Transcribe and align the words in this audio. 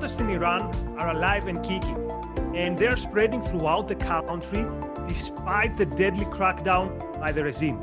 protests 0.00 0.20
in 0.20 0.30
Iran 0.30 0.62
are 0.98 1.10
alive 1.10 1.46
and 1.46 1.62
kicking, 1.62 2.10
and 2.54 2.78
they're 2.78 2.96
spreading 2.96 3.42
throughout 3.42 3.86
the 3.86 3.94
country 3.96 4.64
despite 5.06 5.76
the 5.76 5.84
deadly 5.84 6.24
crackdown 6.36 6.88
by 7.20 7.32
the 7.32 7.44
regime. 7.44 7.78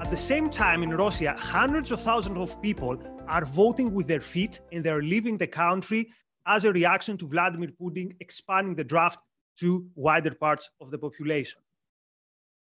At 0.00 0.10
the 0.10 0.16
same 0.16 0.48
time, 0.48 0.82
in 0.82 0.88
Russia, 0.88 1.34
hundreds 1.36 1.90
of 1.90 2.00
thousands 2.00 2.38
of 2.38 2.62
people 2.62 2.96
are 3.26 3.44
voting 3.44 3.92
with 3.92 4.06
their 4.06 4.22
feet 4.22 4.60
and 4.72 4.82
they're 4.82 5.02
leaving 5.02 5.36
the 5.36 5.46
country 5.46 6.08
as 6.46 6.64
a 6.64 6.72
reaction 6.72 7.18
to 7.18 7.28
Vladimir 7.28 7.68
Putin 7.78 8.16
expanding 8.20 8.74
the 8.74 8.84
draft 8.84 9.20
to 9.60 9.86
wider 9.94 10.34
parts 10.34 10.70
of 10.80 10.90
the 10.90 10.96
population. 10.96 11.60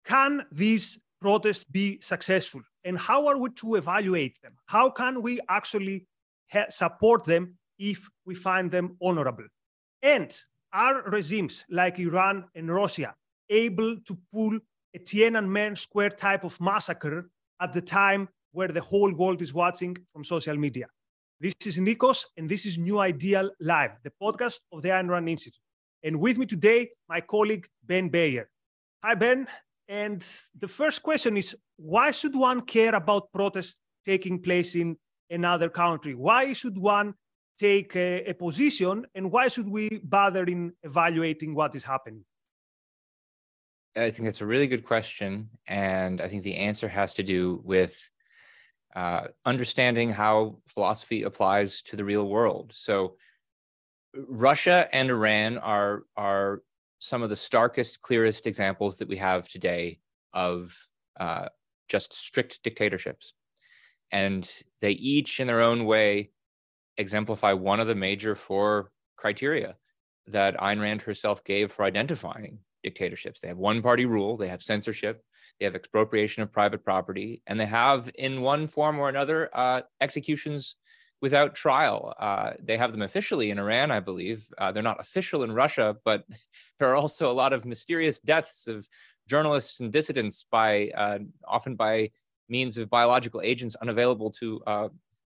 Can 0.04 0.46
these 0.52 1.00
protests 1.22 1.64
be 1.64 1.98
successful? 2.02 2.62
And 2.84 2.98
how 2.98 3.26
are 3.28 3.38
we 3.38 3.52
to 3.52 3.76
evaluate 3.76 4.42
them? 4.42 4.56
How 4.66 4.90
can 4.90 5.22
we 5.22 5.40
actually 5.48 6.08
support 6.70 7.24
them 7.24 7.58
if 7.78 8.10
we 8.26 8.36
find 8.36 8.72
them 8.72 8.98
honorable? 9.02 9.46
And 10.02 10.36
are 10.74 11.04
regimes 11.10 11.66
like 11.70 12.00
Iran 12.00 12.46
and 12.56 12.74
Russia 12.74 13.16
able 13.50 13.98
to 14.06 14.18
pull 14.34 14.60
a 14.96 15.00
Tiananmen 15.00 15.78
Square 15.78 16.12
type 16.12 16.44
of 16.44 16.60
massacre 16.60 17.30
at 17.62 17.74
the 17.74 17.82
time 17.82 18.30
where 18.52 18.68
the 18.68 18.82
whole 18.82 19.14
world 19.14 19.42
is 19.42 19.54
watching 19.54 19.96
from 20.14 20.24
social 20.24 20.58
media. 20.58 20.88
This 21.40 21.54
is 21.66 21.78
Nikos, 21.78 22.26
and 22.36 22.50
this 22.50 22.66
is 22.66 22.78
New 22.78 23.00
Ideal 23.00 23.52
Live, 23.60 23.92
the 24.04 24.12
podcast 24.22 24.62
of 24.72 24.82
the 24.82 24.90
Ayn 24.90 25.10
Rand 25.10 25.30
Institute. 25.30 25.62
And 26.04 26.20
with 26.20 26.38
me 26.38 26.46
today, 26.46 26.90
my 27.08 27.22
colleague 27.22 27.68
Ben 27.86 28.10
Bayer. 28.10 28.50
Hi, 29.04 29.14
Ben. 29.14 29.48
And 29.88 30.26
the 30.60 30.68
first 30.68 31.04
question 31.04 31.38
is 31.38 31.56
why 31.78 32.12
should 32.12 32.36
one 32.36 32.62
care 32.62 32.96
about 32.96 33.32
protests 33.32 33.78
taking 34.04 34.42
place 34.42 34.76
in 34.76 34.98
another 35.30 35.70
country? 35.70 36.16
Why 36.16 36.54
should 36.54 36.78
one 36.78 37.14
take 37.58 37.96
a, 37.96 38.30
a 38.30 38.34
position, 38.34 39.06
and 39.16 39.32
why 39.32 39.48
should 39.48 39.68
we 39.68 40.02
bother 40.04 40.44
in 40.44 40.74
evaluating 40.84 41.56
what 41.56 41.76
is 41.76 41.84
happening? 41.84 42.24
I 43.96 44.12
think 44.12 44.26
that's 44.26 44.42
a 44.42 44.46
really 44.46 44.68
good 44.68 44.86
question. 44.86 45.50
And 45.68 46.22
I 46.22 46.28
think 46.28 46.44
the 46.44 46.56
answer 46.56 46.88
has 46.88 47.16
to 47.16 47.24
do 47.24 47.62
with 47.64 47.98
uh, 48.96 49.28
understanding 49.46 50.12
how 50.12 50.60
philosophy 50.68 51.24
applies 51.24 51.82
to 51.84 51.96
the 51.96 52.06
real 52.06 52.28
world. 52.28 52.74
So, 52.74 53.18
Russia 54.28 54.88
and 54.94 55.10
Iran 55.10 55.58
are, 55.58 56.04
are 56.16 56.62
some 57.00 57.22
of 57.22 57.30
the 57.30 57.36
starkest, 57.36 58.02
clearest 58.02 58.48
examples 58.48 58.98
that 58.98 59.08
we 59.08 59.18
have 59.18 59.48
today 59.48 60.00
of 60.34 60.76
uh, 61.20 61.50
just 61.88 62.14
strict 62.14 62.64
dictatorships. 62.64 63.34
And 64.12 64.50
they 64.82 64.92
each, 64.92 65.40
in 65.40 65.48
their 65.48 65.62
own 65.62 65.86
way, 65.86 66.32
exemplify 66.98 67.54
one 67.54 67.80
of 67.80 67.88
the 67.88 67.96
major 67.96 68.36
four 68.36 68.92
criteria 69.16 69.76
that 70.28 70.58
Ayn 70.58 70.82
Rand 70.82 71.02
herself 71.02 71.44
gave 71.44 71.72
for 71.72 71.86
identifying 71.86 72.60
dictatorships. 72.84 73.40
They 73.40 73.48
have 73.48 73.58
one 73.58 73.82
party 73.82 74.06
rule, 74.06 74.38
they 74.38 74.48
have 74.48 74.62
censorship, 74.62 75.24
they 75.60 75.66
have 75.66 75.76
expropriation 75.76 76.44
of 76.44 76.52
private 76.52 76.84
property, 76.84 77.42
and 77.48 77.60
they 77.60 77.66
have, 77.66 78.10
in 78.16 78.42
one 78.42 78.68
form 78.68 79.00
or 79.00 79.10
another, 79.10 79.50
uh, 79.54 79.82
executions 80.02 80.76
without 81.22 81.56
trial. 81.56 82.14
Uh, 82.20 82.52
they 82.62 82.78
have 82.78 82.92
them 82.92 83.02
officially 83.02 83.50
in 83.50 83.58
Iran, 83.58 83.90
I 83.92 84.00
believe. 84.00 84.48
Uh, 84.58 84.72
they're 84.72 84.84
not 84.84 85.00
official 85.00 85.44
in 85.44 85.52
Russia, 85.52 85.96
but 86.06 86.26
there 86.80 86.90
are 86.90 86.96
also 86.96 87.32
a 87.32 87.34
lot 87.34 87.54
of 87.54 87.66
mysterious 87.66 88.20
deaths 88.20 88.68
of 88.68 88.88
journalists 89.28 89.80
and 89.80 89.92
dissidents 89.92 90.46
by 90.50 90.90
uh, 90.90 91.20
often 91.46 91.76
by 91.76 92.12
means 92.50 92.78
of 92.78 92.90
biological 92.90 93.42
agents 93.44 93.76
unavailable 93.82 94.32
to 94.32 94.62
uh, 94.68 94.88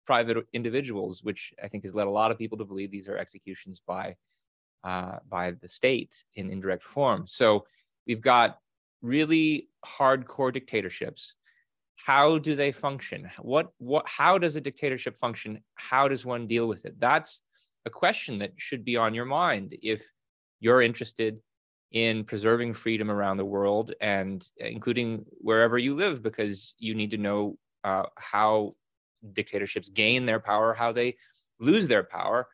private 0.08 0.38
individuals, 0.54 1.22
which 1.22 1.52
I 1.62 1.68
think 1.68 1.84
has 1.84 1.94
led 1.94 2.06
a 2.06 2.16
lot 2.20 2.30
of 2.30 2.38
people 2.38 2.56
to 2.56 2.64
believe 2.64 2.90
these 2.90 3.10
are 3.10 3.18
executions 3.18 3.82
by 3.86 4.16
uh, 4.82 5.16
by 5.28 5.50
the 5.62 5.68
state 5.68 6.14
in 6.34 6.50
indirect 6.50 6.82
form. 6.82 7.26
So 7.26 7.66
we've 8.06 8.22
got 8.34 8.58
really 9.02 9.68
hardcore 9.84 10.50
dictatorships. 10.50 11.34
How 11.96 12.38
do 12.38 12.54
they 12.54 12.72
function? 12.72 13.28
What 13.54 13.66
what 13.76 14.04
how 14.08 14.38
does 14.38 14.56
a 14.56 14.62
dictatorship 14.62 15.14
function? 15.18 15.50
How 15.74 16.08
does 16.08 16.24
one 16.24 16.46
deal 16.46 16.66
with 16.72 16.86
it? 16.86 16.94
That's 16.98 17.42
a 17.84 17.90
question 17.90 18.38
that 18.38 18.52
should 18.56 18.86
be 18.86 18.96
on 18.96 19.12
your 19.12 19.26
mind 19.26 19.76
if 19.82 20.00
you're 20.58 20.80
interested 20.80 21.38
in 21.92 22.24
preserving 22.24 22.72
freedom 22.72 23.10
around 23.10 23.36
the 23.36 23.52
world 23.56 23.94
and 24.00 24.38
including 24.56 25.26
wherever 25.48 25.76
you 25.76 25.94
live 25.94 26.22
because 26.22 26.74
you 26.78 26.94
need 26.94 27.10
to 27.10 27.24
know 27.26 27.58
uh, 27.84 28.04
how 28.16 28.72
dictatorships 29.32 29.88
gain 29.88 30.24
their 30.24 30.40
power, 30.40 30.74
how 30.74 30.92
they 30.92 31.16
lose 31.60 31.88
their 31.88 32.04
power, 32.04 32.48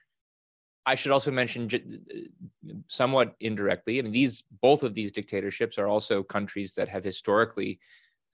I 0.86 0.94
should 0.94 1.12
also 1.12 1.30
mention, 1.30 1.70
somewhat 2.88 3.34
indirectly, 3.40 3.98
I 3.98 4.02
mean, 4.02 4.12
these 4.12 4.44
both 4.60 4.82
of 4.82 4.94
these 4.94 5.12
dictatorships 5.12 5.78
are 5.78 5.86
also 5.86 6.22
countries 6.22 6.74
that 6.74 6.88
have 6.88 7.02
historically 7.02 7.80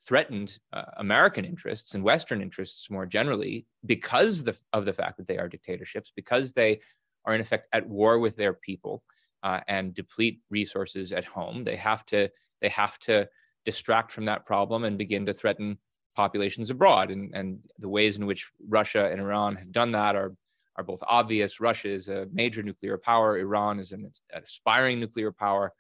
threatened 0.00 0.58
uh, 0.72 0.82
American 0.96 1.44
interests 1.44 1.94
and 1.94 2.02
Western 2.02 2.40
interests 2.40 2.90
more 2.90 3.06
generally 3.06 3.66
because 3.86 4.42
the, 4.42 4.58
of 4.72 4.84
the 4.84 4.92
fact 4.92 5.18
that 5.18 5.28
they 5.28 5.38
are 5.38 5.48
dictatorships, 5.48 6.10
because 6.16 6.52
they 6.52 6.80
are 7.24 7.34
in 7.34 7.40
effect 7.40 7.68
at 7.72 7.86
war 7.86 8.18
with 8.18 8.36
their 8.36 8.54
people 8.54 9.04
uh, 9.42 9.60
and 9.68 9.94
deplete 9.94 10.40
resources 10.50 11.12
at 11.12 11.24
home. 11.24 11.64
They 11.64 11.76
have 11.76 12.04
to 12.06 12.30
they 12.60 12.68
have 12.70 12.98
to 13.00 13.28
distract 13.64 14.10
from 14.10 14.24
that 14.24 14.44
problem 14.44 14.84
and 14.84 14.98
begin 14.98 15.24
to 15.26 15.34
threaten 15.34 15.78
populations 16.16 16.70
abroad. 16.70 17.10
And, 17.10 17.34
and 17.34 17.58
the 17.78 17.88
ways 17.88 18.16
in 18.16 18.26
which 18.26 18.50
Russia 18.68 19.08
and 19.10 19.20
Iran 19.20 19.56
have 19.56 19.72
done 19.72 19.92
that 19.92 20.16
are 20.16 20.34
are 20.76 20.84
both 20.84 21.02
obvious. 21.06 21.60
Russia 21.60 21.88
is 21.88 22.08
a 22.08 22.26
major 22.32 22.62
nuclear 22.62 22.96
power. 22.96 23.38
Iran 23.38 23.78
is 23.78 23.92
an 23.92 24.10
aspiring 24.32 25.00
nuclear 25.00 25.32
power. 25.32 25.72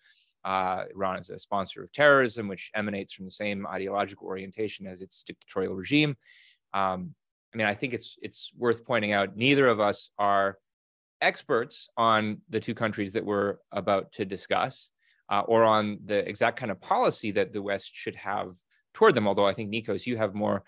Uh, 0.44 0.84
Iran 0.94 1.18
is 1.18 1.30
a 1.30 1.38
sponsor 1.38 1.82
of 1.84 1.92
terrorism, 1.92 2.48
which 2.48 2.70
emanates 2.74 3.12
from 3.12 3.24
the 3.24 3.30
same 3.30 3.66
ideological 3.66 4.26
orientation 4.26 4.86
as 4.86 5.00
its 5.00 5.22
dictatorial 5.22 5.74
regime. 5.74 6.16
Um, 6.74 7.14
I 7.52 7.56
mean, 7.56 7.66
I 7.66 7.74
think 7.74 7.94
it's 7.94 8.16
it's 8.22 8.50
worth 8.56 8.84
pointing 8.84 9.12
out 9.12 9.36
neither 9.36 9.68
of 9.68 9.80
us 9.80 10.10
are 10.18 10.58
experts 11.20 11.88
on 11.96 12.40
the 12.48 12.60
two 12.60 12.74
countries 12.74 13.12
that 13.12 13.24
we're 13.24 13.56
about 13.72 14.12
to 14.12 14.24
discuss, 14.24 14.90
uh, 15.28 15.40
or 15.40 15.64
on 15.64 15.98
the 16.04 16.26
exact 16.28 16.58
kind 16.58 16.70
of 16.70 16.80
policy 16.80 17.30
that 17.32 17.52
the 17.52 17.62
West 17.62 17.90
should 17.92 18.16
have 18.16 18.54
toward 19.00 19.14
them. 19.14 19.26
Although 19.26 19.46
I 19.46 19.54
think 19.54 19.72
Nikos, 19.72 20.06
you 20.06 20.18
have 20.18 20.34
more 20.34 20.62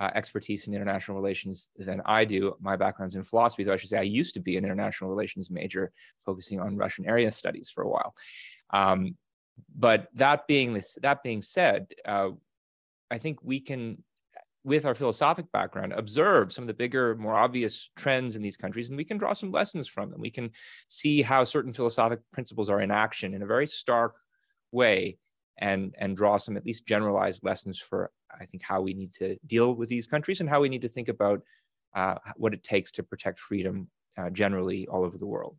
uh, 0.00 0.10
expertise 0.14 0.66
in 0.66 0.74
international 0.74 1.16
relations 1.16 1.70
than 1.76 2.02
I 2.04 2.24
do. 2.24 2.56
My 2.60 2.74
background's 2.74 3.14
in 3.14 3.22
philosophy, 3.22 3.62
though 3.62 3.74
I 3.74 3.76
should 3.76 3.88
say 3.88 3.98
I 3.98 4.02
used 4.20 4.34
to 4.34 4.40
be 4.40 4.56
an 4.56 4.64
international 4.64 5.08
relations 5.08 5.50
major, 5.50 5.92
focusing 6.18 6.58
on 6.60 6.76
Russian 6.76 7.06
area 7.06 7.30
studies 7.30 7.70
for 7.70 7.84
a 7.84 7.88
while. 7.88 8.12
Um, 8.70 9.14
but 9.78 10.08
that 10.14 10.48
being 10.48 10.74
this, 10.74 10.98
that 11.00 11.22
being 11.22 11.40
said, 11.40 11.86
uh, 12.04 12.30
I 13.08 13.18
think 13.18 13.38
we 13.42 13.60
can, 13.60 14.02
with 14.64 14.84
our 14.84 14.96
philosophic 14.96 15.50
background, 15.52 15.92
observe 15.92 16.52
some 16.52 16.64
of 16.64 16.68
the 16.68 16.74
bigger, 16.74 17.14
more 17.14 17.36
obvious 17.36 17.88
trends 17.94 18.34
in 18.34 18.42
these 18.42 18.56
countries, 18.56 18.88
and 18.88 18.96
we 18.98 19.04
can 19.04 19.16
draw 19.16 19.32
some 19.32 19.52
lessons 19.52 19.86
from 19.86 20.10
them. 20.10 20.20
We 20.20 20.30
can 20.30 20.50
see 20.88 21.22
how 21.22 21.44
certain 21.44 21.72
philosophic 21.72 22.18
principles 22.32 22.68
are 22.68 22.80
in 22.80 22.90
action 22.90 23.32
in 23.32 23.42
a 23.42 23.46
very 23.46 23.68
stark 23.68 24.16
way 24.72 25.18
and 25.58 25.94
and 25.98 26.16
draw 26.16 26.36
some 26.36 26.56
at 26.56 26.66
least 26.66 26.86
generalized 26.86 27.44
lessons 27.44 27.78
for 27.78 28.10
I 28.30 28.44
think 28.44 28.62
how 28.62 28.80
we 28.80 28.94
need 28.94 29.12
to 29.14 29.36
deal 29.46 29.74
with 29.74 29.88
these 29.88 30.06
countries 30.06 30.40
and 30.40 30.48
how 30.48 30.60
we 30.60 30.68
need 30.68 30.82
to 30.82 30.88
think 30.88 31.08
about 31.08 31.42
uh, 31.94 32.16
what 32.36 32.52
it 32.52 32.62
takes 32.62 32.92
to 32.92 33.02
protect 33.02 33.38
freedom 33.38 33.88
uh, 34.18 34.30
generally 34.30 34.86
all 34.86 35.04
over 35.04 35.18
the 35.18 35.26
world. 35.26 35.56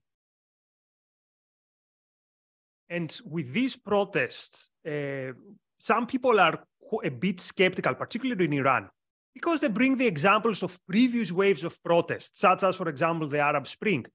And 2.90 3.16
with 3.26 3.52
these 3.52 3.76
protests, 3.76 4.72
uh, 4.88 5.34
some 5.78 6.08
people 6.08 6.40
are 6.40 6.64
a 7.04 7.10
bit 7.10 7.42
skeptical, 7.42 7.96
particularly 7.96 8.46
in 8.46 8.54
Iran, 8.54 8.90
because 9.34 9.60
they 9.60 9.68
bring 9.68 9.98
the 9.98 10.08
examples 10.08 10.64
of 10.64 10.80
previous 10.88 11.32
waves 11.32 11.64
of 11.64 11.82
protests, 11.84 12.40
such 12.40 12.64
as, 12.64 12.78
for 12.78 12.88
example, 12.88 13.28
the 13.28 13.40
Arab 13.40 13.68
Spring, 13.68 14.06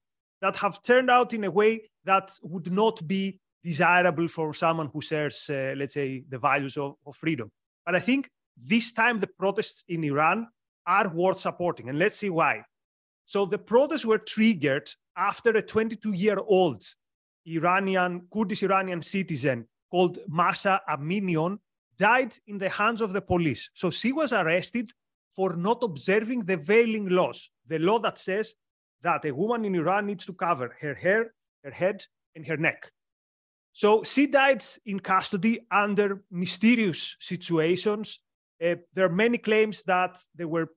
that 0.41 0.55
have 0.55 0.81
turned 0.81 1.09
out 1.09 1.33
in 1.33 1.43
a 1.43 1.51
way 1.51 1.89
that 2.05 2.31
would 2.41 2.71
not 2.71 3.05
be 3.07 3.39
desirable 3.63 4.27
for 4.27 4.53
someone 4.53 4.89
who 4.91 5.01
shares, 5.01 5.49
uh, 5.49 5.73
let's 5.77 5.93
say, 5.93 6.23
the 6.29 6.37
values 6.37 6.77
of, 6.77 6.95
of, 7.05 7.15
freedom. 7.15 7.49
But 7.85 7.95
I 7.95 7.99
think 7.99 8.29
this 8.57 8.91
time 8.91 9.19
the 9.19 9.27
protests 9.27 9.83
in 9.87 10.03
Iran 10.03 10.47
are 10.85 11.09
worth 11.13 11.39
supporting, 11.39 11.89
and 11.89 11.97
let's 11.97 12.19
see 12.19 12.29
why. 12.29 12.63
So 13.25 13.45
the 13.45 13.57
protests 13.57 14.05
were 14.05 14.17
triggered 14.17 14.89
after 15.15 15.51
a 15.51 15.63
22-year-old 15.63 16.83
Iranian, 17.45 18.27
Kurdish 18.33 18.63
Iranian 18.63 19.01
citizen 19.01 19.67
called 19.89 20.19
Mahsa 20.27 20.81
Aminion 20.87 21.59
died 21.97 22.35
in 22.47 22.57
the 22.57 22.69
hands 22.69 23.01
of 23.01 23.13
the 23.13 23.21
police. 23.21 23.69
So 23.73 23.89
she 23.89 24.11
was 24.11 24.33
arrested 24.33 24.91
for 25.35 25.55
not 25.55 25.83
observing 25.83 26.45
the 26.45 26.57
veiling 26.57 27.09
laws, 27.09 27.49
the 27.67 27.79
law 27.79 27.99
that 27.99 28.17
says 28.17 28.55
that 29.01 29.25
a 29.25 29.31
woman 29.31 29.65
in 29.65 29.75
Iran 29.75 30.07
needs 30.07 30.25
to 30.25 30.33
cover 30.33 30.75
her 30.81 30.93
hair, 30.93 31.33
her 31.63 31.71
head, 31.71 32.05
and 32.35 32.45
her 32.47 32.57
neck. 32.57 32.91
So 33.73 34.03
she 34.03 34.27
died 34.27 34.63
in 34.85 34.99
custody 34.99 35.65
under 35.71 36.23
mysterious 36.29 37.17
situations. 37.19 38.19
Uh, 38.63 38.75
there 38.93 39.05
are 39.05 39.09
many 39.09 39.39
claims 39.39 39.83
that 39.83 40.17
there 40.35 40.47
were 40.47 40.69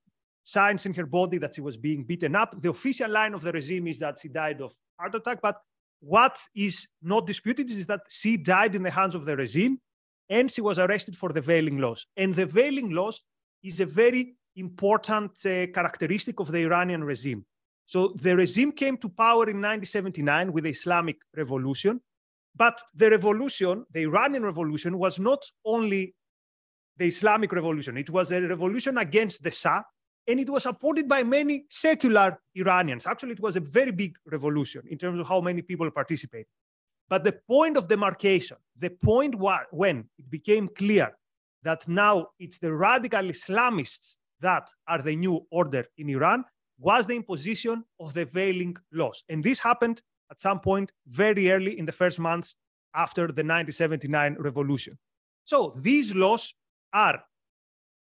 signs 0.45 0.87
in 0.87 0.95
her 0.95 1.05
body 1.05 1.39
that 1.39 1.55
she 1.55 1.61
was 1.61 1.77
being 1.77 2.05
beaten 2.05 2.35
up. 2.35 2.61
The 2.61 2.71
official 2.71 3.11
line 3.11 3.35
of 3.35 3.43
the 3.43 3.53
regime 3.53 3.87
is 3.87 3.99
that 3.99 4.19
she 4.21 4.29
died 4.29 4.63
of 4.63 4.73
heart 4.99 5.15
attack, 5.15 5.41
but 5.43 5.61
what 6.01 6.39
is 6.55 6.89
not 7.03 7.27
disputed 7.27 7.71
is 7.71 7.87
that 7.87 8.01
she 8.09 8.37
died 8.39 8.75
in 8.75 8.83
the 8.83 8.91
hands 8.91 9.15
of 9.15 9.27
the 9.27 9.37
regime 9.37 9.79
and 10.31 10.51
she 10.51 10.63
was 10.63 10.79
arrested 10.79 11.17
for 11.17 11.31
the 11.33 11.41
veiling 11.41 11.79
laws. 11.79 12.07
And 12.17 12.35
the 12.35 12.47
veiling 12.47 12.91
laws 12.91 13.21
is 13.63 13.81
a 13.81 13.87
very 13.87 14.37
important 14.57 15.33
uh, 15.45 15.67
characteristic 15.75 16.41
of 16.41 16.51
the 16.51 16.59
Iranian 16.59 17.05
regime. 17.05 17.45
So 17.87 18.15
the 18.17 18.37
regime 18.37 18.73
came 18.73 18.97
to 18.99 19.09
power 19.09 19.45
in 19.51 19.61
1979 19.61 20.53
with 20.53 20.65
the 20.65 20.71
Islamic 20.71 21.17
Revolution, 21.37 22.01
but 22.57 22.81
the 22.95 23.11
revolution, 23.11 23.85
the 23.93 24.01
Iranian 24.01 24.43
revolution, 24.43 24.99
was 24.99 25.21
not 25.21 25.45
only 25.65 26.15
the 26.97 27.07
Islamic 27.07 27.53
revolution, 27.53 27.97
it 27.97 28.09
was 28.09 28.33
a 28.33 28.41
revolution 28.41 28.99
against 28.99 29.43
the 29.43 29.51
Shah, 29.51 29.83
and 30.27 30.41
it 30.41 30.49
was 30.49 30.63
supported 30.65 31.09
by 31.09 31.23
many 31.23 31.67
secular 31.71 32.37
Iranians. 32.55 33.07
Actually, 33.07 33.33
it 33.33 33.41
was 33.41 33.57
a 33.57 33.61
very 33.61 33.93
big 33.93 34.17
revolution 34.27 34.83
in 34.89 34.99
terms 34.99 35.21
of 35.21 35.29
how 35.29 35.41
many 35.41 35.63
people 35.63 35.91
participated. 35.91 36.47
But 37.09 37.23
the 37.23 37.39
point 37.47 37.77
of 37.77 37.87
demarcation, 37.87 38.57
the 38.77 38.91
point 38.91 39.37
when 39.71 40.09
it 40.19 40.31
became 40.31 40.69
clear 40.69 41.13
that 41.63 41.87
now 41.87 42.29
it's 42.41 42.59
the 42.59 42.73
radical 42.73 43.23
Islamists 43.23 44.19
that 44.41 44.69
are 44.89 45.03
the 45.03 45.15
new 45.15 45.47
order 45.51 45.85
in 45.99 46.09
Iran, 46.09 46.45
was 46.79 47.07
the 47.07 47.15
imposition 47.15 47.85
of 48.01 48.13
the 48.15 48.25
veiling 48.25 48.77
laws. 48.93 49.25
And 49.29 49.43
this 49.43 49.59
happened 49.59 50.03
at 50.31 50.41
some 50.41 50.61
point 50.61 50.93
very 51.07 51.51
early 51.51 51.79
in 51.79 51.87
the 51.87 51.93
first 51.93 52.19
months 52.19 52.57
after 52.95 53.23
the 53.23 53.45
1979 53.45 54.37
revolution. 54.39 54.99
So 55.45 55.73
these 55.77 56.15
laws 56.15 56.55
are 56.93 57.23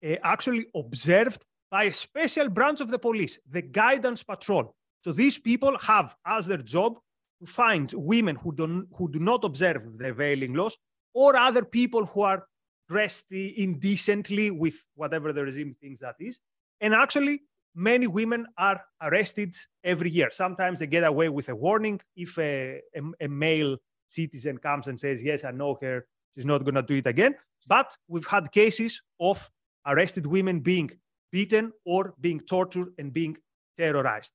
uh, 0.05 0.15
actually 0.23 0.65
observed 0.75 1.45
by 1.69 1.83
a 1.85 1.93
special 1.93 2.49
branch 2.49 2.81
of 2.81 2.89
the 2.89 2.99
police, 2.99 3.39
the 3.49 3.61
guidance 3.61 4.23
patrol. 4.23 4.75
So 5.03 5.13
these 5.13 5.37
people 5.37 5.77
have 5.79 6.15
as 6.25 6.47
their 6.47 6.57
job 6.57 6.99
to 7.39 7.47
find 7.47 7.91
women 7.95 8.35
who, 8.35 8.51
don't, 8.51 8.87
who 8.95 9.09
do 9.09 9.19
not 9.19 9.43
observe 9.43 9.97
the 9.97 10.13
veiling 10.13 10.53
laws 10.53 10.77
or 11.13 11.35
other 11.35 11.63
people 11.63 12.05
who 12.05 12.21
are 12.21 12.45
dressed 12.89 13.31
indecently 13.31 14.51
with 14.51 14.85
whatever 14.95 15.31
the 15.31 15.43
regime 15.43 15.75
thinks 15.81 16.01
that 16.01 16.15
is. 16.19 16.39
And 16.81 16.93
actually, 16.93 17.43
many 17.75 18.07
women 18.07 18.45
are 18.57 18.81
arrested 19.01 19.55
every 19.83 20.09
year. 20.09 20.29
Sometimes 20.31 20.79
they 20.79 20.87
get 20.87 21.03
away 21.03 21.29
with 21.29 21.49
a 21.49 21.55
warning 21.55 21.99
if 22.15 22.37
a, 22.37 22.81
a, 22.95 23.25
a 23.25 23.27
male 23.27 23.77
citizen 24.07 24.57
comes 24.57 24.87
and 24.87 24.99
says, 24.99 25.23
Yes, 25.23 25.43
I 25.43 25.51
know 25.51 25.77
her, 25.81 26.05
she's 26.33 26.45
not 26.45 26.63
going 26.63 26.75
to 26.75 26.81
do 26.81 26.95
it 26.95 27.07
again. 27.07 27.35
But 27.67 27.95
we've 28.07 28.25
had 28.25 28.51
cases 28.51 29.01
of 29.19 29.49
arrested 29.85 30.25
women 30.25 30.59
being 30.59 30.91
beaten 31.31 31.71
or 31.85 32.13
being 32.19 32.39
tortured 32.41 32.89
and 32.97 33.13
being 33.13 33.37
terrorized. 33.77 34.33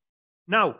Now, 0.49 0.77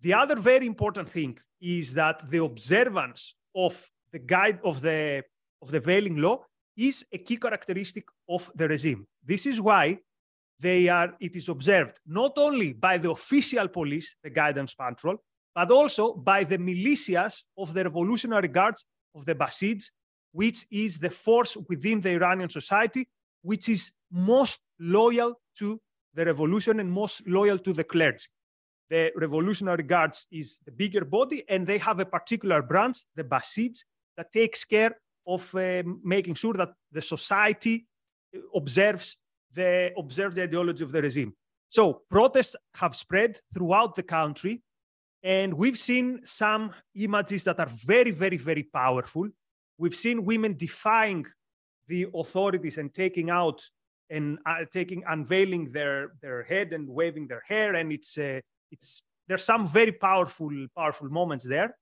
the 0.00 0.14
other 0.14 0.36
very 0.36 0.66
important 0.66 1.08
thing 1.08 1.38
is 1.60 1.94
that 1.94 2.28
the 2.28 2.42
observance 2.42 3.34
of 3.54 3.90
the 4.12 4.18
guide 4.18 4.58
of 4.64 4.80
the 4.80 5.22
of 5.62 5.70
the 5.70 5.80
veiling 5.80 6.18
law 6.18 6.44
is 6.76 7.04
a 7.12 7.18
key 7.18 7.36
characteristic 7.36 8.04
of 8.28 8.50
the 8.54 8.68
regime. 8.68 9.06
This 9.24 9.46
is 9.46 9.60
why 9.60 9.98
they 10.60 10.88
are 10.88 11.14
it 11.20 11.36
is 11.36 11.48
observed 11.48 12.00
not 12.06 12.32
only 12.36 12.72
by 12.72 12.98
the 12.98 13.10
official 13.10 13.68
police, 13.68 14.16
the 14.22 14.30
guidance 14.30 14.74
patrol, 14.74 15.16
but 15.54 15.70
also 15.70 16.14
by 16.14 16.44
the 16.44 16.58
militias 16.58 17.42
of 17.56 17.74
the 17.74 17.84
revolutionary 17.84 18.48
guards 18.48 18.84
of 19.14 19.24
the 19.24 19.34
Basids, 19.34 19.90
which 20.32 20.66
is 20.70 20.98
the 20.98 21.10
force 21.10 21.56
within 21.68 22.00
the 22.00 22.10
Iranian 22.10 22.50
society 22.50 23.06
which 23.44 23.68
is 23.68 23.92
most 24.10 24.60
loyal 24.80 25.34
to 25.58 25.80
the 26.14 26.24
revolution 26.24 26.80
and 26.80 26.90
most 26.90 27.26
loyal 27.26 27.58
to 27.58 27.72
the 27.72 27.84
clergy. 27.84 28.26
The 28.90 29.12
Revolutionary 29.16 29.82
Guards 29.82 30.26
is 30.30 30.60
the 30.64 30.72
bigger 30.72 31.04
body, 31.04 31.44
and 31.48 31.66
they 31.66 31.78
have 31.78 32.00
a 32.00 32.06
particular 32.06 32.62
branch, 32.62 32.98
the 33.16 33.24
Basids, 33.24 33.84
that 34.16 34.32
takes 34.32 34.64
care 34.64 34.92
of 35.26 35.54
uh, 35.54 35.82
making 36.02 36.34
sure 36.34 36.54
that 36.54 36.72
the 36.92 37.02
society 37.02 37.86
observes 38.54 39.16
the, 39.54 39.92
observe 39.96 40.34
the 40.34 40.42
ideology 40.42 40.84
of 40.84 40.92
the 40.92 41.02
regime. 41.02 41.34
So 41.68 42.02
protests 42.10 42.56
have 42.74 42.94
spread 42.94 43.38
throughout 43.52 43.94
the 43.94 44.02
country, 44.02 44.62
and 45.22 45.54
we've 45.54 45.78
seen 45.78 46.20
some 46.24 46.72
images 46.94 47.44
that 47.44 47.58
are 47.58 47.68
very, 47.68 48.10
very, 48.10 48.36
very 48.36 48.62
powerful. 48.62 49.28
We've 49.78 49.96
seen 49.96 50.24
women 50.24 50.56
defying 50.56 51.26
the 51.88 52.06
authorities 52.14 52.78
and 52.78 52.92
taking 52.92 53.30
out 53.30 53.62
and 54.10 54.38
uh, 54.46 54.64
taking 54.70 55.02
unveiling 55.08 55.70
their 55.72 56.12
their 56.20 56.42
head 56.42 56.72
and 56.72 56.88
waving 56.88 57.26
their 57.26 57.42
hair 57.46 57.74
and 57.74 57.92
it's 57.92 58.18
uh, 58.18 58.40
it's 58.70 59.02
there's 59.28 59.44
some 59.44 59.66
very 59.66 59.92
powerful 59.92 60.50
powerful 60.76 61.08
moments 61.08 61.44
there 61.44 61.76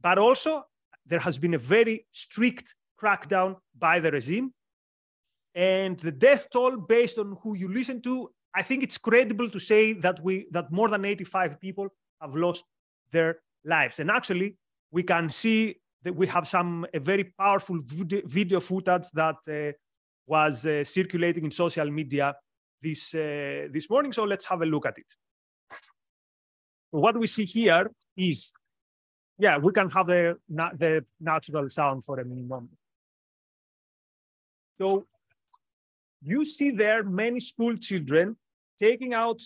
but 0.00 0.18
also 0.18 0.62
there 1.06 1.18
has 1.18 1.38
been 1.38 1.54
a 1.54 1.58
very 1.58 2.06
strict 2.12 2.74
crackdown 3.00 3.56
by 3.78 3.98
the 3.98 4.10
regime 4.10 4.52
and 5.56 5.98
the 6.00 6.12
death 6.12 6.46
toll 6.52 6.76
based 6.76 7.18
on 7.18 7.36
who 7.42 7.56
you 7.56 7.68
listen 7.72 8.00
to 8.00 8.30
i 8.54 8.62
think 8.62 8.82
it's 8.82 8.98
credible 8.98 9.50
to 9.50 9.58
say 9.58 9.92
that 9.94 10.22
we 10.22 10.46
that 10.52 10.70
more 10.70 10.88
than 10.88 11.04
85 11.04 11.60
people 11.60 11.88
have 12.20 12.36
lost 12.36 12.64
their 13.10 13.38
lives 13.64 13.98
and 13.98 14.10
actually 14.10 14.56
we 14.92 15.02
can 15.02 15.30
see 15.30 15.76
that 16.04 16.14
we 16.14 16.26
have 16.28 16.46
some 16.46 16.86
a 16.94 17.00
very 17.00 17.24
powerful 17.24 17.78
video 17.82 18.60
footage 18.60 19.10
that 19.12 19.36
uh, 19.48 19.72
was 20.26 20.66
uh, 20.66 20.84
circulating 20.84 21.44
in 21.44 21.50
social 21.50 21.90
media 21.90 22.34
this 22.82 23.14
uh, 23.14 23.68
this 23.72 23.88
morning. 23.88 24.12
So 24.12 24.24
let's 24.24 24.44
have 24.46 24.62
a 24.62 24.66
look 24.66 24.86
at 24.86 24.98
it. 24.98 25.06
What 26.90 27.18
we 27.18 27.26
see 27.26 27.44
here 27.44 27.90
is, 28.16 28.52
yeah, 29.38 29.58
we 29.58 29.72
can 29.72 29.90
have 29.90 30.06
the 30.06 30.36
the 30.48 31.04
natural 31.20 31.68
sound 31.68 32.04
for 32.04 32.20
a 32.20 32.24
moment. 32.24 32.70
So 34.78 35.06
you 36.22 36.44
see 36.44 36.70
there 36.70 37.02
many 37.02 37.40
school 37.40 37.76
children 37.76 38.36
taking 38.78 39.14
out 39.14 39.40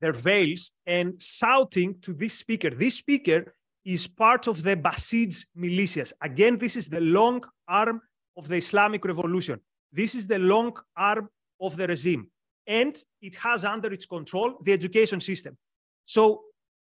their 0.00 0.12
veils 0.12 0.72
and 0.86 1.20
shouting 1.20 1.96
to 2.02 2.12
this 2.12 2.34
speaker. 2.34 2.70
This 2.70 2.96
speaker 2.96 3.54
is 3.84 4.06
part 4.06 4.46
of 4.46 4.62
the 4.62 4.76
Basids 4.76 5.46
militias. 5.56 6.12
Again, 6.20 6.58
this 6.58 6.76
is 6.76 6.88
the 6.88 7.00
long 7.00 7.42
arm 7.66 8.00
of 8.36 8.48
the 8.48 8.56
Islamic 8.56 9.04
revolution. 9.04 9.60
This 9.92 10.14
is 10.14 10.26
the 10.26 10.38
long 10.38 10.76
arm 10.96 11.28
of 11.60 11.76
the 11.76 11.86
regime. 11.86 12.30
And 12.66 12.96
it 13.22 13.34
has 13.36 13.64
under 13.64 13.92
its 13.92 14.06
control 14.06 14.58
the 14.62 14.72
education 14.72 15.20
system. 15.20 15.56
So, 16.04 16.42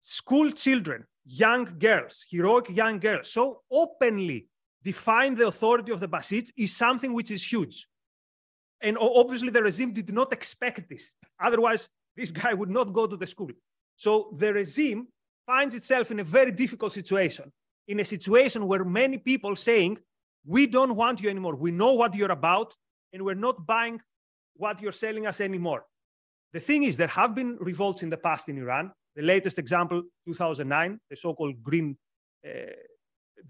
school 0.02 0.52
children, 0.52 1.04
young 1.26 1.66
girls, 1.80 2.26
heroic 2.30 2.70
young 2.70 3.00
girls, 3.00 3.32
so 3.32 3.62
openly 3.70 4.48
define 4.84 5.36
the 5.36 5.48
authority 5.48 5.92
of 5.92 6.00
the 6.00 6.08
Basids 6.08 6.52
is 6.56 6.76
something 6.76 7.12
which 7.14 7.32
is 7.32 7.46
huge. 7.46 7.88
And 8.86 9.00
obviously, 9.00 9.50
the 9.50 9.64
regime 9.64 9.92
did 9.94 10.14
not 10.14 10.32
expect 10.32 10.88
this. 10.88 11.16
Otherwise, 11.40 11.90
this 12.16 12.30
guy 12.30 12.54
would 12.54 12.70
not 12.70 12.94
go 12.94 13.08
to 13.08 13.18
the 13.18 13.26
school. 13.26 13.50
So, 13.96 14.12
the 14.38 14.54
regime 14.54 15.08
finds 15.48 15.74
itself 15.74 16.12
in 16.12 16.20
a 16.20 16.24
very 16.24 16.52
difficult 16.52 16.94
situation, 16.94 17.52
in 17.88 18.00
a 18.00 18.06
situation 18.06 18.68
where 18.68 18.86
many 18.86 19.18
people 19.18 19.56
saying, 19.56 19.98
we 20.46 20.68
don't 20.68 20.96
want 20.96 21.20
you 21.20 21.32
anymore. 21.32 21.56
We 21.56 21.72
know 21.72 21.94
what 21.94 22.14
you're 22.14 22.32
about, 22.32 22.76
and 23.12 23.26
we're 23.26 23.34
not 23.48 23.66
buying 23.66 24.00
what 24.56 24.80
you're 24.80 25.00
selling 25.06 25.26
us 25.26 25.42
anymore. 25.42 25.84
The 26.54 26.60
thing 26.60 26.84
is, 26.84 26.96
there 26.96 27.08
have 27.08 27.34
been 27.34 27.58
revolts 27.60 28.04
in 28.04 28.12
the 28.12 28.18
past 28.18 28.50
in 28.50 28.58
Iran. 28.60 28.92
The 29.16 29.24
latest 29.24 29.58
example, 29.58 30.04
2009, 30.28 31.00
the 31.10 31.16
so-called 31.16 31.64
Green, 31.64 31.98
uh, 32.46 32.50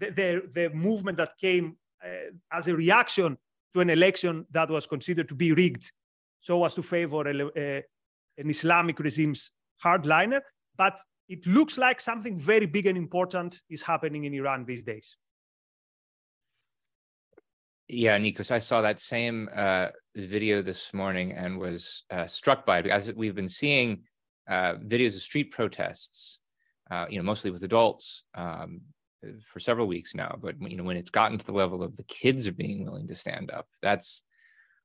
the, 0.00 0.10
the, 0.10 0.42
the, 0.54 0.70
movement 0.70 1.18
that 1.18 1.32
came 1.38 1.76
uh, 2.02 2.30
as 2.50 2.68
a 2.68 2.74
reaction 2.74 3.36
to 3.74 3.80
an 3.80 3.90
election 3.90 4.46
that 4.50 4.70
was 4.70 4.86
considered 4.86 5.28
to 5.28 5.34
be 5.34 5.52
rigged 5.52 5.90
so 6.40 6.64
as 6.64 6.74
to 6.74 6.82
favor 6.82 7.28
a, 7.28 7.50
a, 7.56 7.82
an 8.38 8.50
Islamic 8.50 8.98
regime's 8.98 9.50
hardliner. 9.84 10.40
But 10.76 10.98
it 11.28 11.46
looks 11.46 11.76
like 11.76 12.00
something 12.00 12.38
very 12.38 12.66
big 12.66 12.86
and 12.86 12.96
important 12.96 13.62
is 13.68 13.82
happening 13.82 14.24
in 14.24 14.34
Iran 14.34 14.64
these 14.64 14.84
days. 14.84 15.16
Yeah, 17.88 18.18
Nikos, 18.18 18.50
I 18.50 18.58
saw 18.58 18.80
that 18.80 18.98
same 18.98 19.48
uh, 19.54 19.88
video 20.16 20.60
this 20.60 20.92
morning 20.92 21.32
and 21.32 21.58
was 21.58 22.04
uh, 22.10 22.26
struck 22.26 22.66
by 22.66 22.80
it. 22.80 22.86
As 22.86 23.12
we've 23.14 23.34
been 23.34 23.48
seeing 23.48 24.02
uh, 24.48 24.74
videos 24.74 25.14
of 25.14 25.22
street 25.22 25.52
protests, 25.52 26.40
uh, 26.90 27.06
you 27.08 27.18
know, 27.18 27.24
mostly 27.24 27.50
with 27.50 27.62
adults 27.62 28.24
um, 28.34 28.80
for 29.44 29.60
several 29.60 29.86
weeks 29.86 30.14
now. 30.14 30.36
But 30.40 30.56
you 30.60 30.76
know, 30.76 30.84
when 30.84 30.96
it's 30.96 31.10
gotten 31.10 31.38
to 31.38 31.46
the 31.46 31.52
level 31.52 31.82
of 31.82 31.96
the 31.96 32.04
kids 32.04 32.46
are 32.46 32.52
being 32.52 32.84
willing 32.84 33.08
to 33.08 33.14
stand 33.14 33.50
up, 33.50 33.66
that's 33.82 34.22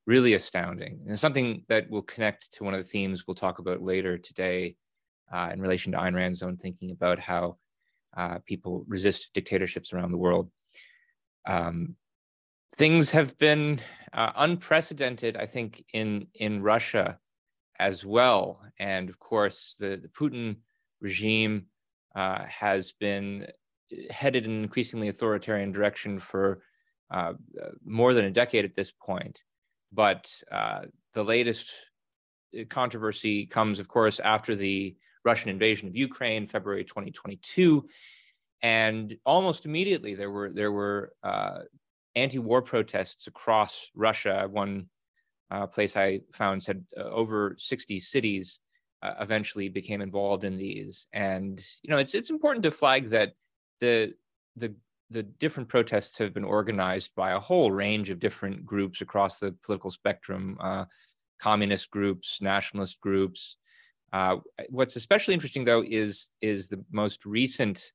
really 0.07 0.33
astounding. 0.33 1.05
And 1.07 1.19
something 1.19 1.63
that 1.69 1.89
will 1.89 2.01
connect 2.01 2.53
to 2.53 2.63
one 2.63 2.73
of 2.73 2.79
the 2.79 2.87
themes 2.89 3.27
we'll 3.27 3.35
talk 3.35 3.59
about 3.59 3.81
later 3.81 4.17
today 4.17 4.75
uh, 5.31 5.49
in 5.53 5.61
relation 5.61 5.91
to 5.91 5.97
Ayn 5.97 6.15
Rand's 6.15 6.43
own 6.43 6.57
thinking 6.57 6.91
about 6.91 7.19
how 7.19 7.57
uh, 8.17 8.39
people 8.45 8.83
resist 8.87 9.29
dictatorships 9.33 9.93
around 9.93 10.11
the 10.11 10.17
world. 10.17 10.49
Um, 11.45 11.95
things 12.75 13.11
have 13.11 13.37
been 13.37 13.79
uh, 14.13 14.31
unprecedented, 14.35 15.37
I 15.37 15.45
think, 15.45 15.83
in 15.93 16.27
in 16.35 16.61
Russia 16.61 17.19
as 17.79 18.05
well. 18.05 18.61
And 18.79 19.09
of 19.09 19.19
course, 19.19 19.75
the, 19.79 19.97
the 19.97 20.07
Putin 20.09 20.57
regime 20.99 21.65
uh, 22.15 22.45
has 22.45 22.91
been 22.91 23.47
headed 24.09 24.45
in 24.45 24.51
an 24.51 24.63
increasingly 24.63 25.07
authoritarian 25.09 25.71
direction 25.71 26.19
for 26.19 26.61
uh, 27.11 27.33
more 27.85 28.13
than 28.13 28.25
a 28.25 28.31
decade 28.31 28.65
at 28.65 28.75
this 28.75 28.91
point. 28.91 29.43
But 29.91 30.31
uh, 30.51 30.83
the 31.13 31.23
latest 31.23 31.71
controversy 32.69 33.45
comes, 33.45 33.79
of 33.79 33.87
course, 33.87 34.19
after 34.19 34.55
the 34.55 34.95
Russian 35.23 35.49
invasion 35.49 35.87
of 35.87 35.95
Ukraine, 35.95 36.47
February 36.47 36.83
2022, 36.83 37.87
and 38.61 39.15
almost 39.25 39.65
immediately 39.65 40.15
there 40.15 40.31
were 40.31 40.51
there 40.51 40.71
were 40.71 41.13
uh, 41.23 41.59
anti-war 42.15 42.61
protests 42.61 43.27
across 43.27 43.89
Russia. 43.95 44.47
One 44.49 44.87
uh, 45.49 45.67
place 45.67 45.95
I 45.95 46.21
found 46.33 46.61
said 46.63 46.83
uh, 46.97 47.03
over 47.03 47.55
60 47.57 47.99
cities 47.99 48.59
uh, 49.01 49.13
eventually 49.19 49.67
became 49.69 50.01
involved 50.01 50.43
in 50.43 50.57
these, 50.57 51.07
and 51.13 51.63
you 51.83 51.89
know 51.89 51.97
it's 51.97 52.13
it's 52.13 52.29
important 52.29 52.63
to 52.63 52.71
flag 52.71 53.09
that 53.09 53.33
the 53.81 54.13
the 54.55 54.73
the 55.09 55.23
different 55.23 55.67
protests 55.67 56.17
have 56.17 56.33
been 56.33 56.45
organized 56.45 57.11
by 57.15 57.31
a 57.31 57.39
whole 57.39 57.69
range 57.69 58.09
of 58.09 58.19
different 58.19 58.65
groups 58.65 59.01
across 59.01 59.39
the 59.39 59.53
political 59.61 59.89
spectrum, 59.89 60.57
uh, 60.61 60.85
communist 61.37 61.91
groups, 61.91 62.41
nationalist 62.41 63.01
groups. 63.01 63.57
Uh, 64.13 64.37
what's 64.69 64.95
especially 64.95 65.33
interesting, 65.33 65.65
though, 65.65 65.83
is 65.85 66.29
is 66.39 66.69
the 66.69 66.83
most 66.91 67.25
recent 67.25 67.91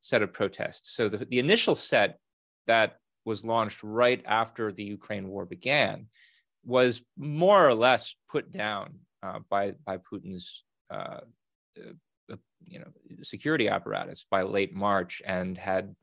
set 0.00 0.22
of 0.22 0.32
protests. 0.32 0.94
So 0.96 1.08
the, 1.08 1.24
the 1.24 1.38
initial 1.38 1.74
set 1.74 2.18
that 2.66 2.98
was 3.24 3.44
launched 3.44 3.82
right 3.82 4.22
after 4.26 4.72
the 4.72 4.84
Ukraine 4.84 5.28
war 5.28 5.46
began 5.46 6.06
was 6.64 7.02
more 7.16 7.66
or 7.66 7.74
less 7.74 8.14
put 8.28 8.50
down 8.50 8.98
uh, 9.22 9.40
by 9.48 9.74
by 9.84 9.98
Putin's 9.98 10.64
uh, 10.90 11.20
uh, 11.78 11.92
you 12.66 12.78
know 12.78 12.86
security 13.22 13.68
apparatus 13.68 14.26
by 14.30 14.42
late 14.42 14.74
March 14.74 15.22
and 15.24 15.56
had 15.56 15.94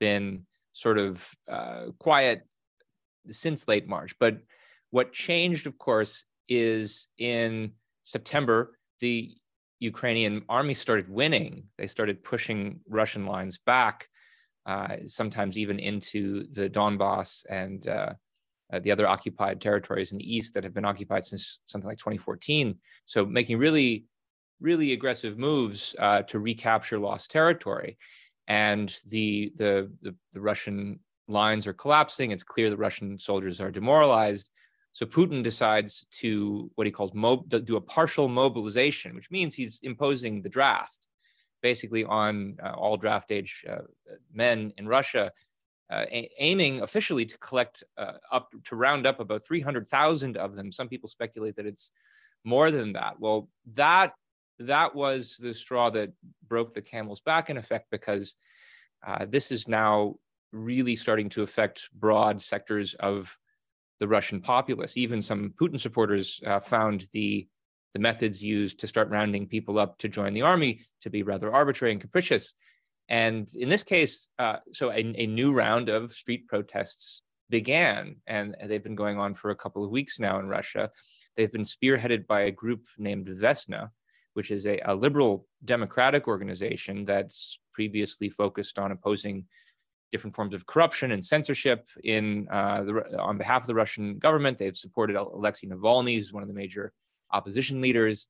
been 0.00 0.46
sort 0.72 0.98
of 0.98 1.28
uh, 1.50 1.86
quiet 1.98 2.46
since 3.30 3.68
late 3.68 3.88
March. 3.88 4.14
But 4.18 4.38
what 4.90 5.12
changed, 5.12 5.66
of 5.66 5.78
course, 5.78 6.24
is 6.48 7.08
in 7.18 7.72
September 8.02 8.78
the 9.00 9.34
Ukrainian 9.80 10.42
army 10.48 10.74
started 10.74 11.08
winning. 11.08 11.64
They 11.76 11.86
started 11.86 12.24
pushing 12.24 12.80
Russian 12.88 13.26
lines 13.26 13.58
back, 13.58 14.08
uh, 14.64 14.96
sometimes 15.06 15.58
even 15.58 15.78
into 15.78 16.46
the 16.52 16.70
Donbass 16.70 17.44
and 17.50 17.86
uh, 17.86 18.14
uh, 18.72 18.80
the 18.80 18.90
other 18.90 19.06
occupied 19.06 19.60
territories 19.60 20.12
in 20.12 20.18
the 20.18 20.36
east 20.36 20.54
that 20.54 20.64
have 20.64 20.74
been 20.74 20.84
occupied 20.84 21.24
since 21.24 21.60
something 21.66 21.88
like 21.88 21.98
2014. 21.98 22.78
So 23.04 23.26
making 23.26 23.58
really, 23.58 24.06
really 24.60 24.92
aggressive 24.92 25.38
moves 25.38 25.94
uh, 25.98 26.22
to 26.22 26.38
recapture 26.38 26.98
lost 26.98 27.30
territory. 27.30 27.98
And 28.48 28.94
the, 29.06 29.52
the, 29.56 29.90
the, 30.02 30.14
the 30.32 30.40
Russian 30.40 31.00
lines 31.28 31.66
are 31.66 31.72
collapsing. 31.72 32.30
It's 32.30 32.42
clear 32.42 32.70
the 32.70 32.76
Russian 32.76 33.18
soldiers 33.18 33.60
are 33.60 33.70
demoralized. 33.70 34.50
So 34.92 35.04
Putin 35.04 35.42
decides 35.42 36.06
to 36.20 36.70
what 36.76 36.86
he 36.86 36.90
calls 36.90 37.12
do 37.12 37.76
a 37.76 37.80
partial 37.80 38.28
mobilization, 38.28 39.14
which 39.14 39.30
means 39.30 39.54
he's 39.54 39.80
imposing 39.82 40.40
the 40.40 40.48
draft, 40.48 41.08
basically 41.60 42.04
on 42.04 42.56
uh, 42.64 42.70
all 42.70 42.96
draft 42.96 43.30
age 43.30 43.64
uh, 43.68 43.82
men 44.32 44.72
in 44.78 44.88
Russia, 44.88 45.32
uh, 45.90 46.06
aiming 46.38 46.80
officially 46.80 47.26
to 47.26 47.36
collect 47.38 47.84
uh, 47.98 48.12
up 48.32 48.48
to 48.64 48.74
round 48.74 49.06
up 49.06 49.20
about 49.20 49.44
300,000 49.44 50.36
of 50.38 50.56
them. 50.56 50.72
Some 50.72 50.88
people 50.88 51.08
speculate 51.08 51.56
that 51.56 51.66
it's 51.66 51.90
more 52.42 52.70
than 52.70 52.94
that. 52.94 53.20
Well, 53.20 53.50
that 53.74 54.14
that 54.58 54.94
was 54.94 55.36
the 55.36 55.54
straw 55.54 55.90
that 55.90 56.12
broke 56.48 56.74
the 56.74 56.82
camel's 56.82 57.20
back, 57.20 57.50
in 57.50 57.56
effect, 57.56 57.86
because 57.90 58.36
uh, 59.06 59.26
this 59.28 59.52
is 59.52 59.68
now 59.68 60.16
really 60.52 60.96
starting 60.96 61.28
to 61.30 61.42
affect 61.42 61.88
broad 61.92 62.40
sectors 62.40 62.94
of 62.94 63.36
the 63.98 64.08
Russian 64.08 64.40
populace. 64.40 64.96
Even 64.96 65.22
some 65.22 65.52
Putin 65.60 65.80
supporters 65.80 66.40
uh, 66.46 66.60
found 66.60 67.06
the 67.12 67.48
the 67.92 68.00
methods 68.02 68.44
used 68.44 68.78
to 68.78 68.86
start 68.86 69.08
rounding 69.08 69.46
people 69.46 69.78
up 69.78 69.96
to 69.96 70.06
join 70.06 70.34
the 70.34 70.42
army 70.42 70.80
to 71.00 71.08
be 71.08 71.22
rather 71.22 71.50
arbitrary 71.50 71.92
and 71.92 72.00
capricious. 72.00 72.54
And 73.08 73.48
in 73.54 73.70
this 73.70 73.82
case, 73.82 74.28
uh, 74.38 74.56
so 74.74 74.90
a, 74.90 75.14
a, 75.16 75.26
new 75.26 75.54
round 75.54 75.88
of 75.88 76.12
street 76.12 76.46
protests 76.46 77.22
began, 77.48 78.16
and 78.26 78.54
they've 78.64 78.82
been 78.82 78.96
going 78.96 79.18
on 79.18 79.32
for 79.32 79.50
a 79.50 79.56
couple 79.56 79.82
of 79.82 79.90
weeks 79.90 80.20
now 80.20 80.38
in 80.38 80.46
Russia. 80.46 80.90
They've 81.36 81.50
been 81.50 81.62
spearheaded 81.62 82.26
by 82.26 82.42
a 82.42 82.50
group 82.50 82.86
named 82.98 83.28
Vesna, 83.28 83.88
which 84.36 84.50
is 84.50 84.66
a, 84.66 84.78
a 84.84 84.94
liberal 84.94 85.46
democratic 85.64 86.28
organization 86.28 87.06
that's 87.06 87.58
previously 87.72 88.28
focused 88.28 88.78
on 88.78 88.92
opposing 88.92 89.46
different 90.12 90.36
forms 90.36 90.54
of 90.54 90.66
corruption 90.66 91.12
and 91.12 91.24
censorship 91.24 91.88
in 92.04 92.46
uh, 92.50 92.82
the, 92.82 93.18
on 93.18 93.38
behalf 93.38 93.62
of 93.62 93.66
the 93.66 93.74
Russian 93.74 94.18
government. 94.18 94.58
They've 94.58 94.76
supported 94.76 95.16
Alexei 95.16 95.66
Navalny, 95.66 96.16
who's 96.16 96.34
one 96.34 96.42
of 96.42 96.50
the 96.50 96.54
major 96.54 96.92
opposition 97.32 97.80
leaders. 97.80 98.28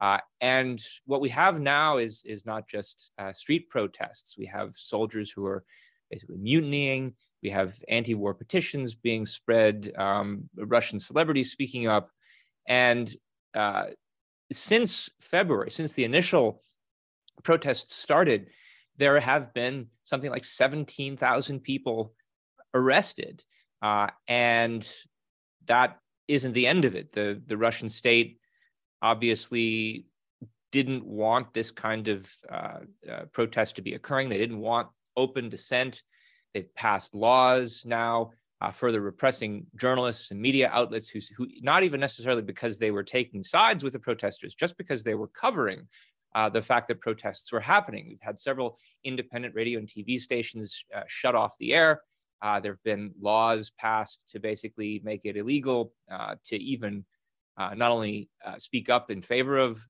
Uh, 0.00 0.18
and 0.40 0.80
what 1.06 1.20
we 1.20 1.28
have 1.28 1.60
now 1.60 1.96
is, 1.96 2.22
is 2.24 2.46
not 2.46 2.68
just 2.68 3.10
uh, 3.18 3.32
street 3.32 3.68
protests. 3.68 4.38
We 4.38 4.46
have 4.46 4.74
soldiers 4.76 5.28
who 5.28 5.44
are 5.44 5.64
basically 6.08 6.38
mutinying. 6.38 7.14
We 7.42 7.50
have 7.50 7.74
anti-war 7.88 8.34
petitions 8.34 8.94
being 8.94 9.26
spread, 9.26 9.92
um, 9.98 10.48
Russian 10.56 11.00
celebrities 11.00 11.50
speaking 11.50 11.88
up. 11.88 12.10
And 12.68 13.12
uh, 13.54 13.86
since 14.52 15.10
February, 15.20 15.70
since 15.70 15.92
the 15.92 16.04
initial 16.04 16.62
protests 17.42 17.94
started, 17.94 18.48
there 18.96 19.20
have 19.20 19.54
been 19.54 19.86
something 20.04 20.30
like 20.30 20.44
17,000 20.44 21.60
people 21.60 22.14
arrested. 22.74 23.44
Uh, 23.80 24.08
and 24.26 24.90
that 25.66 25.98
isn't 26.26 26.52
the 26.52 26.66
end 26.66 26.84
of 26.84 26.94
it. 26.94 27.12
The, 27.12 27.40
the 27.46 27.56
Russian 27.56 27.88
state 27.88 28.40
obviously 29.00 30.06
didn't 30.72 31.06
want 31.06 31.54
this 31.54 31.70
kind 31.70 32.08
of 32.08 32.30
uh, 32.50 32.80
uh, 33.10 33.24
protest 33.32 33.76
to 33.76 33.82
be 33.82 33.94
occurring. 33.94 34.28
They 34.28 34.38
didn't 34.38 34.58
want 34.58 34.88
open 35.16 35.48
dissent. 35.48 36.02
They've 36.52 36.74
passed 36.74 37.14
laws 37.14 37.84
now 37.86 38.32
uh, 38.60 38.70
further 38.70 39.00
repressing 39.00 39.66
journalists 39.76 40.30
and 40.30 40.40
media 40.40 40.68
outlets 40.72 41.08
who, 41.08 41.20
who, 41.36 41.46
not 41.60 41.82
even 41.82 42.00
necessarily 42.00 42.42
because 42.42 42.78
they 42.78 42.90
were 42.90 43.04
taking 43.04 43.42
sides 43.42 43.84
with 43.84 43.92
the 43.92 43.98
protesters, 43.98 44.54
just 44.54 44.76
because 44.76 45.04
they 45.04 45.14
were 45.14 45.28
covering 45.28 45.86
uh, 46.34 46.48
the 46.48 46.62
fact 46.62 46.88
that 46.88 47.00
protests 47.00 47.52
were 47.52 47.60
happening. 47.60 48.06
We've 48.08 48.18
had 48.20 48.38
several 48.38 48.78
independent 49.04 49.54
radio 49.54 49.78
and 49.78 49.88
TV 49.88 50.20
stations 50.20 50.84
uh, 50.94 51.02
shut 51.06 51.34
off 51.34 51.56
the 51.58 51.74
air. 51.74 52.02
Uh, 52.42 52.60
there 52.60 52.72
have 52.72 52.82
been 52.84 53.12
laws 53.20 53.70
passed 53.78 54.28
to 54.28 54.38
basically 54.40 55.00
make 55.04 55.24
it 55.24 55.36
illegal 55.36 55.92
uh, 56.10 56.34
to 56.46 56.56
even 56.56 57.04
uh, 57.56 57.74
not 57.74 57.90
only 57.90 58.28
speak 58.58 58.88
up 58.88 59.10
in 59.10 59.20
favor 59.20 59.58
of 59.58 59.80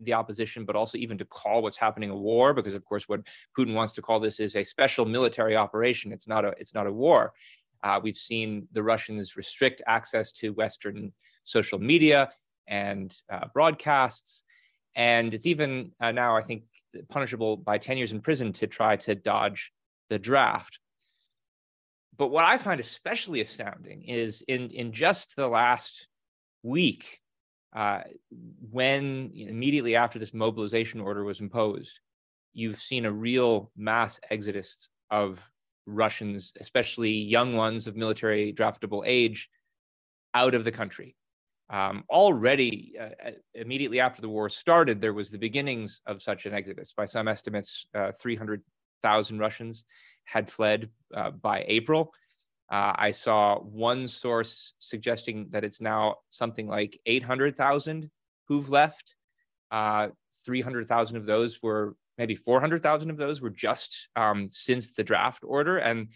the, 0.00 0.12
opposition, 0.12 0.64
but 0.64 0.76
also 0.76 0.98
even 0.98 1.18
to 1.18 1.24
call 1.24 1.62
what's 1.62 1.76
happening 1.76 2.10
a 2.10 2.16
war, 2.16 2.54
because 2.54 2.74
of 2.74 2.84
course 2.84 3.08
what 3.08 3.26
Putin 3.58 3.74
wants 3.74 3.92
to 3.92 4.02
call 4.02 4.20
this 4.20 4.40
is 4.40 4.56
a 4.56 4.64
special 4.64 5.04
military 5.04 5.56
operation. 5.56 6.12
It's 6.12 6.28
not 6.28 6.44
a 6.44 6.54
it's 6.58 6.74
not 6.74 6.86
a 6.86 6.92
war. 6.92 7.32
we've 8.02 8.16
seen 8.16 8.68
the 8.72 8.82
Russians 8.82 9.36
restrict 9.36 9.82
access 9.86 10.32
to 10.32 10.52
Western 10.52 11.12
social 11.44 11.78
media 11.78 12.30
and 12.66 13.14
broadcasts. 13.54 14.44
And 14.94 15.32
it's 15.32 15.46
even 15.46 15.92
uh, 16.00 16.12
now, 16.12 16.36
I 16.36 16.42
think, 16.42 16.64
punishable 17.08 17.56
by 17.56 17.78
10 17.78 17.96
years 17.96 18.12
in 18.12 18.20
prison 18.20 18.52
to 18.54 18.66
try 18.66 18.96
to 18.96 19.14
dodge 19.14 19.72
the 20.08 20.18
draft. 20.18 20.78
But 22.18 22.28
what 22.28 22.44
I 22.44 22.58
find 22.58 22.80
especially 22.80 23.40
astounding 23.40 24.02
is 24.02 24.42
in, 24.46 24.70
in 24.70 24.92
just 24.92 25.34
the 25.34 25.48
last 25.48 26.08
week, 26.62 27.21
uh, 27.74 28.02
when 28.70 29.30
immediately 29.34 29.96
after 29.96 30.18
this 30.18 30.34
mobilization 30.34 31.00
order 31.00 31.24
was 31.24 31.40
imposed, 31.40 31.98
you've 32.52 32.80
seen 32.80 33.06
a 33.06 33.12
real 33.12 33.70
mass 33.76 34.20
exodus 34.30 34.90
of 35.10 35.48
Russians, 35.86 36.52
especially 36.60 37.10
young 37.10 37.54
ones 37.54 37.86
of 37.86 37.96
military 37.96 38.52
draftable 38.52 39.02
age, 39.06 39.48
out 40.34 40.54
of 40.54 40.64
the 40.64 40.72
country. 40.72 41.16
Um, 41.70 42.04
already, 42.10 42.94
uh, 43.00 43.28
uh, 43.28 43.30
immediately 43.54 44.00
after 44.00 44.20
the 44.20 44.28
war 44.28 44.48
started, 44.50 45.00
there 45.00 45.14
was 45.14 45.30
the 45.30 45.38
beginnings 45.38 46.02
of 46.06 46.22
such 46.22 46.44
an 46.44 46.52
exodus. 46.52 46.92
By 46.92 47.06
some 47.06 47.28
estimates, 47.28 47.86
uh, 47.94 48.12
300,000 48.20 49.38
Russians 49.38 49.86
had 50.24 50.50
fled 50.50 50.90
uh, 51.14 51.30
by 51.30 51.64
April. 51.66 52.12
Uh, 52.72 52.94
I 52.96 53.10
saw 53.10 53.58
one 53.60 54.08
source 54.08 54.72
suggesting 54.78 55.48
that 55.50 55.62
it's 55.62 55.82
now 55.82 56.16
something 56.30 56.66
like 56.66 56.98
800,000 57.04 58.10
who've 58.48 58.70
left. 58.70 59.14
Uh, 59.70 60.08
300,000 60.46 61.18
of 61.18 61.26
those 61.26 61.62
were, 61.62 61.94
maybe 62.16 62.34
400,000 62.34 63.10
of 63.10 63.18
those 63.18 63.42
were 63.42 63.50
just 63.50 64.08
um, 64.16 64.48
since 64.48 64.92
the 64.92 65.04
draft 65.04 65.44
order. 65.44 65.78
And, 65.78 66.08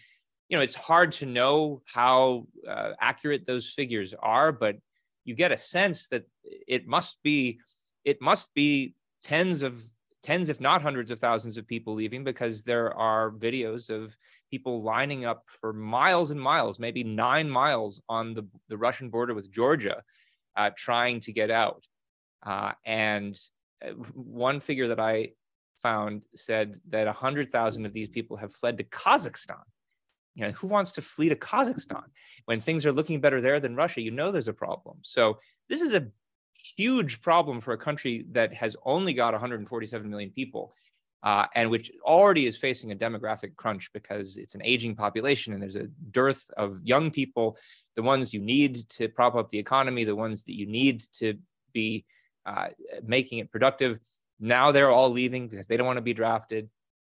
you 0.49 0.57
know, 0.57 0.63
it's 0.63 0.73
hard 0.73 1.11
to 1.13 1.27
know 1.27 1.83
how 1.85 2.47
accurate 2.99 3.45
those 3.45 3.69
figures 3.69 4.15
are, 4.19 4.51
but 4.51 4.77
you 5.25 5.35
get 5.35 5.51
a 5.51 5.57
sense 5.57 6.07
that 6.07 6.23
it 6.43 6.87
must 6.87 7.17
be 7.21 7.59
it 8.05 8.21
must 8.21 8.47
be 8.55 8.95
tens 9.23 9.61
of 9.61 9.83
tens 10.27 10.49
if 10.49 10.59
not 10.59 10.81
hundreds 10.81 11.09
of 11.11 11.19
thousands 11.19 11.57
of 11.57 11.65
people 11.73 11.93
leaving 11.93 12.23
because 12.23 12.63
there 12.63 12.93
are 12.95 13.31
videos 13.31 13.89
of 13.89 14.15
people 14.51 14.81
lining 14.81 15.25
up 15.25 15.41
for 15.61 15.71
miles 15.73 16.31
and 16.31 16.41
miles 16.51 16.79
maybe 16.79 17.03
nine 17.03 17.49
miles 17.49 18.01
on 18.09 18.33
the, 18.33 18.45
the 18.67 18.77
russian 18.77 19.09
border 19.09 19.33
with 19.33 19.51
georgia 19.51 20.03
uh, 20.57 20.71
trying 20.75 21.19
to 21.21 21.31
get 21.31 21.51
out. 21.51 21.85
Uh, 22.45 22.73
and 22.85 23.39
uh, 23.85 23.91
one 24.13 24.59
figure 24.59 24.89
that 24.89 24.99
i 24.99 25.29
found 25.77 26.25
said 26.35 26.79
that 26.89 27.05
100000 27.05 27.85
of 27.85 27.93
these 27.93 28.09
people 28.09 28.35
have 28.35 28.51
fled 28.51 28.77
to 28.77 28.83
kazakhstan. 28.83 29.61
You 30.33 30.45
know 30.45 30.51
who 30.51 30.67
wants 30.67 30.91
to 30.93 31.01
flee 31.01 31.29
to 31.29 31.35
kazakhstan? 31.35 32.05
When 32.45 32.59
things 32.59 32.85
are 32.85 32.91
looking 32.91 33.21
better 33.21 33.41
there 33.41 33.59
than 33.59 33.75
russia 33.75 34.01
you 34.01 34.11
know 34.11 34.31
there's 34.31 34.47
a 34.47 34.53
problem. 34.53 34.97
So 35.03 35.39
this 35.69 35.81
is 35.81 35.93
a 35.93 36.07
huge 36.57 37.21
problem 37.21 37.61
for 37.61 37.73
a 37.73 37.77
country 37.77 38.25
that 38.31 38.53
has 38.53 38.75
only 38.85 39.13
got 39.13 39.33
147 39.33 40.09
million 40.09 40.29
people 40.31 40.73
uh, 41.23 41.45
and 41.55 41.69
which 41.69 41.91
already 42.03 42.45
is 42.45 42.57
facing 42.57 42.91
a 42.91 42.95
demographic 42.95 43.55
crunch 43.55 43.91
because 43.93 44.37
it's 44.37 44.55
an 44.55 44.61
aging 44.63 44.95
population 44.95 45.53
and 45.53 45.61
there's 45.61 45.75
a 45.75 45.87
dearth 46.11 46.49
of 46.57 46.79
young 46.83 47.11
people 47.11 47.57
the 47.95 48.01
ones 48.01 48.33
you 48.33 48.41
need 48.41 48.87
to 48.89 49.07
prop 49.09 49.35
up 49.35 49.49
the 49.49 49.59
economy 49.59 50.03
the 50.03 50.15
ones 50.15 50.43
that 50.43 50.55
you 50.55 50.65
need 50.65 51.01
to 51.13 51.33
be 51.73 52.05
uh, 52.45 52.67
making 53.03 53.39
it 53.39 53.51
productive 53.51 53.99
now 54.39 54.71
they're 54.71 54.91
all 54.91 55.09
leaving 55.09 55.47
because 55.47 55.67
they 55.67 55.77
don't 55.77 55.87
want 55.87 55.97
to 55.97 56.01
be 56.01 56.13
drafted 56.13 56.69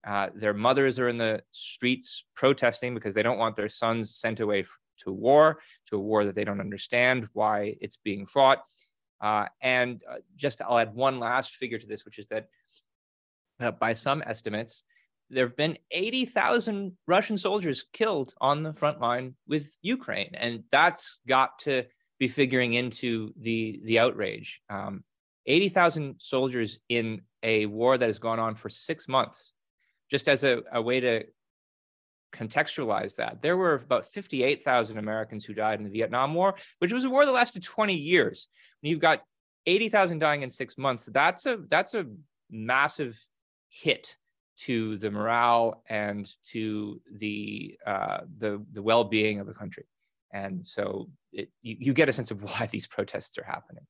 uh, 0.06 0.30
their 0.36 0.54
mothers 0.54 1.00
are 1.00 1.10
in 1.10 1.18
the 1.18 1.42
streets 1.52 2.24
protesting 2.34 2.94
because 2.94 3.14
they 3.14 3.24
don't 3.24 3.38
want 3.38 3.56
their 3.56 3.68
sons 3.68 4.16
sent 4.16 4.40
away 4.40 4.64
to 5.00 5.12
war, 5.12 5.60
to 5.88 5.98
a 5.98 6.00
war 6.00 6.26
that 6.26 6.36
they 6.36 6.44
don't 6.44 6.62
understand 6.62 7.28
why 7.34 7.76
it's 7.82 7.98
being 7.98 8.26
fought. 8.26 8.64
Uh, 9.22 9.46
and 9.62 10.02
uh, 10.10 10.18
just 10.36 10.62
I'll 10.62 10.78
add 10.78 10.94
one 10.94 11.20
last 11.20 11.56
figure 11.56 11.78
to 11.78 11.88
this, 11.88 12.06
which 12.06 12.20
is 12.20 12.28
that 12.28 12.48
uh, 13.60 13.72
by 13.72 13.94
some 13.94 14.24
estimates, 14.26 14.84
there 15.30 15.46
have 15.46 15.58
been 15.58 15.78
80,000 15.92 16.96
Russian 17.08 17.38
soldiers 17.38 17.86
killed 17.92 18.34
on 18.40 18.64
the 18.64 18.74
front 18.74 19.02
line 19.02 19.36
with 19.48 19.76
Ukraine. 19.82 20.32
And 20.36 20.64
that's 20.72 21.20
got 21.28 21.60
to 21.60 21.84
be 22.20 22.28
figuring 22.28 22.74
into 22.76 23.34
the, 23.40 23.82
the 23.84 24.00
outrage. 24.00 24.62
Um, 24.70 25.04
80,000 25.46 26.16
soldiers 26.20 26.80
in 26.90 27.22
a 27.44 27.66
war 27.68 27.98
that 27.98 28.06
has 28.06 28.20
gone 28.20 28.40
on 28.40 28.56
for 28.56 28.70
six 28.70 29.08
months 29.08 29.54
just 30.10 30.28
as 30.28 30.44
a, 30.44 30.62
a 30.74 30.82
way 30.82 31.00
to 31.00 31.24
contextualize 32.34 33.16
that, 33.16 33.42
there 33.42 33.58
were 33.58 33.76
about 33.76 34.06
58,000 34.06 34.98
Americans 34.98 35.46
who 35.46 35.54
died 35.54 35.80
in 35.80 35.86
the 35.86 35.92
Vietnam 35.92 36.34
War, 36.34 36.56
which 36.80 36.94
was 36.94 37.06
a 37.06 37.10
war 37.10 37.26
that 37.26 37.32
lasted 37.32 37.64
20 37.64 37.94
years. 37.94 38.48
When 38.82 38.92
you've 38.92 39.00
got 39.00 39.22
80,000 39.66 40.20
dying 40.20 40.44
in 40.44 40.50
six 40.50 40.78
months, 40.78 41.06
that's 41.12 41.46
a 41.46 41.58
that's 41.68 41.94
a 41.94 42.06
massive 42.50 43.22
hit 43.70 44.18
to 44.58 44.98
the 44.98 45.12
morale 45.12 45.84
and 45.88 46.30
to 46.52 47.02
the 47.14 47.78
uh, 47.86 48.20
the 48.38 48.64
the 48.72 48.82
well-being 48.82 49.40
of 49.40 49.48
the 49.48 49.54
country. 49.54 49.86
And 50.32 50.66
so 50.66 51.10
it, 51.32 51.50
you, 51.62 51.78
you 51.80 51.94
get 51.94 52.10
a 52.10 52.14
sense 52.14 52.32
of 52.32 52.42
why 52.50 52.68
these 52.68 52.88
protests 52.88 53.38
are 53.38 53.44
happening. 53.44 53.86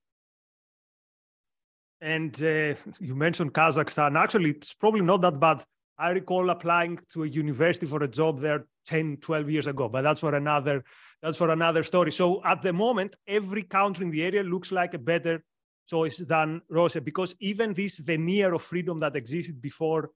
And 1.99 2.35
uh, 2.43 2.75
you 2.99 3.15
mentioned 3.15 3.53
Kazakhstan. 3.53 4.19
Actually, 4.19 4.51
it's 4.51 4.73
probably 4.73 5.01
not 5.01 5.21
that 5.21 5.39
bad 5.39 5.63
I 5.99 6.09
recall 6.09 6.49
applying 6.49 6.99
to 7.13 7.23
a 7.23 7.27
university 7.27 7.87
for 7.87 8.03
a 8.03 8.07
job 8.07 8.39
there 8.39 8.65
10, 8.85 9.17
12 9.17 9.49
years 9.49 9.67
ago, 9.67 9.89
but 9.89 10.03
that's 10.03 10.19
for 10.19 10.35
another 10.35 10.83
that's 11.21 11.37
for 11.37 11.49
another 11.49 11.83
story. 11.83 12.11
So 12.11 12.43
at 12.45 12.61
the 12.61 12.71
moment, 12.71 13.15
every 13.27 13.63
country 13.63 14.05
in 14.05 14.11
the 14.11 14.23
area 14.23 14.43
looks 14.43 14.71
like 14.71 14.93
a 14.93 14.99
better 14.99 15.43
choice 15.89 16.17
than 16.17 16.61
Russia 16.69 17.01
because 17.01 17.35
even 17.39 17.73
this 17.73 17.97
veneer 17.97 18.53
of 18.53 18.61
freedom 18.61 18.99
that 18.99 19.15
existed 19.15 19.59
before 19.61 20.11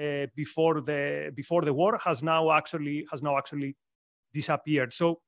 uh, 0.00 0.26
before 0.36 0.80
the 0.80 1.32
before 1.34 1.62
the 1.62 1.72
war 1.72 1.98
has 2.04 2.22
now 2.22 2.50
actually 2.52 3.06
has 3.10 3.22
now 3.22 3.36
actually 3.36 3.74
disappeared. 4.32 4.92
So 4.92 5.20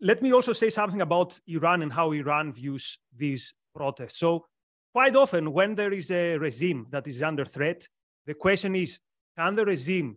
let 0.00 0.22
me 0.22 0.32
also 0.32 0.52
say 0.52 0.70
something 0.70 1.00
about 1.00 1.38
Iran 1.46 1.82
and 1.82 1.92
how 1.92 2.12
Iran 2.12 2.52
views 2.52 2.98
these 3.16 3.54
protests. 3.74 4.18
So 4.18 4.46
quite 4.92 5.16
often 5.16 5.52
when 5.52 5.74
there 5.74 5.92
is 5.92 6.10
a 6.10 6.36
regime 6.36 6.86
that 6.90 7.06
is 7.06 7.22
under 7.22 7.44
threat, 7.44 7.86
the 8.30 8.34
question 8.34 8.76
is 8.76 9.00
can 9.36 9.56
the 9.56 9.64
regime 9.64 10.16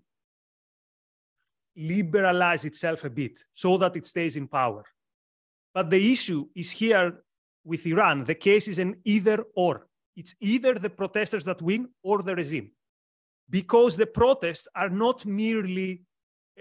liberalize 1.75 2.63
itself 2.63 3.03
a 3.05 3.09
bit 3.09 3.35
so 3.51 3.75
that 3.77 3.95
it 3.95 4.05
stays 4.05 4.35
in 4.35 4.47
power? 4.47 4.83
But 5.73 5.89
the 5.89 6.11
issue 6.11 6.45
is 6.55 6.69
here 6.69 7.23
with 7.65 7.87
Iran. 7.87 8.23
The 8.23 8.35
case 8.35 8.67
is 8.67 8.77
an 8.77 8.97
either 9.03 9.43
or. 9.55 9.87
It's 10.15 10.35
either 10.39 10.75
the 10.75 10.91
protesters 10.91 11.45
that 11.45 11.59
win 11.63 11.87
or 12.03 12.21
the 12.21 12.35
regime. 12.35 12.69
Because 13.49 13.97
the 13.97 14.05
protests 14.05 14.67
are 14.75 14.91
not 14.91 15.25
merely 15.25 16.03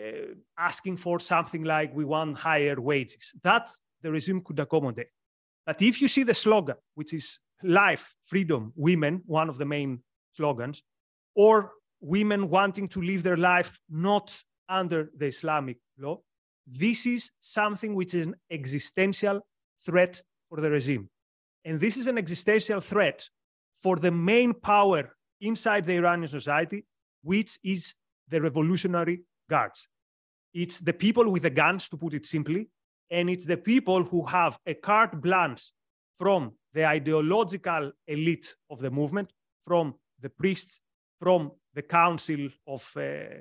uh, 0.01 0.33
asking 0.57 0.97
for 0.97 1.21
something 1.21 1.65
like 1.65 1.95
we 1.95 2.07
want 2.07 2.39
higher 2.39 2.81
wages. 2.81 3.35
That 3.43 3.69
the 4.01 4.11
regime 4.11 4.41
could 4.41 4.59
accommodate. 4.59 5.13
But 5.67 5.83
if 5.83 6.01
you 6.01 6.09
see 6.09 6.23
the 6.23 6.33
slogan, 6.33 6.77
which 6.95 7.13
is 7.13 7.39
life, 7.63 8.15
freedom, 8.25 8.73
women, 8.75 9.21
one 9.27 9.51
of 9.51 9.59
the 9.59 9.67
main 9.67 10.01
slogans, 10.31 10.83
or 11.35 11.73
women 12.01 12.49
wanting 12.49 12.89
to 12.89 13.01
live 13.01 13.23
their 13.23 13.37
life 13.37 13.81
not 13.89 14.37
under 14.69 15.11
the 15.17 15.27
Islamic 15.27 15.79
law. 15.99 16.19
This 16.67 17.07
is 17.07 17.31
something 17.41 17.95
which 17.95 18.15
is 18.15 18.27
an 18.27 18.37
existential 18.51 19.41
threat 19.85 20.23
for 20.49 20.61
the 20.61 20.71
regime. 20.71 21.09
And 21.65 21.81
this 21.81 21.97
is 21.97 22.07
an 22.07 22.19
existential 22.19 22.81
threat 22.81 23.29
for 23.77 23.97
the 23.97 24.11
main 24.11 24.53
power 24.55 25.15
inside 25.41 25.85
the 25.85 25.95
Iranian 25.95 26.29
society, 26.29 26.85
which 27.23 27.59
is 27.65 27.95
the 28.29 28.41
Revolutionary 28.41 29.23
Guards. 29.49 29.89
It's 30.55 30.81
the 30.81 30.93
people 30.93 31.31
with 31.31 31.43
the 31.43 31.51
guns, 31.51 31.89
to 31.89 31.97
put 31.97 32.15
it 32.15 32.27
simply, 32.27 32.69
and 33.11 33.29
it's 33.31 33.45
the 33.45 33.57
people 33.57 34.05
who 34.05 34.25
have 34.27 34.59
a 34.67 34.75
carte 34.75 35.21
blanche 35.21 35.71
from 36.15 36.53
the 36.75 36.87
ideological 36.87 37.93
elite 38.07 38.55
of 38.71 38.81
the 38.81 38.91
movement, 38.91 39.33
from 39.65 39.95
the 40.21 40.29
priests 40.29 40.81
from 41.23 41.53
the 41.75 41.83
council 41.83 42.49
of 42.67 42.85
uh, 42.97 43.41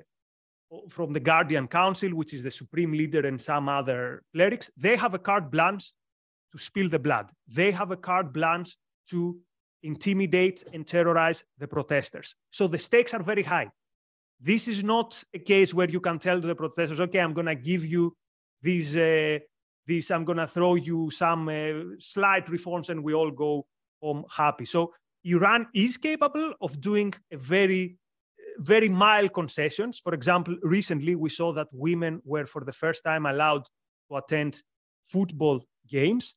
from 0.88 1.12
the 1.12 1.20
guardian 1.20 1.66
council 1.66 2.10
which 2.10 2.32
is 2.32 2.42
the 2.42 2.50
supreme 2.50 2.92
leader 2.92 3.26
and 3.26 3.40
some 3.40 3.68
other 3.68 4.22
clerics. 4.32 4.70
They 4.76 4.96
have 4.96 5.14
a 5.14 5.18
carte 5.18 5.50
blanche 5.50 5.92
to 6.52 6.58
spill 6.58 6.88
the 6.88 7.00
blood. 7.00 7.26
They 7.48 7.72
have 7.72 7.90
a 7.90 7.96
carte 7.96 8.32
blanche 8.32 8.76
to 9.10 9.36
intimidate 9.82 10.62
and 10.72 10.86
terrorize 10.86 11.44
the 11.58 11.66
protesters. 11.66 12.36
So 12.52 12.68
the 12.68 12.78
stakes 12.78 13.14
are 13.14 13.22
very 13.22 13.42
high. 13.42 13.68
This 14.40 14.68
is 14.68 14.84
not 14.84 15.22
a 15.34 15.40
case 15.40 15.74
where 15.74 15.90
you 15.90 16.00
can 16.00 16.18
tell 16.20 16.40
the 16.40 16.54
protesters 16.54 17.00
okay 17.00 17.20
i'm 17.20 17.34
going 17.38 17.52
to 17.54 17.60
give 17.70 17.84
you 17.84 18.16
these 18.66 18.96
uh, 18.96 19.38
this 19.88 20.10
i'm 20.12 20.24
going 20.24 20.42
to 20.44 20.46
throw 20.46 20.74
you 20.76 21.10
some 21.10 21.48
uh, 21.48 21.96
slight 21.98 22.48
reforms 22.48 22.90
and 22.90 23.02
we 23.02 23.12
all 23.12 23.32
go 23.32 23.66
home 24.02 24.24
happy. 24.30 24.64
So 24.64 24.92
Iran 25.24 25.68
is 25.74 25.96
capable 25.96 26.54
of 26.60 26.80
doing 26.80 27.14
very, 27.32 27.96
very 28.58 28.88
mild 28.88 29.32
concessions. 29.32 29.98
For 29.98 30.14
example, 30.14 30.56
recently 30.62 31.14
we 31.14 31.28
saw 31.28 31.52
that 31.52 31.68
women 31.72 32.20
were 32.24 32.46
for 32.46 32.64
the 32.64 32.72
first 32.72 33.04
time 33.04 33.26
allowed 33.26 33.64
to 34.10 34.16
attend 34.16 34.62
football 35.06 35.60
games. 35.88 36.34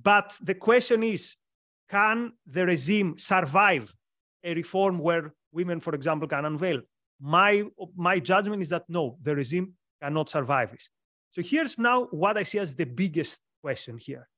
But 0.00 0.36
the 0.42 0.54
question 0.54 1.02
is 1.02 1.36
can 1.90 2.32
the 2.46 2.66
regime 2.66 3.18
survive 3.18 3.94
a 4.42 4.54
reform 4.54 4.98
where 4.98 5.34
women, 5.52 5.80
for 5.80 5.94
example, 5.94 6.28
can 6.28 6.44
unveil? 6.44 6.80
My, 7.20 7.64
my 7.96 8.18
judgment 8.18 8.62
is 8.62 8.68
that 8.70 8.84
no, 8.88 9.16
the 9.22 9.34
regime 9.34 9.74
cannot 10.02 10.28
survive 10.28 10.72
this. 10.72 10.90
So 11.30 11.42
here's 11.42 11.78
now 11.78 12.04
what 12.06 12.36
I 12.36 12.42
see 12.42 12.58
as 12.58 12.74
the 12.74 12.84
biggest 12.84 13.40
question 13.62 13.98
here. 13.98 14.28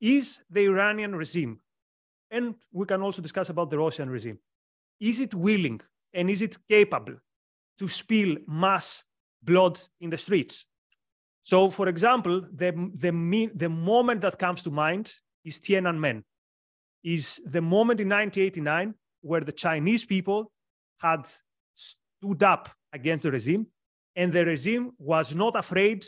Is 0.00 0.42
the 0.50 0.64
Iranian 0.64 1.14
regime 1.14 1.60
and 2.32 2.54
we 2.72 2.86
can 2.86 3.02
also 3.02 3.22
discuss 3.22 3.50
about 3.50 3.70
the 3.70 3.78
Russian 3.78 4.10
regime. 4.10 4.38
Is 4.98 5.20
it 5.20 5.34
willing 5.34 5.80
and 6.14 6.28
is 6.30 6.42
it 6.42 6.56
capable 6.68 7.16
to 7.78 7.88
spill 7.88 8.36
mass 8.48 9.04
blood 9.42 9.78
in 10.00 10.10
the 10.10 10.18
streets? 10.18 10.66
So, 11.42 11.68
for 11.68 11.88
example, 11.88 12.40
the, 12.52 12.72
the, 12.94 13.50
the 13.54 13.68
moment 13.68 14.22
that 14.22 14.38
comes 14.38 14.62
to 14.62 14.70
mind 14.70 15.12
is 15.44 15.60
Tiananmen, 15.60 16.22
is 17.04 17.40
the 17.44 17.60
moment 17.60 18.00
in 18.00 18.08
1989 18.08 18.94
where 19.20 19.40
the 19.40 19.52
Chinese 19.52 20.04
people 20.04 20.52
had 20.98 21.28
stood 21.74 22.42
up 22.42 22.68
against 22.92 23.24
the 23.24 23.30
regime, 23.30 23.66
and 24.14 24.32
the 24.32 24.44
regime 24.44 24.92
was 24.98 25.34
not 25.34 25.56
afraid 25.56 26.04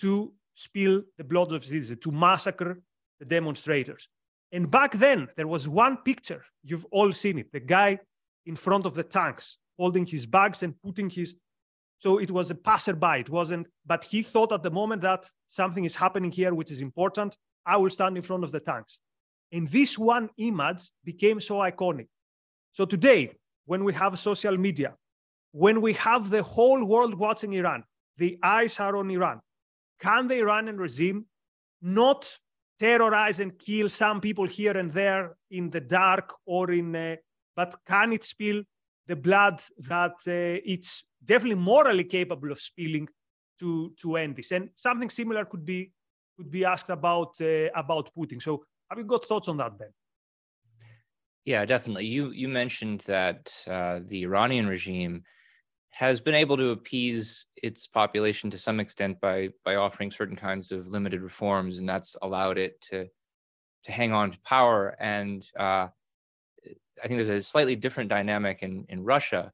to 0.00 0.32
spill 0.54 1.02
the 1.16 1.24
blood 1.24 1.52
of 1.52 1.64
citizens, 1.64 2.00
to 2.00 2.10
massacre 2.10 2.82
the 3.18 3.24
demonstrators. 3.24 4.08
And 4.52 4.70
back 4.70 4.92
then, 4.92 5.28
there 5.36 5.48
was 5.48 5.68
one 5.68 5.98
picture, 5.98 6.44
you've 6.62 6.86
all 6.90 7.12
seen 7.12 7.38
it, 7.38 7.52
the 7.52 7.60
guy 7.60 7.98
in 8.46 8.56
front 8.56 8.86
of 8.86 8.94
the 8.94 9.02
tanks 9.02 9.58
holding 9.78 10.06
his 10.06 10.26
bags 10.26 10.62
and 10.62 10.80
putting 10.82 11.10
his. 11.10 11.36
So 11.98 12.18
it 12.18 12.30
was 12.30 12.50
a 12.50 12.54
passerby, 12.54 13.20
it 13.20 13.30
wasn't, 13.30 13.66
but 13.84 14.04
he 14.04 14.22
thought 14.22 14.52
at 14.52 14.62
the 14.62 14.70
moment 14.70 15.02
that 15.02 15.26
something 15.48 15.84
is 15.84 15.96
happening 15.96 16.30
here 16.30 16.54
which 16.54 16.70
is 16.70 16.80
important. 16.80 17.36
I 17.64 17.76
will 17.76 17.90
stand 17.90 18.16
in 18.16 18.22
front 18.22 18.44
of 18.44 18.52
the 18.52 18.60
tanks. 18.60 19.00
And 19.52 19.68
this 19.68 19.98
one 19.98 20.30
image 20.38 20.90
became 21.04 21.40
so 21.40 21.56
iconic. 21.56 22.08
So 22.72 22.84
today, 22.84 23.32
when 23.64 23.84
we 23.84 23.92
have 23.94 24.18
social 24.18 24.56
media, 24.56 24.94
when 25.52 25.80
we 25.80 25.94
have 25.94 26.30
the 26.30 26.42
whole 26.42 26.84
world 26.84 27.14
watching 27.14 27.52
Iran, 27.54 27.84
the 28.18 28.38
eyes 28.42 28.78
are 28.78 28.96
on 28.96 29.10
Iran. 29.10 29.40
Can 30.00 30.28
the 30.28 30.38
Iranian 30.38 30.76
regime 30.76 31.26
not 31.80 32.38
terrorize 32.78 33.40
and 33.40 33.58
kill 33.58 33.88
some 33.88 34.20
people 34.20 34.46
here 34.46 34.76
and 34.76 34.90
there 34.90 35.36
in 35.50 35.70
the 35.70 35.80
dark 35.80 36.34
or 36.46 36.70
in, 36.72 36.94
uh, 36.94 37.16
but 37.54 37.74
can 37.86 38.12
it 38.12 38.24
spill 38.24 38.62
the 39.06 39.16
blood 39.16 39.62
that 39.78 40.14
uh, 40.26 40.60
it's 40.64 41.04
definitely 41.24 41.56
morally 41.56 42.04
capable 42.04 42.52
of 42.52 42.60
spilling 42.60 43.08
to 43.58 43.92
to 44.00 44.16
end 44.16 44.36
this? 44.36 44.52
And 44.52 44.70
something 44.76 45.10
similar 45.10 45.44
could 45.44 45.64
be 45.64 45.92
could 46.36 46.50
be 46.50 46.64
asked 46.64 46.90
about 46.90 47.40
uh, 47.40 47.70
about 47.74 48.10
Putin. 48.14 48.40
So, 48.42 48.64
have 48.90 48.98
you 48.98 49.04
got 49.04 49.24
thoughts 49.24 49.48
on 49.48 49.56
that, 49.58 49.78
Ben? 49.78 49.92
Yeah, 51.44 51.64
definitely. 51.64 52.06
You 52.06 52.30
you 52.30 52.48
mentioned 52.48 53.00
that 53.06 53.52
uh, 53.68 54.00
the 54.04 54.24
Iranian 54.24 54.66
regime 54.66 55.22
has 55.96 56.20
been 56.20 56.34
able 56.34 56.58
to 56.58 56.72
appease 56.72 57.46
its 57.62 57.86
population 57.86 58.50
to 58.50 58.58
some 58.58 58.80
extent 58.80 59.18
by 59.18 59.48
by 59.64 59.76
offering 59.76 60.10
certain 60.10 60.36
kinds 60.36 60.70
of 60.70 60.88
limited 60.88 61.22
reforms, 61.22 61.78
and 61.78 61.88
that's 61.88 62.14
allowed 62.20 62.58
it 62.58 62.78
to 62.82 63.08
to 63.84 63.92
hang 63.92 64.12
on 64.12 64.30
to 64.30 64.38
power. 64.40 64.94
And 65.00 65.46
uh, 65.58 65.88
I 67.02 67.06
think 67.06 67.16
there's 67.16 67.30
a 67.30 67.42
slightly 67.42 67.76
different 67.76 68.10
dynamic 68.10 68.62
in 68.62 68.84
in 68.90 69.04
Russia. 69.04 69.52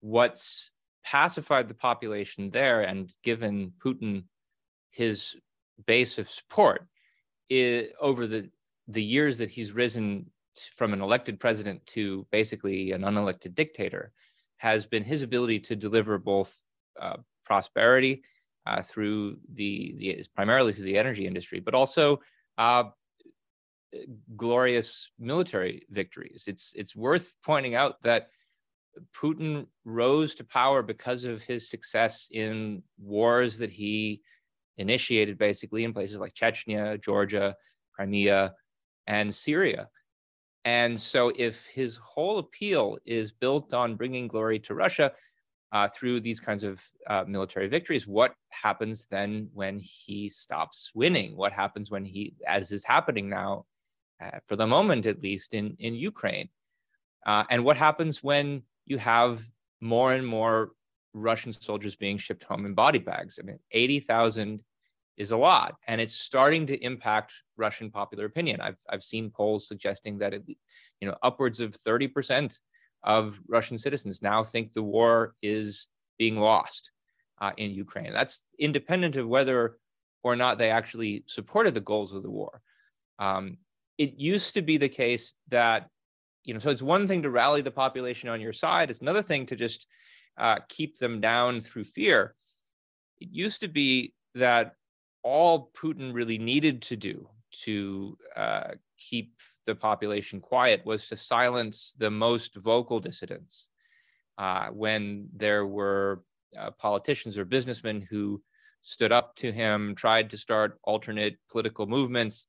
What's 0.00 0.72
pacified 1.04 1.68
the 1.68 1.74
population 1.74 2.50
there 2.50 2.80
and 2.82 3.14
given 3.22 3.72
Putin 3.78 4.24
his 4.90 5.36
base 5.86 6.18
of 6.18 6.28
support 6.28 6.84
over 8.00 8.26
the 8.26 8.50
the 8.88 9.04
years 9.04 9.38
that 9.38 9.50
he's 9.50 9.70
risen 9.70 10.28
from 10.74 10.92
an 10.92 11.00
elected 11.00 11.38
president 11.38 11.86
to 11.86 12.26
basically 12.32 12.90
an 12.90 13.02
unelected 13.02 13.54
dictator 13.54 14.12
has 14.58 14.86
been 14.86 15.04
his 15.04 15.22
ability 15.22 15.60
to 15.60 15.76
deliver 15.76 16.18
both 16.18 16.56
uh, 17.00 17.16
prosperity 17.44 18.22
uh, 18.66 18.82
through 18.82 19.38
the, 19.54 19.94
the 19.98 20.24
primarily 20.34 20.72
through 20.72 20.84
the 20.84 20.98
energy 20.98 21.26
industry, 21.26 21.60
but 21.60 21.74
also 21.74 22.20
uh, 22.58 22.84
glorious 24.36 25.10
military 25.18 25.86
victories. 25.90 26.44
It's 26.46 26.72
it's 26.76 26.96
worth 26.96 27.34
pointing 27.44 27.74
out 27.74 28.02
that 28.02 28.28
Putin 29.14 29.66
rose 29.84 30.34
to 30.36 30.44
power 30.44 30.82
because 30.82 31.24
of 31.24 31.42
his 31.42 31.68
success 31.68 32.28
in 32.32 32.82
wars 32.98 33.58
that 33.58 33.70
he 33.70 34.22
initiated, 34.78 35.38
basically 35.38 35.84
in 35.84 35.92
places 35.92 36.18
like 36.18 36.34
Chechnya, 36.34 37.02
Georgia, 37.02 37.56
Crimea, 37.94 38.54
and 39.06 39.34
Syria. 39.34 39.88
And 40.66 41.00
so, 41.00 41.32
if 41.36 41.64
his 41.66 41.96
whole 41.96 42.38
appeal 42.38 42.98
is 43.06 43.30
built 43.30 43.72
on 43.72 43.94
bringing 43.94 44.26
glory 44.26 44.58
to 44.58 44.74
Russia 44.74 45.12
uh, 45.70 45.86
through 45.86 46.18
these 46.18 46.40
kinds 46.40 46.64
of 46.64 46.82
uh, 47.06 47.24
military 47.26 47.68
victories, 47.68 48.04
what 48.08 48.34
happens 48.50 49.06
then 49.06 49.48
when 49.54 49.78
he 49.78 50.28
stops 50.28 50.90
winning? 50.92 51.36
What 51.36 51.52
happens 51.52 51.92
when 51.92 52.04
he, 52.04 52.34
as 52.48 52.72
is 52.72 52.82
happening 52.82 53.28
now, 53.28 53.64
uh, 54.20 54.40
for 54.46 54.56
the 54.56 54.66
moment 54.66 55.06
at 55.06 55.22
least, 55.22 55.54
in, 55.54 55.76
in 55.78 55.94
Ukraine? 55.94 56.48
Uh, 57.24 57.44
and 57.48 57.64
what 57.64 57.76
happens 57.76 58.24
when 58.24 58.62
you 58.86 58.98
have 58.98 59.46
more 59.80 60.14
and 60.14 60.26
more 60.26 60.72
Russian 61.14 61.52
soldiers 61.52 61.94
being 61.94 62.18
shipped 62.18 62.42
home 62.42 62.66
in 62.66 62.74
body 62.74 62.98
bags? 62.98 63.38
I 63.40 63.46
mean, 63.46 63.60
80,000 63.70 64.64
is 65.16 65.30
a 65.30 65.36
lot 65.36 65.76
and 65.86 66.00
it's 66.00 66.14
starting 66.14 66.66
to 66.66 66.76
impact 66.84 67.32
russian 67.56 67.90
popular 67.90 68.26
opinion. 68.26 68.60
I've, 68.60 68.80
I've 68.88 69.02
seen 69.02 69.30
polls 69.30 69.68
suggesting 69.68 70.18
that 70.18 70.34
it, 70.34 70.42
you 71.00 71.08
know 71.08 71.16
upwards 71.22 71.60
of 71.60 71.72
30% 71.72 72.58
of 73.04 73.40
russian 73.48 73.78
citizens 73.78 74.22
now 74.22 74.42
think 74.42 74.72
the 74.72 74.82
war 74.82 75.34
is 75.42 75.88
being 76.18 76.36
lost 76.36 76.90
uh, 77.40 77.52
in 77.56 77.72
ukraine. 77.72 78.12
That's 78.12 78.44
independent 78.58 79.16
of 79.16 79.28
whether 79.28 79.78
or 80.22 80.36
not 80.36 80.58
they 80.58 80.70
actually 80.70 81.24
supported 81.26 81.74
the 81.74 81.80
goals 81.80 82.12
of 82.12 82.22
the 82.22 82.30
war. 82.30 82.60
Um, 83.18 83.58
it 83.98 84.14
used 84.16 84.54
to 84.54 84.62
be 84.62 84.76
the 84.76 84.88
case 84.88 85.34
that 85.48 85.88
you 86.44 86.54
know 86.54 86.60
so 86.60 86.70
it's 86.70 86.82
one 86.82 87.08
thing 87.08 87.22
to 87.22 87.30
rally 87.30 87.62
the 87.62 87.70
population 87.70 88.28
on 88.28 88.40
your 88.40 88.52
side. 88.52 88.90
It's 88.90 89.00
another 89.00 89.22
thing 89.22 89.46
to 89.46 89.56
just 89.56 89.86
uh, 90.38 90.58
keep 90.68 90.98
them 90.98 91.20
down 91.20 91.60
through 91.60 91.84
fear. 91.84 92.34
It 93.20 93.28
used 93.30 93.60
to 93.60 93.68
be 93.68 94.14
that 94.34 94.74
all 95.26 95.72
Putin 95.74 96.14
really 96.14 96.38
needed 96.38 96.80
to 96.80 96.94
do 96.94 97.28
to 97.50 98.16
uh, 98.36 98.70
keep 98.96 99.34
the 99.66 99.74
population 99.74 100.40
quiet 100.40 100.86
was 100.86 101.08
to 101.08 101.16
silence 101.16 101.96
the 101.98 102.08
most 102.08 102.54
vocal 102.54 103.00
dissidents. 103.00 103.70
Uh, 104.38 104.68
when 104.68 105.26
there 105.34 105.66
were 105.66 106.22
uh, 106.56 106.70
politicians 106.78 107.36
or 107.36 107.44
businessmen 107.44 108.06
who 108.08 108.40
stood 108.82 109.10
up 109.10 109.34
to 109.34 109.50
him, 109.50 109.96
tried 109.96 110.30
to 110.30 110.38
start 110.38 110.78
alternate 110.84 111.34
political 111.50 111.88
movements, 111.88 112.46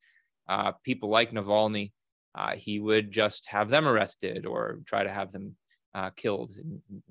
uh, 0.48 0.72
people 0.84 1.10
like 1.10 1.32
Navalny, 1.32 1.94
uh, 2.36 2.56
he 2.56 2.80
would 2.80 3.10
just 3.10 3.48
have 3.48 3.70
them 3.70 3.88
arrested 3.88 4.46
or 4.46 4.82
try 4.86 5.02
to 5.02 5.12
have 5.12 5.32
them 5.32 5.56
uh, 5.96 6.12
killed. 6.12 6.52
In 6.60 7.02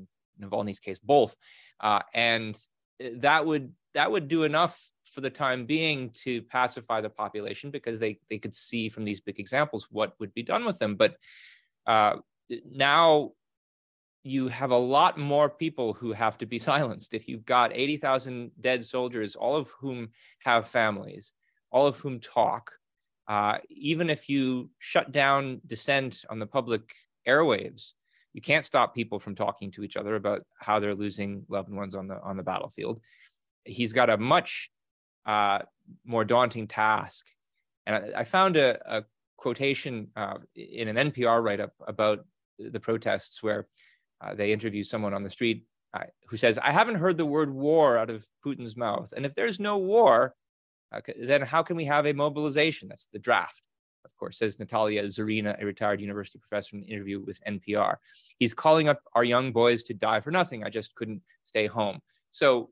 Navalny's 0.41 0.79
case, 0.79 1.01
both, 1.01 1.35
and 2.15 2.57
that 3.01 3.45
would 3.45 3.73
that 3.97 4.13
would 4.13 4.29
do 4.29 4.45
enough 4.45 4.93
for 5.05 5.23
the 5.23 5.31
time 5.31 5.65
being 5.65 6.11
to 6.11 6.43
pacify 6.43 7.01
the 7.01 7.09
population 7.09 7.71
because 7.71 7.99
they 7.99 8.21
they 8.29 8.37
could 8.37 8.55
see 8.55 8.91
from 8.91 9.05
these 9.05 9.23
big 9.23 9.41
examples 9.41 9.89
what 9.91 10.15
would 10.21 10.33
be 10.35 10.43
done 10.43 10.67
with 10.67 10.79
them. 10.79 10.97
But 10.97 11.17
uh, 11.87 12.17
now 12.71 13.33
you 14.23 14.49
have 14.49 14.71
a 14.71 14.77
lot 14.77 15.17
more 15.19 15.49
people 15.49 15.95
who 15.95 16.13
have 16.13 16.37
to 16.39 16.47
be 16.47 16.59
silenced. 16.71 17.15
If 17.15 17.27
you've 17.27 17.47
got 17.47 17.73
80,000 17.75 18.51
dead 18.61 18.85
soldiers, 18.85 19.35
all 19.35 19.57
of 19.57 19.71
whom 19.71 20.11
have 20.41 20.67
families, 20.67 21.33
all 21.71 21.87
of 21.87 21.99
whom 21.99 22.21
talk, 22.21 22.73
uh, 23.29 23.59
even 23.71 24.11
if 24.11 24.29
you 24.29 24.69
shut 24.79 25.11
down 25.11 25.63
dissent 25.67 26.25
on 26.29 26.39
the 26.39 26.47
public 26.47 26.93
airwaves, 27.27 27.95
you 28.35 28.43
can't 28.43 28.65
stop 28.67 28.95
people 28.95 29.19
from 29.19 29.35
talking 29.35 29.71
to 29.71 29.83
each 29.83 29.97
other 29.97 30.17
about 30.17 30.43
how 30.61 30.79
they're 30.79 30.95
losing 30.95 31.45
loved 31.49 31.73
ones 31.73 31.95
on 31.95 32.07
the 32.07 32.21
on 32.21 32.37
the 32.37 32.43
battlefield 32.43 33.01
he's 33.67 33.93
got 33.93 34.11
a 34.11 34.17
much 34.17 34.71
uh, 35.27 35.61
more 36.05 36.25
daunting 36.25 36.67
task. 36.67 37.27
And 37.87 37.97
I, 37.97 38.21
I 38.21 38.25
found 38.25 38.57
a, 38.57 38.79
a 38.99 39.05
quotation 39.37 40.09
uh, 40.17 40.39
in 40.55 40.89
an 40.89 41.11
NPR 41.11 41.43
write 41.43 41.61
up 41.61 41.73
about 41.87 42.25
the 42.59 42.81
protests 42.81 43.43
where 43.43 43.67
uh, 44.21 44.35
they 44.35 44.53
interview 44.53 44.83
someone 44.83 45.15
on 45.15 45.23
the 45.23 45.31
street 45.31 45.65
uh, 45.95 46.05
who 46.27 46.37
says, 46.37 46.59
I 46.59 46.73
haven't 46.73 46.97
heard 46.97 47.17
the 47.17 47.27
word 47.27 47.53
war 47.53 47.99
out 47.99 48.11
of 48.11 48.27
Putin's 48.45 48.77
mouth. 48.77 49.13
And 49.17 49.27
if 49.27 49.35
there's 49.35 49.61
no 49.61 49.79
war, 49.79 50.35
uh, 50.93 51.01
then 51.21 51.43
how 51.43 51.63
can 51.63 51.77
we 51.77 51.85
have 51.85 52.07
a 52.07 52.13
mobilization? 52.13 52.89
That's 52.89 53.07
the 53.13 53.19
draft 53.19 53.63
of 54.07 54.17
course, 54.17 54.39
says 54.39 54.59
Natalia 54.59 55.03
Zarina, 55.05 55.61
a 55.61 55.67
retired 55.67 56.01
university 56.01 56.39
professor 56.39 56.77
in 56.77 56.83
an 56.83 56.89
interview 56.89 57.21
with 57.21 57.39
NPR. 57.45 57.97
He's 58.39 58.55
calling 58.55 58.89
up 58.89 59.03
our 59.15 59.25
young 59.25 59.53
boys 59.53 59.83
to 59.85 59.95
die 59.95 60.21
for 60.21 60.31
nothing. 60.31 60.65
I 60.65 60.71
just 60.71 60.95
couldn't 60.95 61.21
stay 61.45 61.67
home. 61.67 62.01
So 62.31 62.71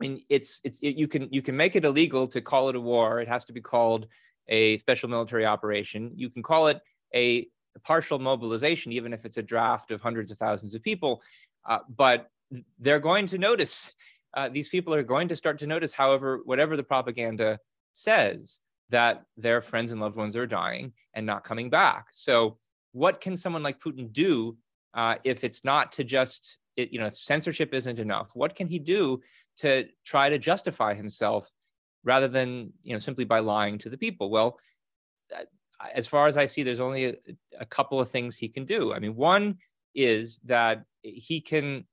Mean, 0.00 0.22
it's 0.28 0.60
it's 0.64 0.80
it, 0.80 0.96
you 0.96 1.06
can 1.06 1.28
you 1.30 1.40
can 1.40 1.56
make 1.56 1.76
it 1.76 1.84
illegal 1.84 2.26
to 2.28 2.40
call 2.40 2.68
it 2.68 2.76
a 2.76 2.80
war. 2.80 3.20
It 3.20 3.28
has 3.28 3.44
to 3.46 3.52
be 3.52 3.60
called 3.60 4.06
a 4.48 4.76
special 4.78 5.08
military 5.08 5.46
operation. 5.46 6.12
You 6.14 6.30
can 6.30 6.42
call 6.42 6.66
it 6.66 6.80
a, 7.14 7.46
a 7.76 7.80
partial 7.80 8.18
mobilization, 8.18 8.92
even 8.92 9.12
if 9.12 9.24
it's 9.24 9.36
a 9.36 9.42
draft 9.42 9.90
of 9.90 10.00
hundreds 10.00 10.30
of 10.30 10.38
thousands 10.38 10.74
of 10.74 10.82
people. 10.82 11.22
Uh, 11.66 11.78
but 11.96 12.28
they're 12.78 13.00
going 13.00 13.26
to 13.28 13.38
notice. 13.38 13.92
Uh, 14.34 14.48
these 14.48 14.68
people 14.68 14.92
are 14.92 15.02
going 15.02 15.28
to 15.28 15.36
start 15.36 15.58
to 15.58 15.66
notice, 15.66 15.92
however, 15.92 16.40
whatever 16.44 16.76
the 16.76 16.82
propaganda 16.82 17.58
says, 17.92 18.60
that 18.90 19.24
their 19.36 19.60
friends 19.60 19.92
and 19.92 20.00
loved 20.00 20.16
ones 20.16 20.36
are 20.36 20.46
dying 20.46 20.92
and 21.14 21.24
not 21.24 21.44
coming 21.44 21.70
back. 21.70 22.06
So, 22.12 22.58
what 22.92 23.20
can 23.20 23.36
someone 23.36 23.62
like 23.62 23.80
Putin 23.80 24.12
do 24.12 24.56
uh, 24.92 25.16
if 25.24 25.42
it's 25.44 25.64
not 25.64 25.92
to 25.92 26.04
just, 26.04 26.58
it, 26.76 26.92
you 26.92 27.00
know, 27.00 27.06
if 27.06 27.16
censorship 27.16 27.72
isn't 27.72 27.98
enough? 27.98 28.30
What 28.34 28.54
can 28.54 28.68
he 28.68 28.78
do 28.78 29.20
to 29.58 29.86
try 30.04 30.28
to 30.28 30.38
justify 30.38 30.94
himself 30.94 31.50
rather 32.02 32.28
than 32.28 32.72
you 32.82 32.92
know 32.92 32.98
simply 32.98 33.24
by 33.24 33.38
lying 33.38 33.78
to 33.78 33.90
the 33.90 33.98
people. 33.98 34.30
Well 34.30 34.58
as 35.94 36.06
far 36.06 36.26
as 36.26 36.36
i 36.36 36.44
see 36.44 36.62
there's 36.62 36.80
only 36.80 37.06
a, 37.06 37.14
a 37.60 37.66
couple 37.66 38.00
of 38.00 38.10
things 38.10 38.36
he 38.36 38.48
can 38.48 38.64
do. 38.64 38.92
I 38.92 38.98
mean 38.98 39.16
one 39.16 39.58
is 39.94 40.38
that 40.44 40.84
he 41.02 41.40
can 41.40 41.84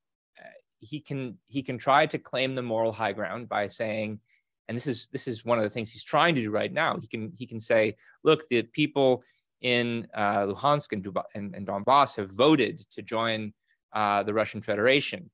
he 0.80 1.00
can 1.00 1.38
he 1.48 1.62
can 1.62 1.78
try 1.78 2.06
to 2.08 2.18
claim 2.18 2.56
the 2.56 2.62
moral 2.62 2.92
high 2.92 3.14
ground 3.14 3.48
by 3.48 3.68
saying 3.68 4.20
and 4.68 4.76
this 4.76 4.88
is 4.88 5.10
this 5.12 5.28
is 5.28 5.46
one 5.46 5.58
of 5.58 5.64
the 5.64 5.70
things 5.70 5.92
he's 5.92 6.04
trying 6.04 6.36
to 6.36 6.42
do 6.42 6.52
right 6.52 6.72
now. 6.72 6.98
He 7.00 7.08
can 7.08 7.32
he 7.36 7.46
can 7.46 7.60
say 7.60 7.96
look 8.24 8.48
the 8.50 8.64
people 8.64 9.24
in 9.62 10.08
uh, 10.16 10.48
luhansk 10.48 10.92
and, 10.92 11.08
and, 11.36 11.56
and 11.56 11.68
donbass 11.68 12.16
have 12.16 12.32
voted 12.32 12.80
to 12.92 13.02
join 13.02 13.54
uh, 13.94 14.24
the 14.24 14.34
russian 14.34 14.60
federation 14.62 15.30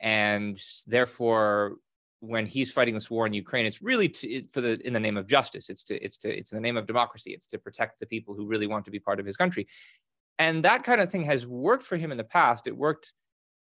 and 0.00 0.58
therefore 0.86 1.76
when 2.20 2.46
he's 2.46 2.72
fighting 2.72 2.94
this 2.94 3.10
war 3.10 3.26
in 3.26 3.32
Ukraine, 3.32 3.64
it's 3.64 3.80
really 3.80 4.08
to, 4.08 4.42
for 4.48 4.60
the 4.60 4.78
in 4.86 4.92
the 4.92 5.00
name 5.00 5.16
of 5.16 5.26
justice. 5.26 5.70
It's 5.70 5.84
to 5.84 6.02
it's 6.02 6.18
to 6.18 6.36
it's 6.36 6.52
in 6.52 6.56
the 6.56 6.62
name 6.62 6.76
of 6.76 6.86
democracy. 6.86 7.32
It's 7.32 7.46
to 7.48 7.58
protect 7.58 8.00
the 8.00 8.06
people 8.06 8.34
who 8.34 8.46
really 8.46 8.66
want 8.66 8.84
to 8.86 8.90
be 8.90 8.98
part 8.98 9.20
of 9.20 9.26
his 9.26 9.36
country, 9.36 9.68
and 10.38 10.64
that 10.64 10.84
kind 10.84 11.00
of 11.00 11.10
thing 11.10 11.24
has 11.24 11.46
worked 11.46 11.84
for 11.84 11.96
him 11.96 12.10
in 12.10 12.18
the 12.18 12.24
past. 12.24 12.66
It 12.66 12.76
worked 12.76 13.12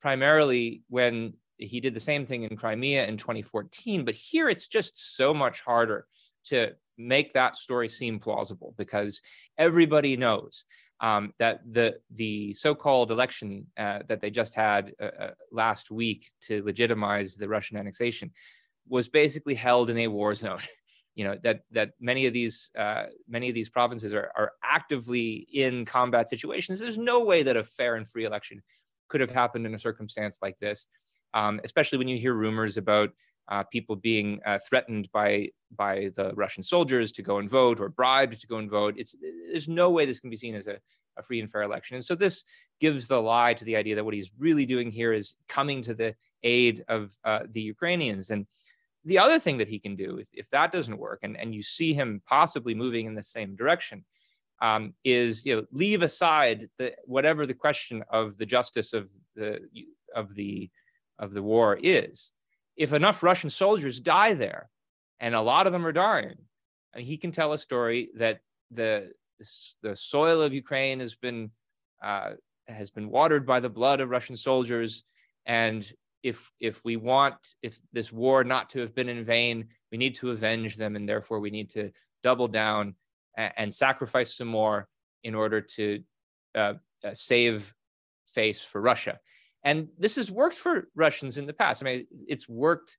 primarily 0.02 0.84
when 0.90 1.34
he 1.58 1.80
did 1.80 1.94
the 1.94 2.00
same 2.00 2.26
thing 2.26 2.44
in 2.44 2.58
Crimea 2.58 3.06
in 3.08 3.18
2014, 3.18 4.06
but 4.06 4.16
here 4.16 4.50
it's 4.50 4.68
just 4.68 5.16
so 5.16 5.34
much 5.34 5.62
harder 5.62 6.08
to 6.46 6.74
make 6.98 7.34
that 7.34 7.56
story 7.56 7.90
seem 7.90 8.20
plausible 8.20 8.74
because 8.78 9.22
everybody 9.58 10.18
knows 10.18 10.66
um, 11.00 11.34
that 11.40 11.60
the 11.70 11.98
the 12.12 12.54
so-called 12.54 13.12
election 13.12 13.68
uh, 13.78 14.00
that 14.08 14.22
they 14.22 14.30
just 14.30 14.54
had 14.54 14.94
uh, 15.02 15.10
uh, 15.20 15.32
last 15.52 15.92
week 15.92 16.32
to 16.42 16.64
legitimize 16.64 17.36
the 17.36 17.48
Russian 17.48 17.78
annexation 17.78 18.32
was 18.88 19.08
basically 19.08 19.56
held 19.56 19.90
in 19.90 19.98
a 19.98 20.08
war 20.08 20.34
zone. 20.36 20.62
you 21.16 21.24
know 21.24 21.38
that 21.44 21.62
that 21.72 21.92
many 22.00 22.26
of 22.26 22.34
these 22.34 22.72
uh, 22.78 23.06
many 23.28 23.50
of 23.50 23.56
these 23.56 23.70
provinces 23.70 24.14
are, 24.14 24.32
are 24.36 24.54
actively 24.64 25.48
in 25.54 25.86
combat 25.86 26.30
situations. 26.30 26.80
There's 26.80 26.98
no 26.98 27.24
way 27.24 27.44
that 27.44 27.58
a 27.58 27.64
fair 27.64 27.96
and 27.96 28.08
free 28.08 28.26
election 28.26 28.62
could 29.10 29.22
have 29.22 29.30
happened 29.30 29.66
in 29.66 29.76
a 29.76 29.80
circumstance 29.80 30.40
like 30.42 30.58
this, 30.60 30.88
um, 31.34 31.60
especially 31.64 32.00
when 32.00 32.08
you 32.08 32.18
hear 32.18 32.34
rumors 32.34 32.78
about 32.78 33.12
uh, 33.50 33.64
people 33.64 33.96
being 33.96 34.40
uh, 34.46 34.60
threatened 34.68 35.12
by 35.12 35.50
by 35.76 36.12
the 36.16 36.34
Russian 36.34 36.64
soldiers 36.64 37.12
to 37.14 37.22
go 37.22 37.40
and 37.40 37.50
vote 37.50 37.80
or 37.80 37.90
bribed 37.90 38.40
to 38.40 38.48
go 38.48 38.58
and 38.58 38.70
vote. 38.70 38.96
It's 38.98 39.16
there's 39.52 39.68
no 39.68 39.90
way 39.90 40.06
this 40.06 40.20
can 40.20 40.30
be 40.30 40.38
seen 40.38 40.56
as 40.56 40.68
a, 40.68 40.78
a 41.18 41.24
free 41.24 41.40
and 41.40 41.50
fair 41.50 41.64
election. 41.64 41.96
And 41.96 42.06
so 42.06 42.16
this 42.16 42.46
gives 42.80 43.08
the 43.08 43.22
lie 43.22 43.54
to 43.56 43.66
the 43.66 43.76
idea 43.76 43.96
that 43.96 44.06
what 44.06 44.14
he's 44.14 44.32
really 44.38 44.66
doing 44.66 44.92
here 44.92 45.14
is 45.14 45.36
coming 45.48 45.82
to 45.84 45.94
the 45.94 46.16
aid 46.44 46.84
of 46.88 47.18
uh, 47.24 47.40
the 47.52 47.62
Ukrainians. 47.62 48.30
And 48.30 48.46
the 49.06 49.18
other 49.18 49.40
thing 49.40 49.58
that 49.58 49.68
he 49.68 49.80
can 49.80 49.96
do, 49.96 50.18
if, 50.18 50.28
if 50.34 50.50
that 50.52 50.72
doesn't 50.72 50.98
work, 50.98 51.20
and, 51.24 51.36
and 51.38 51.54
you 51.54 51.62
see 51.62 51.94
him 51.94 52.22
possibly 52.28 52.74
moving 52.74 53.06
in 53.06 53.16
the 53.16 53.24
same 53.24 53.56
direction, 53.56 54.06
um, 54.62 54.94
is 55.04 55.46
you 55.46 55.56
know 55.56 55.66
leave 55.72 56.04
aside 56.04 56.70
the 56.78 56.94
whatever 57.06 57.46
the 57.46 57.54
question 57.54 58.04
of 58.10 58.38
the 58.38 58.46
justice 58.46 58.94
of 58.94 59.10
the 59.36 59.60
of 60.16 60.34
the 60.36 60.70
of 61.20 61.34
the 61.34 61.44
war 61.44 61.78
is 61.82 62.34
if 62.76 62.94
enough 62.94 63.24
Russian 63.24 63.50
soldiers 63.50 64.00
die 64.00 64.34
there, 64.34 64.70
and 65.20 65.36
a 65.36 65.42
lot 65.42 65.68
of 65.68 65.74
them 65.74 65.86
are 65.86 65.92
dying, 65.92 66.36
he 66.96 67.18
can 67.18 67.32
tell 67.32 67.54
a 67.54 67.58
story 67.58 68.10
that 68.16 68.42
the 68.72 69.12
the 69.82 69.96
soil 69.96 70.42
of 70.42 70.54
Ukraine 70.54 71.00
has 71.00 71.16
been 71.16 71.52
uh, 72.04 72.32
has 72.68 72.92
been 72.92 73.10
watered 73.10 73.46
by 73.46 73.60
the 73.60 73.70
blood 73.70 74.00
of 74.00 74.10
Russian 74.10 74.38
soldiers, 74.38 75.04
and 75.46 75.92
if 76.24 76.52
if 76.60 76.84
we 76.86 76.96
want 76.96 77.36
if 77.62 77.80
this 77.92 78.12
war 78.12 78.44
not 78.44 78.70
to 78.72 78.80
have 78.80 78.96
been 78.96 79.10
in 79.10 79.24
vain, 79.24 79.68
we 79.92 79.98
need 79.98 80.16
to 80.16 80.32
avenge 80.32 80.78
them, 80.78 80.96
and 80.96 81.08
therefore 81.08 81.40
we 81.40 81.52
need 81.52 81.70
to 81.70 81.92
double 82.24 82.48
down 82.48 82.96
and, 83.38 83.54
and 83.58 83.74
sacrifice 83.74 84.36
some 84.36 84.48
more 84.48 84.88
in 85.24 85.36
order 85.36 85.62
to 85.62 86.04
uh, 86.56 86.74
uh, 87.04 87.14
save 87.14 87.74
face 88.28 88.62
for 88.62 88.82
Russia. 88.82 89.20
And 89.64 89.88
this 89.98 90.18
has 90.18 90.30
worked 90.30 90.56
for 90.56 90.90
Russians 90.96 91.38
in 91.38 91.46
the 91.46 91.54
past. 91.54 91.82
I 91.82 91.86
mean, 91.86 92.08
it's 92.28 92.50
worked. 92.50 92.98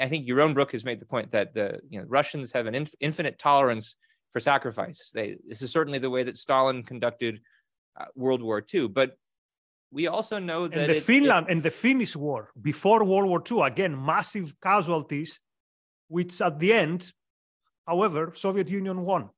I 0.00 0.08
think 0.08 0.28
Yaron 0.28 0.52
Brook 0.52 0.72
has 0.72 0.84
made 0.84 1.00
the 1.00 1.06
point 1.06 1.30
that 1.30 1.54
the 1.54 1.80
you 1.88 2.00
know, 2.00 2.06
Russians 2.08 2.52
have 2.52 2.66
an 2.66 2.74
inf- 2.74 2.94
infinite 3.00 3.38
tolerance 3.38 3.96
for 4.32 4.40
sacrifice. 4.40 5.10
They, 5.14 5.36
this 5.48 5.62
is 5.62 5.70
certainly 5.70 5.98
the 5.98 6.10
way 6.10 6.22
that 6.24 6.36
Stalin 6.36 6.82
conducted 6.82 7.40
uh, 7.98 8.06
World 8.14 8.42
War 8.42 8.62
II. 8.74 8.88
But 8.88 9.16
we 9.90 10.08
also 10.08 10.38
know 10.38 10.68
that 10.68 10.78
and 10.78 10.90
the 10.90 10.96
it, 10.96 11.02
Finland 11.02 11.46
it, 11.48 11.52
and 11.52 11.62
the 11.62 11.70
Finnish 11.70 12.16
War 12.16 12.50
before 12.60 13.04
World 13.04 13.28
War 13.28 13.42
II, 13.50 13.62
again, 13.62 14.04
massive 14.04 14.54
casualties, 14.60 15.40
which 16.08 16.40
at 16.40 16.58
the 16.58 16.72
end, 16.72 17.10
however, 17.86 18.32
Soviet 18.34 18.68
Union 18.68 19.02
won. 19.02 19.30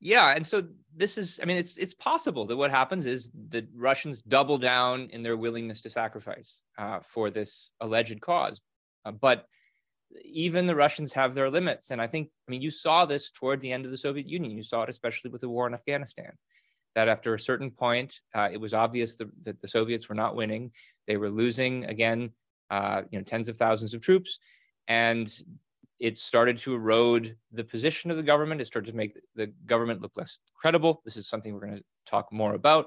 Yeah, 0.00 0.34
and 0.34 0.44
so 0.44 0.64
this 0.96 1.16
is 1.16 1.40
i 1.42 1.46
mean 1.46 1.56
it's 1.56 1.76
it's 1.76 1.94
possible 1.94 2.44
that 2.46 2.56
what 2.56 2.70
happens 2.70 3.06
is 3.06 3.30
the 3.48 3.66
russians 3.74 4.22
double 4.22 4.58
down 4.58 5.08
in 5.10 5.22
their 5.22 5.36
willingness 5.36 5.80
to 5.80 5.90
sacrifice 5.90 6.62
uh, 6.78 7.00
for 7.00 7.30
this 7.30 7.72
alleged 7.80 8.20
cause. 8.20 8.60
Uh, 9.04 9.12
but 9.12 9.46
even 10.24 10.66
the 10.66 10.74
russians 10.74 11.12
have 11.12 11.34
their 11.34 11.50
limits. 11.50 11.90
And 11.90 12.00
i 12.00 12.06
think 12.06 12.28
i 12.46 12.50
mean 12.50 12.62
you 12.62 12.70
saw 12.70 13.04
this 13.04 13.30
toward 13.30 13.60
the 13.60 13.72
end 13.72 13.84
of 13.84 13.90
the 13.90 13.98
soviet 13.98 14.28
union. 14.28 14.56
You 14.56 14.62
saw 14.62 14.82
it 14.82 14.90
especially 14.90 15.30
with 15.30 15.40
the 15.40 15.48
war 15.48 15.66
in 15.66 15.74
afghanistan 15.74 16.32
that 16.94 17.08
after 17.08 17.34
a 17.34 17.40
certain 17.40 17.70
point 17.70 18.20
uh, 18.34 18.48
it 18.52 18.60
was 18.60 18.74
obvious 18.74 19.16
that, 19.16 19.28
that, 19.44 19.60
the 19.60 19.68
soviets 19.68 20.08
were 20.08 20.14
not 20.14 20.36
winning. 20.36 20.70
They 21.06 21.16
were 21.16 21.30
losing 21.30 21.84
again 21.86 22.30
uh, 22.70 23.02
you 23.10 23.18
know 23.18 23.24
tens 23.24 23.48
of 23.48 23.56
thousands 23.56 23.94
of 23.94 24.00
troops. 24.00 24.38
And 24.88 25.32
it 26.02 26.16
started 26.16 26.58
to 26.58 26.74
erode 26.74 27.36
the 27.52 27.62
position 27.62 28.10
of 28.10 28.16
the 28.16 28.24
government. 28.24 28.60
It 28.60 28.66
started 28.66 28.90
to 28.90 28.96
make 28.96 29.16
the 29.36 29.46
government 29.66 30.02
look 30.02 30.10
less 30.16 30.40
credible. 30.52 31.00
This 31.04 31.16
is 31.16 31.28
something 31.28 31.54
we're 31.54 31.60
going 31.60 31.76
to 31.76 31.84
talk 32.06 32.32
more 32.32 32.54
about. 32.54 32.86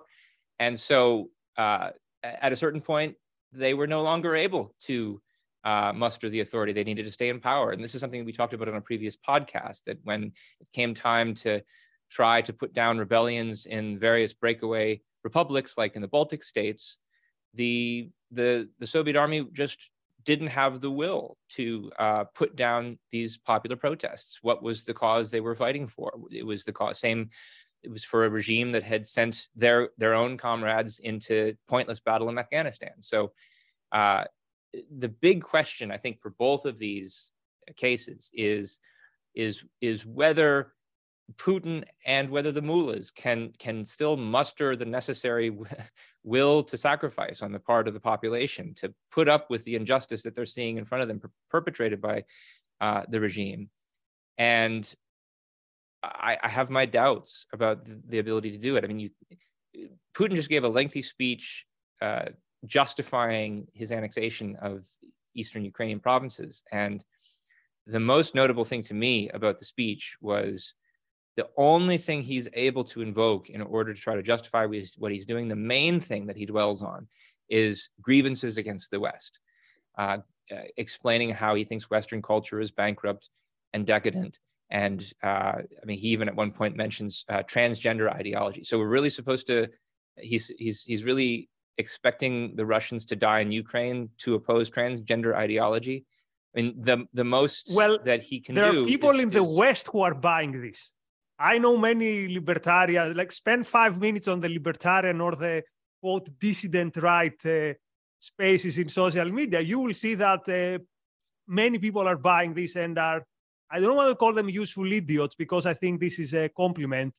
And 0.60 0.78
so 0.78 1.30
uh, 1.56 1.92
at 2.24 2.52
a 2.52 2.58
certain 2.58 2.82
point, 2.82 3.16
they 3.54 3.74
were 3.74 3.88
no 3.88 4.04
longer 4.04 4.36
able 4.36 4.76
to 4.82 5.22
uh, 5.64 5.94
muster 5.96 6.28
the 6.28 6.42
authority. 6.42 6.74
They 6.74 6.84
needed 6.84 7.06
to 7.06 7.12
stay 7.12 7.30
in 7.30 7.40
power. 7.40 7.72
And 7.72 7.82
this 7.82 7.96
is 7.96 8.02
something 8.02 8.26
we 8.26 8.34
talked 8.34 8.54
about 8.54 8.68
on 8.68 8.76
a 8.76 8.82
previous 8.82 9.16
podcast 9.16 9.86
that 9.86 9.98
when 10.04 10.34
it 10.60 10.70
came 10.74 10.94
time 10.94 11.34
to 11.36 11.62
try 12.10 12.42
to 12.42 12.52
put 12.52 12.74
down 12.74 12.98
rebellions 12.98 13.66
in 13.66 13.98
various 13.98 14.34
breakaway 14.34 15.00
republics, 15.24 15.78
like 15.78 15.96
in 15.96 16.02
the 16.02 16.10
Baltic 16.10 16.44
states, 16.44 16.98
the 17.54 18.10
the 18.32 18.68
the 18.80 18.88
Soviet 18.88 19.16
army 19.16 19.48
just 19.54 19.90
didn't 20.26 20.48
have 20.48 20.82
the 20.82 20.92
will 20.92 21.38
to 21.50 21.92
uh, 22.00 22.24
put 22.26 22.56
down 22.56 22.98
these 23.12 23.38
popular 23.38 23.76
protests. 23.76 24.40
What 24.42 24.64
was 24.64 24.84
the 24.84 24.94
cause 24.94 25.30
they 25.30 25.42
were 25.42 25.56
fighting 25.56 25.88
for? 25.88 26.12
It 26.32 26.46
was 26.46 26.64
the 26.64 26.74
cause, 26.74 27.00
same. 27.00 27.30
It 27.84 27.92
was 27.92 28.04
for 28.04 28.26
a 28.26 28.30
regime 28.30 28.72
that 28.72 28.84
had 28.84 29.06
sent 29.06 29.48
their 29.56 29.90
their 29.98 30.16
own 30.16 30.38
comrades 30.38 31.00
into 31.00 31.56
pointless 31.68 32.00
battle 32.00 32.30
in 32.30 32.40
Afghanistan. 32.40 32.94
So, 33.00 33.32
uh, 33.92 34.26
the 34.98 35.10
big 35.10 35.44
question 35.44 35.92
I 35.92 35.98
think 35.98 36.20
for 36.20 36.32
both 36.32 36.66
of 36.66 36.80
these 36.80 37.32
cases 37.76 38.32
is 38.34 38.80
is 39.36 39.64
is 39.82 40.06
whether 40.06 40.74
Putin 41.38 41.84
and 42.06 42.30
whether 42.30 42.52
the 42.52 42.62
mullahs 42.62 43.12
can 43.12 43.52
can 43.58 43.84
still 43.84 44.16
muster 44.16 44.76
the 44.76 44.86
necessary 44.86 45.52
will 46.24 46.64
to 46.64 46.78
sacrifice 46.78 47.42
on 47.42 47.52
the 47.52 47.60
part 47.60 47.88
of 47.88 47.94
the 47.94 48.00
population 48.00 48.74
to 48.76 48.94
put 49.12 49.28
up 49.28 49.50
with 49.50 49.64
the 49.66 49.76
injustice 49.76 50.24
that 50.24 50.36
they're 50.36 50.46
seeing 50.46 50.78
in 50.78 50.86
front 50.86 51.02
of 51.02 51.08
them 51.08 51.20
per- 51.20 51.32
perpetrated 51.50 52.02
by 52.02 52.24
uh, 52.82 53.04
the 53.10 53.20
regime. 53.20 53.70
And 54.38 54.92
I, 56.04 56.38
I, 56.44 56.50
have 56.50 56.70
my 56.70 56.86
doubts 56.86 57.48
about 57.54 57.86
the, 57.86 58.02
the, 58.08 58.20
ability 58.20 58.52
to 58.52 58.58
do 58.58 58.76
it. 58.76 58.84
I 58.84 58.88
mean, 58.88 59.00
you, 59.00 59.10
Putin 60.16 60.36
just 60.36 60.50
gave 60.50 60.64
a 60.64 60.70
lengthy 60.70 61.02
speech 61.02 61.66
uh, 62.02 62.26
justifying 62.66 63.68
his 63.74 63.92
annexation 63.92 64.56
of 64.62 64.86
eastern 65.36 65.64
Ukrainian 65.64 66.00
provinces. 66.00 66.64
And 66.72 67.04
the 67.88 68.00
most 68.00 68.36
notable 68.36 68.66
thing 68.66 68.84
to 68.84 68.94
me 68.94 69.30
about 69.30 69.60
the 69.60 69.66
speech 69.66 70.18
was 70.22 70.76
the 71.36 71.50
only 71.58 71.98
thing 71.98 72.22
he's 72.22 72.48
able 72.54 72.84
to 72.86 73.02
invoke 73.02 73.50
in 73.50 73.62
order 73.62 73.94
to 73.94 74.00
try 74.00 74.16
to 74.16 74.24
justify 74.24 74.66
what 74.98 75.12
he's 75.12 75.26
doing, 75.26 75.48
the 75.48 75.56
main 75.56 76.00
thing 76.00 76.26
that 76.28 76.38
he 76.38 76.46
dwells 76.46 76.82
on 76.82 77.08
is 77.50 77.90
grievances 78.02 78.58
against 78.58 78.90
the 78.92 79.00
West, 79.00 79.40
uh, 79.98 80.18
uh, 80.52 80.56
explaining 80.78 81.30
how 81.32 81.54
he 81.56 81.64
thinks 81.64 81.90
Western 81.90 82.22
culture 82.22 82.60
is 82.60 82.72
bankrupt 82.72 83.30
and 83.74 83.86
decadent. 83.86 84.40
And 84.70 85.04
uh, 85.24 85.58
I 85.82 85.86
mean, 85.86 85.98
he 85.98 86.08
even 86.10 86.28
at 86.28 86.36
one 86.36 86.52
point 86.52 86.76
mentions 86.76 87.26
uh, 87.30 87.44
transgender 87.44 88.12
ideology. 88.12 88.64
So 88.64 88.80
we're 88.80 88.88
really 88.88 89.10
supposed 89.10 89.46
to, 89.48 89.68
he's, 90.18 90.48
he's, 90.58 90.84
he's 90.84 91.04
really 91.04 91.50
expecting 91.78 92.56
the 92.56 92.66
Russians 92.66 93.06
to 93.08 93.16
die 93.16 93.42
in 93.42 93.52
Ukraine 93.52 94.10
to 94.20 94.36
oppose 94.36 94.70
transgender 94.70 95.36
ideology. 95.36 96.06
I 96.56 96.62
mean, 96.62 96.74
the, 96.78 97.06
the 97.14 97.26
most 97.26 97.72
well, 97.74 98.00
that 98.06 98.24
he 98.24 98.40
can 98.40 98.56
there 98.56 98.72
do. 98.72 98.72
There 98.72 98.84
are 98.84 98.88
people 98.88 99.12
is, 99.12 99.20
in 99.24 99.30
the 99.30 99.44
is, 99.44 99.58
West 99.58 99.90
who 99.92 100.00
are 100.00 100.16
buying 100.16 100.62
this. 100.62 100.94
I 101.38 101.58
know 101.58 101.78
many 101.78 102.28
libertarians, 102.34 103.16
like 103.16 103.32
spend 103.32 103.68
five 103.68 104.00
minutes 104.00 104.28
on 104.28 104.40
the 104.40 104.50
libertarian 104.50 105.20
or 105.20 105.36
the 105.36 105.64
quote 106.02 106.30
dissident 106.40 106.96
right 106.98 107.46
uh, 107.46 107.74
spaces 108.20 108.78
in 108.78 108.90
social 108.90 109.30
media. 109.32 109.60
You 109.60 109.80
will 109.80 109.94
see 109.94 110.16
that 110.16 110.48
uh, 110.48 110.84
many 111.48 111.78
people 111.78 112.08
are 112.08 112.18
buying 112.18 112.54
this 112.54 112.76
and 112.76 112.98
are, 112.98 113.26
I 113.70 113.80
don't 113.80 113.96
want 113.96 114.10
to 114.10 114.16
call 114.16 114.34
them 114.34 114.50
useful 114.50 114.92
idiots 114.92 115.36
because 115.36 115.66
I 115.66 115.74
think 115.74 116.00
this 116.00 116.20
is 116.20 116.34
a 116.34 116.50
compliment. 116.50 117.14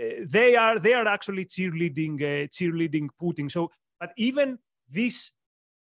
Uh, 0.00 0.24
they 0.26 0.54
are 0.54 0.78
they 0.78 0.94
are 0.94 1.08
actually 1.08 1.44
cheerleading 1.44 2.16
uh, 2.22 2.46
cheerleading 2.48 3.08
Putin. 3.20 3.50
So, 3.50 3.70
but 3.98 4.12
even 4.16 4.58
this 4.88 5.32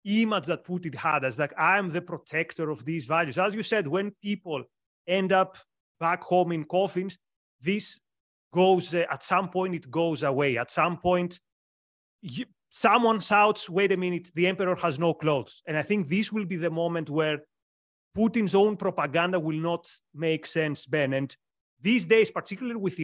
image 0.04 0.46
that 0.46 0.64
Putin 0.64 0.94
had 0.94 1.24
as 1.24 1.38
like 1.38 1.52
I'm 1.58 1.90
the 1.90 2.00
protector 2.00 2.70
of 2.70 2.84
these 2.86 3.04
values, 3.04 3.36
as 3.36 3.54
you 3.54 3.62
said, 3.62 3.86
when 3.86 4.12
people 4.22 4.64
end 5.06 5.32
up 5.32 5.58
back 6.00 6.22
home 6.22 6.52
in 6.52 6.64
coffins, 6.64 7.18
this 7.60 8.00
goes 8.54 8.94
uh, 8.94 9.04
at 9.10 9.22
some 9.22 9.48
point 9.48 9.74
it 9.74 9.90
goes 9.90 10.22
away 10.22 10.56
at 10.56 10.70
some 10.70 10.96
point 10.96 11.38
you, 12.22 12.46
someone 12.70 13.20
shouts, 13.20 13.68
wait 13.68 13.92
a 13.92 13.96
minute, 13.96 14.30
the 14.34 14.46
emperor 14.46 14.76
has 14.76 14.98
no 14.98 15.14
clothes. 15.14 15.62
And 15.66 15.76
I 15.76 15.82
think 15.82 16.08
this 16.08 16.32
will 16.32 16.44
be 16.44 16.56
the 16.56 16.70
moment 16.70 17.10
where 17.10 17.38
Putin's 18.16 18.54
own 18.54 18.76
propaganda 18.76 19.38
will 19.38 19.58
not 19.58 19.86
make 20.14 20.46
sense, 20.46 20.86
Ben. 20.86 21.12
And 21.12 21.34
these 21.80 22.06
days, 22.06 22.30
particularly 22.30 22.76
with 22.76 23.00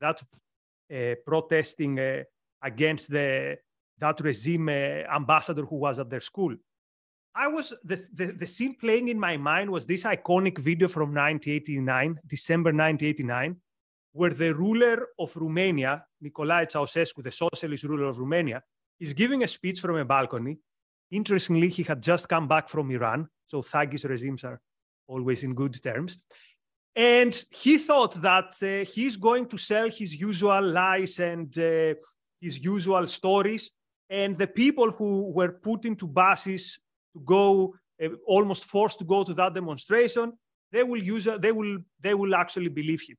that 0.00 0.22
uh, 0.92 1.14
protesting 1.26 1.98
uh, 1.98 2.22
against 2.62 3.10
the 3.10 3.56
that 3.98 4.20
regime 4.20 4.68
uh, 4.68 4.72
ambassador 5.14 5.64
who 5.64 5.76
was 5.76 5.98
at 5.98 6.10
their 6.10 6.20
school. 6.20 6.54
I 7.38 7.48
was 7.48 7.74
the, 7.84 8.02
the, 8.14 8.26
the 8.32 8.46
scene 8.46 8.76
playing 8.76 9.08
in 9.08 9.20
my 9.20 9.36
mind 9.36 9.70
was 9.70 9.86
this 9.86 10.04
iconic 10.04 10.58
video 10.58 10.88
from 10.88 11.14
1989, 11.14 12.18
December 12.26 12.70
1989, 12.70 13.56
where 14.12 14.30
the 14.30 14.54
ruler 14.54 15.08
of 15.18 15.36
Romania, 15.36 16.02
Nicolae 16.24 16.66
Ceausescu, 16.66 17.22
the 17.22 17.30
socialist 17.30 17.84
ruler 17.84 18.04
of 18.04 18.18
Romania, 18.18 18.62
is 18.98 19.12
giving 19.12 19.42
a 19.42 19.48
speech 19.48 19.80
from 19.80 19.96
a 19.96 20.04
balcony. 20.04 20.56
Interestingly, 21.10 21.68
he 21.68 21.82
had 21.82 22.02
just 22.02 22.26
come 22.26 22.48
back 22.48 22.70
from 22.70 22.90
Iran, 22.90 23.28
so 23.46 23.60
thuggish 23.60 24.08
regimes 24.08 24.42
are 24.42 24.58
always 25.06 25.44
in 25.44 25.54
good 25.54 25.80
terms. 25.82 26.18
And 26.96 27.38
he 27.50 27.76
thought 27.76 28.14
that 28.22 28.54
uh, 28.62 28.90
he's 28.90 29.18
going 29.18 29.46
to 29.48 29.58
sell 29.58 29.90
his 29.90 30.18
usual 30.18 30.62
lies 30.62 31.20
and 31.20 31.56
uh, 31.58 31.94
his 32.40 32.64
usual 32.64 33.06
stories. 33.06 33.72
And 34.08 34.38
the 34.38 34.46
people 34.46 34.90
who 34.90 35.30
were 35.32 35.52
put 35.52 35.84
into 35.84 36.06
buses 36.06 36.78
to 37.16 37.22
go, 37.24 37.74
uh, 38.02 38.08
almost 38.26 38.64
forced 38.66 38.98
to 39.00 39.04
go 39.04 39.24
to 39.24 39.34
that 39.34 39.54
demonstration, 39.54 40.32
they 40.72 40.82
will 40.82 41.02
use, 41.02 41.26
they 41.40 41.52
will, 41.52 41.78
they 42.00 42.14
will 42.14 42.34
actually 42.34 42.68
believe 42.68 43.02
him. 43.08 43.16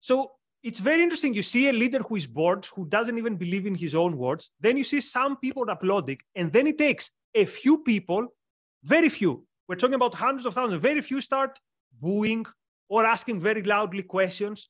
So 0.00 0.32
it's 0.62 0.80
very 0.80 1.02
interesting. 1.02 1.32
You 1.34 1.42
see 1.42 1.68
a 1.68 1.72
leader 1.72 2.00
who 2.00 2.16
is 2.16 2.26
bored, 2.26 2.66
who 2.74 2.84
doesn't 2.86 3.16
even 3.16 3.36
believe 3.36 3.66
in 3.66 3.74
his 3.74 3.94
own 3.94 4.16
words. 4.16 4.50
Then 4.60 4.76
you 4.76 4.84
see 4.84 5.00
some 5.00 5.36
people 5.36 5.68
applauding, 5.70 6.18
and 6.34 6.52
then 6.52 6.66
it 6.66 6.78
takes 6.78 7.10
a 7.34 7.44
few 7.44 7.78
people, 7.78 8.28
very 8.84 9.08
few. 9.08 9.32
We're 9.68 9.76
talking 9.76 9.94
about 9.94 10.14
hundreds 10.14 10.46
of 10.46 10.54
thousands. 10.54 10.82
Very 10.82 11.00
few 11.00 11.20
start 11.20 11.58
booing 12.00 12.44
or 12.88 13.04
asking 13.04 13.40
very 13.40 13.62
loudly 13.62 14.02
questions. 14.02 14.68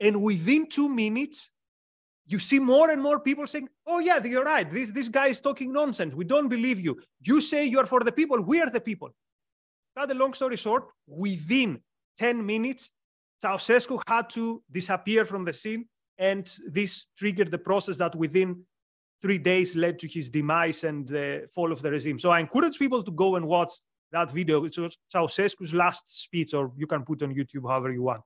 And 0.00 0.22
within 0.22 0.68
two 0.68 0.88
minutes, 0.88 1.50
you 2.26 2.38
see 2.38 2.58
more 2.58 2.90
and 2.90 3.02
more 3.02 3.20
people 3.20 3.46
saying, 3.46 3.68
Oh, 3.86 4.00
yeah, 4.00 4.22
you're 4.22 4.44
right. 4.44 4.68
This, 4.68 4.90
this 4.90 5.08
guy 5.08 5.28
is 5.28 5.40
talking 5.40 5.72
nonsense. 5.72 6.14
We 6.14 6.24
don't 6.24 6.48
believe 6.48 6.80
you. 6.80 7.00
You 7.20 7.40
say 7.40 7.64
you're 7.64 7.86
for 7.86 8.00
the 8.00 8.12
people. 8.12 8.40
We 8.42 8.60
are 8.60 8.70
the 8.70 8.80
people. 8.80 9.10
Cut 9.96 10.10
a 10.10 10.14
long 10.14 10.34
story 10.34 10.56
short, 10.56 10.88
within 11.06 11.80
10 12.18 12.44
minutes, 12.44 12.90
Ceausescu 13.42 14.00
had 14.06 14.28
to 14.30 14.62
disappear 14.70 15.24
from 15.24 15.44
the 15.44 15.52
scene. 15.52 15.86
And 16.18 16.50
this 16.66 17.06
triggered 17.16 17.50
the 17.50 17.58
process 17.58 17.98
that 17.98 18.14
within 18.14 18.62
three 19.20 19.38
days 19.38 19.76
led 19.76 19.98
to 19.98 20.08
his 20.08 20.30
demise 20.30 20.84
and 20.84 21.06
the 21.06 21.46
fall 21.54 21.72
of 21.72 21.82
the 21.82 21.90
regime. 21.90 22.18
So 22.18 22.30
I 22.30 22.40
encourage 22.40 22.78
people 22.78 23.02
to 23.02 23.10
go 23.10 23.36
and 23.36 23.46
watch 23.46 23.72
that 24.12 24.30
video. 24.30 24.64
It 24.64 24.76
was 24.78 24.96
Ceausescu's 25.14 25.74
last 25.74 26.22
speech, 26.22 26.54
or 26.54 26.72
you 26.76 26.86
can 26.86 27.04
put 27.04 27.22
on 27.22 27.34
YouTube 27.34 27.68
however 27.68 27.92
you 27.92 28.02
want. 28.02 28.22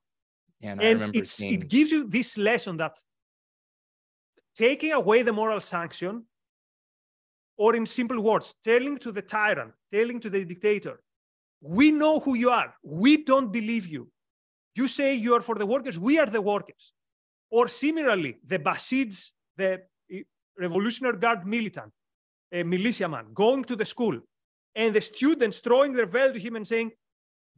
Yeah, 0.61 0.73
and, 0.73 1.03
and 1.03 1.17
it's, 1.17 1.43
it 1.43 1.69
gives 1.69 1.91
you 1.91 2.07
this 2.07 2.37
lesson 2.37 2.77
that 2.77 2.97
taking 4.57 4.93
away 4.93 5.23
the 5.23 5.33
moral 5.33 5.61
sanction, 5.61 6.25
or 7.57 7.77
in 7.77 7.85
simple 7.87 8.21
words, 8.23 8.55
telling 8.65 8.97
to 8.99 9.13
the 9.13 9.23
tyrant, 9.23 9.73
telling 9.93 10.21
to 10.21 10.31
the 10.31 10.45
dictator, 10.45 11.01
we 11.61 11.91
know 11.91 12.21
who 12.21 12.35
you 12.35 12.51
are. 12.51 12.75
We 12.83 13.25
don't 13.25 13.53
believe 13.53 13.87
you. 13.87 14.11
You 14.75 14.89
say 14.89 15.15
you 15.15 15.35
are 15.35 15.43
for 15.43 15.57
the 15.57 15.67
workers. 15.67 15.99
We 15.99 16.19
are 16.19 16.27
the 16.27 16.41
workers. 16.41 16.95
Or 17.51 17.69
similarly, 17.69 18.39
the 18.47 18.59
Basij, 18.59 19.31
the 19.57 19.83
eh, 20.11 20.23
Revolutionary 20.59 21.19
Guard 21.19 21.47
militant, 21.47 21.93
a 22.53 22.63
militiaman, 22.63 23.35
going 23.35 23.65
to 23.65 23.77
the 23.77 23.85
school 23.85 24.19
and 24.75 24.95
the 24.95 25.01
students 25.01 25.61
throwing 25.61 25.93
their 25.93 26.07
veil 26.07 26.33
to 26.33 26.39
him 26.39 26.57
and 26.57 26.67
saying, 26.67 26.93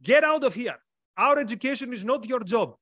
Get 0.01 0.23
out 0.23 0.43
of 0.43 0.53
here. 0.53 0.75
Our 1.17 1.39
education 1.39 1.93
is 1.93 2.03
not 2.03 2.25
your 2.25 2.41
job. 2.41 2.75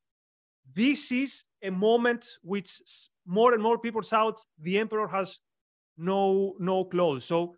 This 0.73 1.11
is 1.11 1.43
a 1.63 1.71
moment 1.71 2.25
which 2.41 2.81
more 3.25 3.53
and 3.53 3.61
more 3.61 3.77
people 3.77 4.01
shout, 4.01 4.39
The 4.59 4.79
emperor 4.79 5.07
has 5.07 5.39
no, 5.97 6.55
no 6.59 6.85
clothes. 6.85 7.25
So 7.25 7.55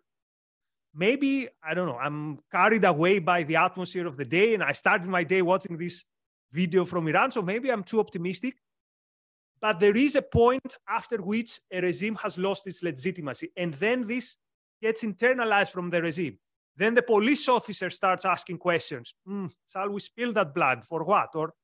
maybe, 0.94 1.48
I 1.62 1.74
don't 1.74 1.88
know, 1.88 1.98
I'm 1.98 2.38
carried 2.50 2.84
away 2.84 3.18
by 3.18 3.42
the 3.42 3.56
atmosphere 3.56 4.06
of 4.06 4.16
the 4.16 4.24
day. 4.24 4.54
And 4.54 4.62
I 4.62 4.72
started 4.72 5.08
my 5.08 5.24
day 5.24 5.42
watching 5.42 5.76
this 5.76 6.04
video 6.52 6.84
from 6.84 7.08
Iran. 7.08 7.30
So 7.30 7.42
maybe 7.42 7.70
I'm 7.70 7.82
too 7.82 8.00
optimistic. 8.00 8.54
But 9.60 9.80
there 9.80 9.96
is 9.96 10.14
a 10.14 10.22
point 10.22 10.76
after 10.88 11.16
which 11.18 11.58
a 11.72 11.80
regime 11.80 12.16
has 12.16 12.36
lost 12.36 12.66
its 12.66 12.82
legitimacy. 12.82 13.50
And 13.56 13.74
then 13.74 14.06
this 14.06 14.36
gets 14.82 15.02
internalized 15.02 15.70
from 15.70 15.88
the 15.90 16.02
regime. 16.02 16.38
Then 16.76 16.94
the 16.94 17.02
police 17.02 17.48
officer 17.48 17.88
starts 17.88 18.24
asking 18.24 18.58
questions. 18.58 19.14
Mm, 19.28 19.50
shall 19.70 19.88
we 19.90 20.00
spill 20.00 20.32
that 20.34 20.54
blood 20.54 20.84
for 20.84 21.04
what? 21.04 21.30
Or 21.34 21.54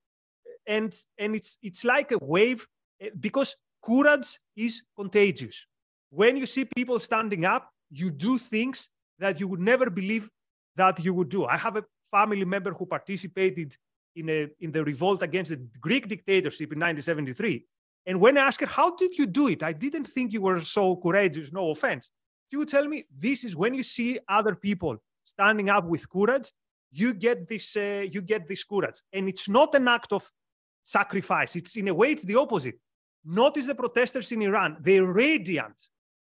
and 0.70 0.94
and 1.18 1.34
it's 1.34 1.58
it's 1.62 1.84
like 1.84 2.12
a 2.12 2.18
wave 2.22 2.66
eh, 3.00 3.10
because 3.18 3.56
courage 3.84 4.38
is 4.56 4.82
contagious. 4.96 5.66
When 6.10 6.36
you 6.36 6.46
see 6.46 6.64
people 6.64 6.98
standing 7.00 7.44
up, 7.44 7.70
you 7.90 8.10
do 8.10 8.38
things 8.38 8.88
that 9.18 9.40
you 9.40 9.48
would 9.48 9.60
never 9.60 9.90
believe 9.90 10.30
that 10.76 11.04
you 11.04 11.12
would 11.14 11.28
do. 11.28 11.44
I 11.44 11.56
have 11.56 11.76
a 11.76 11.84
family 12.10 12.44
member 12.44 12.72
who 12.72 12.86
participated 12.86 13.76
in 14.14 14.30
a 14.30 14.48
in 14.60 14.70
the 14.72 14.82
revolt 14.84 15.22
against 15.22 15.50
the 15.50 15.60
Greek 15.80 16.08
dictatorship 16.08 16.72
in 16.72 16.78
1973. 16.78 17.66
And 18.06 18.20
when 18.20 18.38
I 18.38 18.42
asked 18.46 18.60
her, 18.60 18.66
how 18.66 18.96
did 18.96 19.18
you 19.18 19.26
do 19.26 19.48
it? 19.48 19.62
I 19.62 19.72
didn't 19.72 20.06
think 20.06 20.32
you 20.32 20.40
were 20.40 20.60
so 20.60 20.96
courageous, 20.96 21.52
no 21.52 21.70
offense. 21.70 22.10
She 22.50 22.56
would 22.56 22.68
tell 22.68 22.86
me 22.88 23.04
this 23.26 23.44
is 23.44 23.54
when 23.54 23.74
you 23.74 23.82
see 23.82 24.18
other 24.28 24.54
people 24.54 24.96
standing 25.24 25.68
up 25.68 25.84
with 25.84 26.08
courage, 26.08 26.50
you 26.92 27.12
get 27.12 27.46
this, 27.46 27.76
uh, 27.76 28.06
you 28.10 28.22
get 28.22 28.48
this 28.48 28.64
courage. 28.64 28.98
And 29.12 29.28
it's 29.28 29.48
not 29.48 29.74
an 29.74 29.86
act 29.86 30.12
of 30.12 30.32
sacrifice. 30.82 31.56
It's 31.56 31.76
in 31.76 31.88
a 31.88 31.94
way, 31.94 32.12
it's 32.12 32.24
the 32.24 32.36
opposite. 32.36 32.78
Notice 33.24 33.66
the 33.66 33.74
protesters 33.74 34.32
in 34.32 34.42
Iran. 34.42 34.76
They're 34.80 35.04
radiant. 35.04 35.76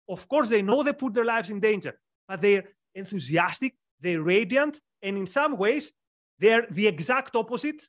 Of 0.07 0.27
course, 0.27 0.49
they 0.49 0.61
know 0.61 0.83
they 0.83 0.93
put 0.93 1.13
their 1.13 1.25
lives 1.25 1.49
in 1.49 1.59
danger, 1.59 1.99
but 2.27 2.41
they're 2.41 2.63
enthusiastic, 2.95 3.75
they're 4.01 4.21
radiant, 4.21 4.79
and 5.01 5.17
in 5.17 5.27
some 5.27 5.57
ways, 5.57 5.93
they're 6.39 6.67
the 6.71 6.87
exact 6.87 7.35
opposite 7.35 7.83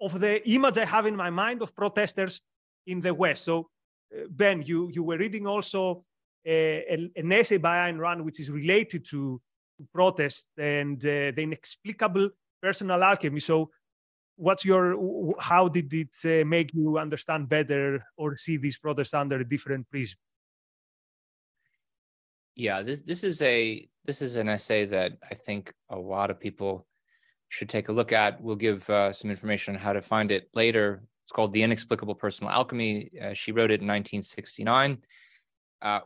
of 0.00 0.20
the 0.20 0.46
image 0.48 0.78
I 0.78 0.84
have 0.84 1.06
in 1.06 1.16
my 1.16 1.30
mind 1.30 1.62
of 1.62 1.74
protesters 1.74 2.42
in 2.86 3.00
the 3.00 3.14
West. 3.14 3.44
So, 3.44 3.70
uh, 4.14 4.24
Ben, 4.30 4.62
you, 4.62 4.90
you 4.92 5.02
were 5.02 5.18
reading 5.18 5.46
also 5.46 6.04
uh, 6.46 6.50
an 6.50 7.32
essay 7.32 7.56
by 7.56 7.90
Ayn 7.90 7.98
Rand, 7.98 8.24
which 8.24 8.38
is 8.38 8.50
related 8.50 9.04
to, 9.06 9.40
to 9.78 9.88
protest 9.92 10.46
and 10.58 10.98
uh, 11.04 11.32
the 11.34 11.42
inexplicable 11.42 12.30
personal 12.62 13.02
alchemy. 13.02 13.40
So, 13.40 13.70
what's 14.36 14.64
your 14.64 15.34
how 15.40 15.68
did 15.68 15.92
it 15.92 16.16
uh, 16.24 16.44
make 16.44 16.72
you 16.74 16.98
understand 16.98 17.48
better 17.48 18.04
or 18.16 18.36
see 18.36 18.56
these 18.56 18.78
protests 18.78 19.14
under 19.14 19.36
a 19.40 19.48
different 19.48 19.88
prism? 19.90 20.18
Yeah, 22.54 22.82
this 22.82 23.00
this 23.00 23.24
is 23.24 23.42
a 23.42 23.88
this 24.04 24.22
is 24.22 24.36
an 24.36 24.48
essay 24.48 24.84
that 24.86 25.12
I 25.30 25.34
think 25.34 25.72
a 25.90 25.98
lot 25.98 26.30
of 26.30 26.40
people 26.40 26.86
should 27.48 27.68
take 27.68 27.88
a 27.88 27.92
look 27.92 28.12
at. 28.12 28.40
We'll 28.40 28.56
give 28.56 28.88
uh, 28.88 29.12
some 29.12 29.30
information 29.30 29.74
on 29.74 29.80
how 29.80 29.92
to 29.92 30.02
find 30.02 30.30
it 30.30 30.48
later. 30.54 31.02
It's 31.24 31.32
called 31.32 31.52
The 31.52 31.62
Inexplicable 31.62 32.14
Personal 32.14 32.52
Alchemy. 32.52 33.10
Uh, 33.20 33.34
she 33.34 33.52
wrote 33.52 33.70
it 33.70 33.80
in 33.80 33.88
1969. 33.88 34.98
Uh, 35.82 36.00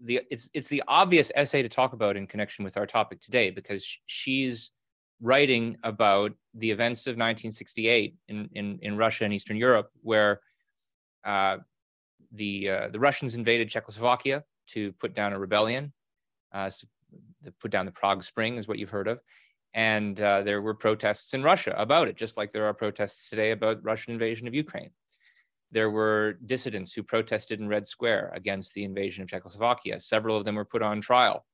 the 0.00 0.20
it's 0.30 0.50
it's 0.54 0.68
the 0.68 0.82
obvious 0.88 1.30
essay 1.34 1.62
to 1.62 1.68
talk 1.68 1.92
about 1.92 2.16
in 2.16 2.26
connection 2.26 2.64
with 2.64 2.76
our 2.76 2.86
topic 2.86 3.20
today 3.20 3.50
because 3.50 3.86
she's 4.06 4.72
writing 5.20 5.76
about 5.82 6.32
the 6.54 6.70
events 6.70 7.06
of 7.06 7.12
1968 7.12 8.14
in 8.28 8.48
in, 8.52 8.78
in 8.82 8.96
Russia 8.96 9.24
and 9.24 9.32
Eastern 9.34 9.56
Europe, 9.56 9.90
where 10.02 10.40
uh, 11.24 11.58
the 12.32 12.70
uh, 12.70 12.88
the 12.88 13.00
Russians 13.00 13.34
invaded 13.34 13.68
Czechoslovakia 13.68 14.44
to 14.68 14.92
put 14.92 15.14
down 15.14 15.32
a 15.32 15.38
rebellion. 15.38 15.92
Uh, 16.52 16.70
put 17.60 17.70
down 17.70 17.86
the 17.86 17.92
Prague 17.92 18.22
Spring 18.22 18.56
is 18.56 18.66
what 18.68 18.78
you've 18.78 18.90
heard 18.90 19.08
of, 19.08 19.20
and 19.74 20.20
uh, 20.20 20.42
there 20.42 20.62
were 20.62 20.74
protests 20.74 21.34
in 21.34 21.42
Russia 21.42 21.74
about 21.76 22.08
it, 22.08 22.16
just 22.16 22.36
like 22.36 22.52
there 22.52 22.66
are 22.66 22.74
protests 22.74 23.28
today 23.28 23.50
about 23.50 23.84
Russian 23.84 24.12
invasion 24.12 24.46
of 24.46 24.54
Ukraine. 24.54 24.90
There 25.72 25.90
were 25.90 26.38
dissidents 26.46 26.92
who 26.92 27.02
protested 27.02 27.60
in 27.60 27.68
Red 27.68 27.86
Square 27.86 28.32
against 28.34 28.74
the 28.74 28.84
invasion 28.84 29.22
of 29.22 29.28
Czechoslovakia. 29.28 29.98
Several 29.98 30.36
of 30.36 30.44
them 30.44 30.54
were 30.54 30.64
put 30.64 30.82
on 30.82 31.00
trial. 31.00 31.44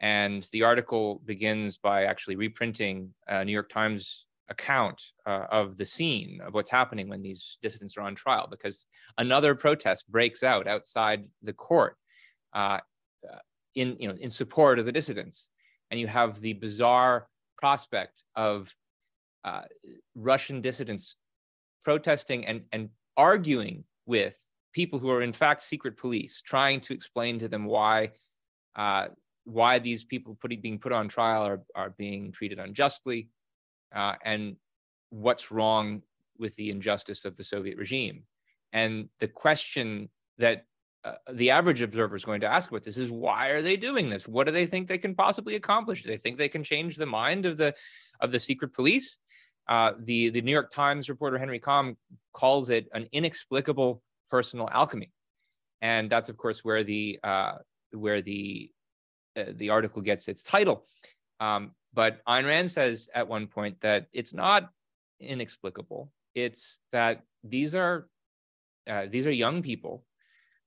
And 0.00 0.42
the 0.52 0.62
article 0.62 1.20
begins 1.24 1.76
by 1.76 2.04
actually 2.04 2.36
reprinting 2.36 3.12
a 3.26 3.44
New 3.44 3.52
York 3.52 3.68
Times 3.68 4.26
account 4.48 5.00
uh, 5.26 5.46
of 5.50 5.76
the 5.76 5.84
scene 5.84 6.40
of 6.44 6.54
what's 6.54 6.70
happening 6.70 7.08
when 7.08 7.22
these 7.22 7.58
dissidents 7.62 7.96
are 7.96 8.02
on 8.02 8.14
trial, 8.14 8.48
because 8.50 8.88
another 9.18 9.54
protest 9.54 10.10
breaks 10.10 10.42
out 10.42 10.66
outside 10.66 11.24
the 11.42 11.52
court 11.52 11.96
uh, 12.54 12.78
in, 13.74 13.96
you 14.00 14.08
know, 14.08 14.16
in 14.18 14.30
support 14.30 14.78
of 14.78 14.86
the 14.86 14.92
dissidents. 14.92 15.50
And 15.90 16.00
you 16.00 16.06
have 16.06 16.40
the 16.40 16.54
bizarre 16.54 17.28
prospect 17.58 18.24
of 18.34 18.74
uh, 19.44 19.62
Russian 20.14 20.60
dissidents 20.60 21.16
protesting 21.84 22.46
and, 22.46 22.62
and 22.72 22.88
arguing 23.16 23.84
with 24.06 24.36
people 24.72 24.98
who 24.98 25.10
are 25.10 25.22
in 25.22 25.32
fact 25.32 25.62
secret 25.62 25.96
police, 25.96 26.42
trying 26.42 26.80
to 26.80 26.94
explain 26.94 27.38
to 27.38 27.48
them 27.48 27.64
why 27.64 28.10
uh, 28.76 29.08
why 29.50 29.78
these 29.78 30.04
people 30.04 30.36
being 30.60 30.78
put 30.78 30.92
on 30.92 31.08
trial 31.08 31.42
are, 31.42 31.62
are 31.74 31.90
being 31.90 32.32
treated 32.32 32.58
unjustly, 32.58 33.28
uh, 33.94 34.14
and 34.24 34.56
what's 35.10 35.50
wrong 35.50 36.02
with 36.38 36.54
the 36.56 36.70
injustice 36.70 37.24
of 37.24 37.36
the 37.36 37.44
Soviet 37.44 37.76
regime. 37.76 38.22
And 38.72 39.08
the 39.18 39.28
question 39.28 40.08
that 40.38 40.64
uh, 41.04 41.14
the 41.32 41.50
average 41.50 41.82
observer 41.82 42.14
is 42.14 42.24
going 42.24 42.42
to 42.42 42.46
ask 42.46 42.70
about 42.70 42.84
this 42.84 42.96
is 42.96 43.10
why 43.10 43.48
are 43.48 43.62
they 43.62 43.76
doing 43.76 44.08
this? 44.08 44.28
What 44.28 44.46
do 44.46 44.52
they 44.52 44.66
think 44.66 44.86
they 44.86 44.98
can 44.98 45.14
possibly 45.14 45.56
accomplish? 45.56 46.02
Do 46.02 46.08
they 46.08 46.18
think 46.18 46.38
they 46.38 46.48
can 46.48 46.62
change 46.62 46.96
the 46.96 47.06
mind 47.06 47.46
of 47.46 47.56
the 47.56 47.74
of 48.20 48.32
the 48.32 48.38
secret 48.38 48.72
police? 48.72 49.18
Uh, 49.66 49.92
the 50.00 50.30
the 50.30 50.42
New 50.42 50.52
York 50.52 50.70
Times 50.70 51.08
reporter 51.08 51.38
Henry 51.38 51.58
Kamm 51.58 51.96
calls 52.32 52.70
it 52.70 52.86
an 52.92 53.06
inexplicable 53.12 54.02
personal 54.28 54.68
alchemy, 54.72 55.10
and 55.80 56.10
that's 56.10 56.28
of 56.28 56.36
course 56.36 56.64
where 56.64 56.84
the 56.84 57.18
uh, 57.24 57.54
where 57.92 58.20
the 58.20 58.70
uh, 59.36 59.44
the 59.56 59.70
article 59.70 60.02
gets 60.02 60.28
its 60.28 60.42
title. 60.42 60.84
Um, 61.38 61.72
but 61.92 62.24
Ayn 62.26 62.44
Rand 62.44 62.70
says 62.70 63.08
at 63.14 63.28
one 63.28 63.46
point 63.46 63.80
that 63.80 64.06
it's 64.12 64.34
not 64.34 64.70
inexplicable. 65.18 66.12
It's 66.34 66.80
that 66.92 67.22
these 67.42 67.74
are 67.74 68.08
uh, 68.88 69.06
these 69.10 69.26
are 69.26 69.32
young 69.32 69.62
people 69.62 70.04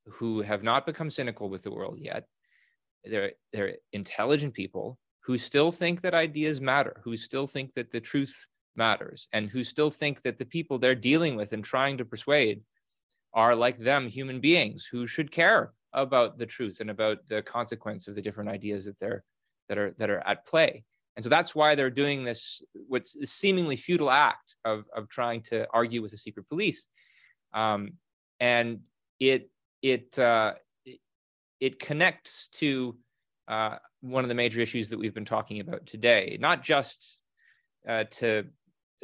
who 0.05 0.41
have 0.41 0.63
not 0.63 0.85
become 0.85 1.09
cynical 1.09 1.49
with 1.49 1.63
the 1.63 1.71
world 1.71 1.97
yet. 1.99 2.27
They're, 3.05 3.33
they're 3.51 3.75
intelligent 3.91 4.53
people 4.53 4.97
who 5.21 5.37
still 5.37 5.71
think 5.71 6.01
that 6.01 6.13
ideas 6.13 6.61
matter, 6.61 7.01
who 7.03 7.17
still 7.17 7.47
think 7.47 7.73
that 7.73 7.91
the 7.91 7.99
truth 7.99 8.45
matters, 8.75 9.27
and 9.33 9.49
who 9.49 9.63
still 9.63 9.89
think 9.89 10.21
that 10.21 10.37
the 10.37 10.45
people 10.45 10.77
they're 10.77 10.95
dealing 10.95 11.35
with 11.35 11.53
and 11.53 11.63
trying 11.63 11.97
to 11.97 12.05
persuade 12.05 12.61
are 13.33 13.55
like 13.55 13.79
them, 13.79 14.07
human 14.07 14.39
beings 14.39 14.87
who 14.89 15.07
should 15.07 15.31
care 15.31 15.73
about 15.93 16.37
the 16.37 16.45
truth 16.45 16.79
and 16.79 16.89
about 16.89 17.25
the 17.27 17.41
consequence 17.41 18.07
of 18.07 18.15
the 18.15 18.21
different 18.21 18.49
ideas 18.49 18.85
that 18.85 18.99
they're 18.99 19.23
that 19.69 19.77
are 19.77 19.95
that 19.97 20.09
are 20.09 20.25
at 20.27 20.45
play. 20.45 20.83
And 21.15 21.23
so 21.23 21.29
that's 21.29 21.53
why 21.53 21.75
they're 21.75 21.91
doing 21.91 22.23
this, 22.23 22.63
what's 22.87 23.15
a 23.15 23.25
seemingly 23.25 23.75
futile 23.75 24.09
act 24.09 24.55
of, 24.65 24.85
of 24.95 25.09
trying 25.09 25.41
to 25.43 25.67
argue 25.71 26.01
with 26.01 26.11
the 26.11 26.17
secret 26.17 26.49
police. 26.49 26.87
Um, 27.53 27.93
and 28.39 28.79
it 29.19 29.51
it 29.81 30.17
uh, 30.17 30.53
it 31.59 31.79
connects 31.79 32.47
to 32.49 32.97
uh, 33.47 33.77
one 34.01 34.23
of 34.23 34.29
the 34.29 34.35
major 34.35 34.59
issues 34.59 34.89
that 34.89 34.97
we've 34.97 35.13
been 35.13 35.25
talking 35.25 35.59
about 35.59 35.85
today, 35.85 36.37
not 36.39 36.63
just 36.63 37.17
uh, 37.87 38.05
to 38.11 38.45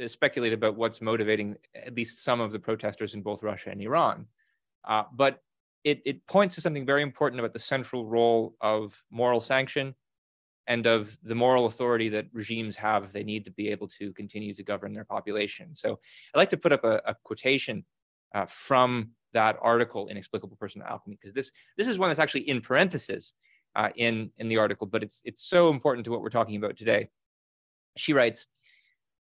speculate 0.08 0.54
about 0.54 0.76
what's 0.76 1.02
motivating 1.02 1.56
at 1.76 1.96
least 1.96 2.24
some 2.24 2.40
of 2.40 2.52
the 2.52 2.60
protesters 2.60 3.14
in 3.14 3.22
both 3.22 3.44
Russia 3.44 3.70
and 3.70 3.82
Iran, 3.82 4.26
uh, 4.88 5.04
but 5.14 5.40
it, 5.84 6.02
it 6.06 6.28
points 6.28 6.56
to 6.56 6.62
something 6.62 6.86
very 6.86 7.02
important 7.02 7.40
about 7.40 7.54
the 7.54 7.60
central 7.60 8.06
role 8.06 8.56
of 8.62 9.02
moral 9.12 9.40
sanction 9.40 9.96
and 10.68 10.86
of 10.86 11.18
the 11.24 11.36
moral 11.36 11.66
authority 11.66 12.10
that 12.10 12.28
regimes 12.32 12.76
have 12.76 13.04
if 13.04 13.12
they 13.12 13.24
need 13.24 13.46
to 13.46 13.52
be 13.52 13.70
able 13.70 13.88
to 13.88 14.14
continue 14.14 14.54
to 14.54 14.64
govern 14.64 14.94
their 14.94 15.06
population. 15.06 15.74
So 15.74 16.00
I'd 16.34 16.38
like 16.38 16.52
to 16.52 16.58
put 16.58 16.74
up 16.74 16.84
a, 16.84 17.02
a 17.06 17.16
quotation 17.24 17.86
uh, 18.36 18.46
from 18.46 19.12
that 19.34 19.58
article, 19.62 20.10
Inexplicable 20.10 20.58
Personal 20.58 20.88
Alchemy, 20.88 21.18
because 21.20 21.34
this, 21.34 21.52
this 21.78 21.88
is 21.88 21.98
one 21.98 22.10
that's 22.10 22.20
actually 22.20 22.48
in 22.48 22.62
parentheses 22.62 23.34
uh, 23.76 23.90
in, 23.96 24.32
in 24.38 24.48
the 24.48 24.58
article, 24.58 24.86
but 24.86 25.02
it's, 25.02 25.22
it's 25.26 25.48
so 25.48 25.70
important 25.70 26.06
to 26.06 26.12
what 26.12 26.22
we're 26.22 26.30
talking 26.30 26.56
about 26.56 26.78
today. 26.78 27.10
She 27.98 28.14
writes, 28.14 28.46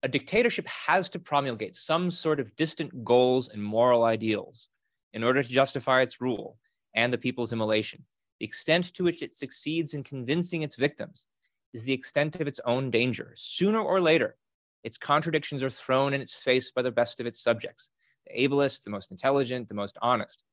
a 0.03 0.07
dictatorship 0.07 0.67
has 0.67 1.09
to 1.09 1.19
promulgate 1.19 1.75
some 1.75 2.11
sort 2.11 2.39
of 2.39 2.55
distant 2.55 3.03
goals 3.03 3.49
and 3.49 3.63
moral 3.63 4.03
ideals 4.03 4.69
in 5.13 5.23
order 5.23 5.43
to 5.43 5.49
justify 5.49 6.01
its 6.01 6.21
rule 6.21 6.57
and 6.95 7.11
the 7.11 7.17
people's 7.17 7.53
immolation. 7.53 8.03
The 8.39 8.45
extent 8.45 8.93
to 8.93 9.03
which 9.03 9.21
it 9.21 9.35
succeeds 9.35 9.93
in 9.93 10.03
convincing 10.03 10.61
its 10.61 10.75
victims 10.75 11.25
is 11.73 11.83
the 11.83 11.93
extent 11.93 12.39
of 12.39 12.47
its 12.47 12.59
own 12.65 12.89
danger. 12.89 13.33
Sooner 13.35 13.79
or 13.79 14.01
later, 14.01 14.37
its 14.83 14.97
contradictions 14.97 15.61
are 15.61 15.69
thrown 15.69 16.13
in 16.13 16.21
its 16.21 16.33
face 16.33 16.71
by 16.71 16.81
the 16.81 16.91
best 16.91 17.19
of 17.19 17.25
its 17.25 17.41
subjects 17.41 17.91
the 18.27 18.41
ablest, 18.43 18.83
the 18.83 18.91
most 18.91 19.11
intelligent, 19.11 19.67
the 19.67 19.73
most 19.73 19.97
honest. 20.01 20.43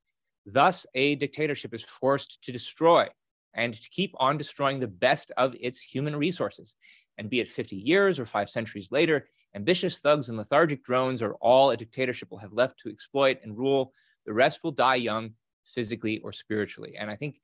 Thus, 0.47 0.87
a 0.95 1.17
dictatorship 1.17 1.75
is 1.75 1.83
forced 1.83 2.43
to 2.43 2.53
destroy 2.53 3.09
and 3.55 3.75
to 3.75 3.91
keep 3.91 4.15
on 4.19 4.37
destroying 4.37 4.79
the 4.79 4.87
best 4.87 5.33
of 5.37 5.57
its 5.61 5.81
human 5.81 6.15
resources. 6.15 6.77
And 7.19 7.29
be 7.29 7.41
it 7.41 7.49
50 7.49 7.77
years 7.77 8.21
or 8.21 8.27
five 8.27 8.49
centuries 8.49 8.93
later, 8.93 9.29
ambitious 9.55 9.99
thugs 9.99 10.29
and 10.29 10.39
lethargic 10.39 10.85
drones 10.85 11.23
are 11.23 11.35
all 11.35 11.71
a 11.71 11.77
dictatorship 11.77 12.31
will 12.31 12.39
have 12.39 12.53
left 12.53 12.79
to 12.81 12.91
exploit 12.91 13.39
and 13.43 13.57
rule. 13.57 13.93
The 14.27 14.35
rest 14.35 14.61
will 14.63 14.73
die 14.73 14.97
young, 14.97 15.33
physically 15.65 16.19
or 16.21 16.33
spiritually. 16.33 16.97
And 16.99 17.11
I 17.11 17.17
think, 17.17 17.41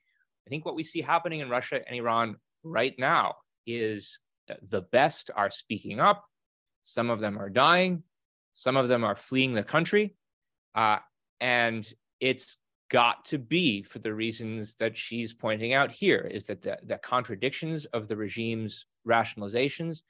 I 0.46 0.50
think 0.50 0.64
what 0.64 0.74
we 0.74 0.84
see 0.84 1.00
happening 1.00 1.40
in 1.40 1.48
Russia 1.48 1.80
and 1.86 1.96
Iran 1.96 2.36
right 2.62 2.94
now 2.98 3.36
is 3.66 4.18
the 4.68 4.82
best 4.82 5.30
are 5.34 5.50
speaking 5.50 6.00
up. 6.00 6.24
Some 6.82 7.10
of 7.10 7.20
them 7.20 7.38
are 7.38 7.50
dying. 7.50 8.02
Some 8.52 8.76
of 8.76 8.88
them 8.88 9.04
are 9.04 9.16
fleeing 9.16 9.52
the 9.52 9.62
country. 9.62 10.16
Uh, 10.74 10.98
and 11.40 11.90
it's 12.20 12.56
got 12.90 13.24
to 13.24 13.38
be 13.38 13.82
for 13.82 13.98
the 14.00 14.12
reasons 14.12 14.74
that 14.76 14.96
she's 14.96 15.32
pointing 15.32 15.72
out 15.72 15.90
here 15.90 16.28
is 16.30 16.44
that 16.46 16.60
the, 16.60 16.78
the 16.84 16.98
contradictions 16.98 17.86
of 17.86 18.06
the 18.06 18.16
regime's 18.16 18.86
rationalizations 19.08 20.02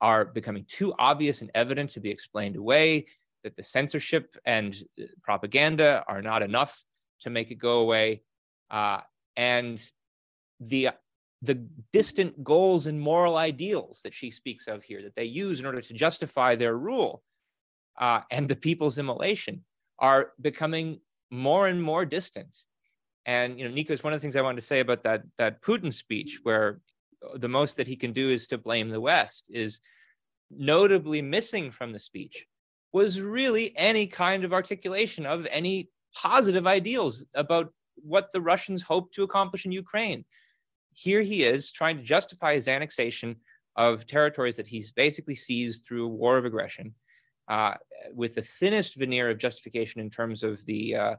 are 0.00 0.24
becoming 0.24 0.64
too 0.68 0.92
obvious 0.98 1.40
and 1.40 1.50
evident 1.54 1.90
to 1.90 2.00
be 2.00 2.10
explained 2.10 2.56
away, 2.56 3.06
that 3.44 3.56
the 3.56 3.62
censorship 3.62 4.36
and 4.44 4.76
uh, 5.00 5.04
propaganda 5.22 6.04
are 6.08 6.22
not 6.22 6.42
enough 6.42 6.84
to 7.20 7.30
make 7.30 7.50
it 7.50 7.56
go 7.56 7.80
away. 7.80 8.22
Uh, 8.70 9.00
and 9.36 9.82
the 10.60 10.90
the 11.42 11.54
distant 11.92 12.42
goals 12.42 12.86
and 12.86 13.00
moral 13.00 13.36
ideals 13.36 14.00
that 14.02 14.12
she 14.12 14.28
speaks 14.28 14.66
of 14.66 14.82
here 14.82 15.02
that 15.02 15.14
they 15.14 15.24
use 15.24 15.60
in 15.60 15.66
order 15.66 15.80
to 15.80 15.94
justify 15.94 16.56
their 16.56 16.76
rule 16.76 17.22
uh, 17.98 18.20
and 18.30 18.48
the 18.48 18.56
people's 18.56 18.98
immolation 18.98 19.64
are 19.98 20.32
becoming 20.40 21.00
more 21.30 21.68
and 21.68 21.82
more 21.82 22.04
distant. 22.04 22.56
And 23.26 23.58
you 23.58 23.68
know, 23.68 23.74
Nikos, 23.74 24.02
one 24.02 24.12
of 24.12 24.18
the 24.18 24.22
things 24.22 24.36
I 24.36 24.40
wanted 24.40 24.60
to 24.60 24.66
say 24.66 24.80
about 24.80 25.02
that 25.02 25.22
that 25.36 25.60
Putin 25.62 25.92
speech, 25.92 26.40
where 26.44 26.80
the 27.34 27.48
most 27.48 27.76
that 27.76 27.86
he 27.86 27.96
can 27.96 28.12
do 28.12 28.30
is 28.30 28.46
to 28.48 28.58
blame 28.58 28.88
the 28.88 29.00
West, 29.00 29.48
is 29.50 29.80
notably 30.50 31.20
missing 31.20 31.70
from 31.70 31.92
the 31.92 32.00
speech 32.00 32.46
was 32.92 33.20
really 33.20 33.76
any 33.76 34.06
kind 34.06 34.44
of 34.44 34.52
articulation 34.52 35.26
of 35.26 35.46
any 35.50 35.90
positive 36.14 36.66
ideals 36.66 37.24
about 37.34 37.72
what 37.96 38.30
the 38.32 38.40
Russians 38.40 38.82
hope 38.82 39.12
to 39.12 39.22
accomplish 39.22 39.66
in 39.66 39.72
Ukraine. 39.72 40.24
Here 40.92 41.20
he 41.20 41.44
is 41.44 41.70
trying 41.70 41.96
to 41.96 42.02
justify 42.02 42.54
his 42.54 42.68
annexation 42.68 43.36
of 43.76 44.06
territories 44.06 44.56
that 44.56 44.66
he's 44.66 44.92
basically 44.92 45.34
seized 45.34 45.84
through 45.84 46.06
a 46.06 46.08
war 46.08 46.36
of 46.36 46.44
aggression 46.44 46.94
uh, 47.48 47.74
with 48.12 48.34
the 48.34 48.42
thinnest 48.42 48.96
veneer 48.96 49.30
of 49.30 49.38
justification 49.38 50.00
in 50.00 50.10
terms 50.10 50.42
of 50.42 50.64
the 50.66 50.96
uh, 50.96 51.14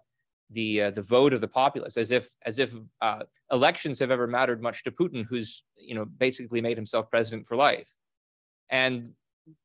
the 0.51 0.83
uh, 0.83 0.91
the 0.91 1.01
vote 1.01 1.33
of 1.33 1.41
the 1.41 1.47
populace, 1.47 1.97
as 1.97 2.11
if 2.11 2.29
as 2.45 2.59
if 2.59 2.75
uh, 3.01 3.23
elections 3.51 3.99
have 3.99 4.11
ever 4.11 4.27
mattered 4.27 4.61
much 4.61 4.83
to 4.83 4.91
Putin, 4.91 5.25
who's 5.27 5.63
you 5.75 5.95
know 5.95 6.05
basically 6.05 6.61
made 6.61 6.77
himself 6.77 7.09
president 7.09 7.47
for 7.47 7.55
life, 7.55 7.89
and 8.69 9.13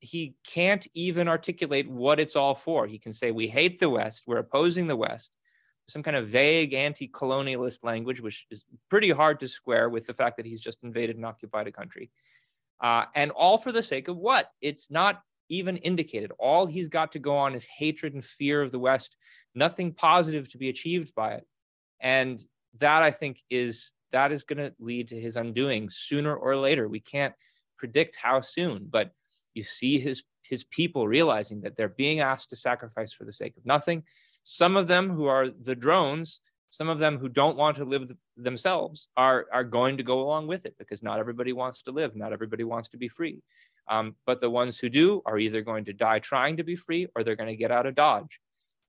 he 0.00 0.34
can't 0.46 0.86
even 0.94 1.28
articulate 1.28 1.88
what 1.88 2.20
it's 2.20 2.36
all 2.36 2.54
for. 2.54 2.86
He 2.86 2.98
can 2.98 3.12
say 3.12 3.30
we 3.30 3.48
hate 3.48 3.78
the 3.78 3.90
West, 3.90 4.24
we're 4.26 4.38
opposing 4.38 4.86
the 4.86 4.96
West, 4.96 5.32
some 5.88 6.02
kind 6.02 6.16
of 6.16 6.28
vague 6.28 6.72
anti-colonialist 6.72 7.84
language, 7.84 8.20
which 8.20 8.46
is 8.50 8.64
pretty 8.88 9.10
hard 9.10 9.38
to 9.40 9.48
square 9.48 9.90
with 9.90 10.06
the 10.06 10.14
fact 10.14 10.36
that 10.36 10.46
he's 10.46 10.60
just 10.60 10.78
invaded 10.82 11.16
and 11.16 11.26
occupied 11.26 11.66
a 11.66 11.72
country, 11.72 12.10
uh, 12.82 13.04
and 13.14 13.30
all 13.32 13.58
for 13.58 13.72
the 13.72 13.82
sake 13.82 14.08
of 14.08 14.16
what? 14.16 14.50
It's 14.60 14.90
not 14.90 15.22
even 15.50 15.76
indicated. 15.76 16.32
All 16.38 16.64
he's 16.64 16.88
got 16.88 17.12
to 17.12 17.18
go 17.18 17.36
on 17.36 17.54
is 17.54 17.66
hatred 17.66 18.14
and 18.14 18.24
fear 18.24 18.62
of 18.62 18.72
the 18.72 18.78
West, 18.78 19.16
nothing 19.54 19.92
positive 19.92 20.48
to 20.48 20.58
be 20.58 20.70
achieved 20.70 21.14
by 21.14 21.34
it. 21.34 21.46
And 22.00 22.40
that 22.78 23.02
I 23.02 23.10
think 23.10 23.42
is 23.50 23.92
that 24.10 24.32
is 24.32 24.44
going 24.44 24.58
to 24.58 24.72
lead 24.78 25.08
to 25.08 25.20
his 25.20 25.36
undoing 25.36 25.90
sooner 25.90 26.34
or 26.34 26.56
later. 26.56 26.88
We 26.88 27.00
can't 27.00 27.34
predict 27.76 28.16
how 28.16 28.40
soon, 28.40 28.86
but 28.88 29.10
you 29.54 29.62
see 29.62 29.98
his 29.98 30.24
his 30.42 30.64
people 30.64 31.08
realizing 31.08 31.60
that 31.62 31.76
they're 31.76 31.88
being 31.88 32.20
asked 32.20 32.50
to 32.50 32.56
sacrifice 32.56 33.12
for 33.12 33.24
the 33.24 33.32
sake 33.32 33.56
of 33.56 33.64
nothing. 33.64 34.02
Some 34.42 34.76
of 34.76 34.88
them 34.88 35.08
who 35.08 35.26
are 35.26 35.48
the 35.48 35.74
drones, 35.74 36.42
some 36.68 36.88
of 36.88 36.98
them 36.98 37.18
who 37.18 37.28
don't 37.28 37.56
want 37.56 37.76
to 37.78 37.84
live 37.84 38.10
themselves 38.36 39.08
are 39.16 39.46
are 39.52 39.64
going 39.64 39.96
to 39.96 40.02
go 40.02 40.20
along 40.20 40.46
with 40.46 40.66
it 40.66 40.76
because 40.78 41.02
not 41.02 41.18
everybody 41.18 41.52
wants 41.52 41.82
to 41.82 41.92
live, 41.92 42.14
not 42.14 42.32
everybody 42.32 42.64
wants 42.64 42.88
to 42.90 42.96
be 42.96 43.08
free. 43.08 43.42
Um, 43.88 44.16
but 44.26 44.40
the 44.40 44.50
ones 44.50 44.78
who 44.78 44.88
do 44.88 45.22
are 45.26 45.38
either 45.38 45.60
going 45.60 45.84
to 45.86 45.92
die 45.92 46.18
trying 46.18 46.56
to 46.56 46.64
be 46.64 46.76
free 46.76 47.06
or 47.14 47.22
they're 47.22 47.36
going 47.36 47.50
to 47.50 47.56
get 47.56 47.70
out 47.70 47.86
of 47.86 47.94
Dodge. 47.94 48.40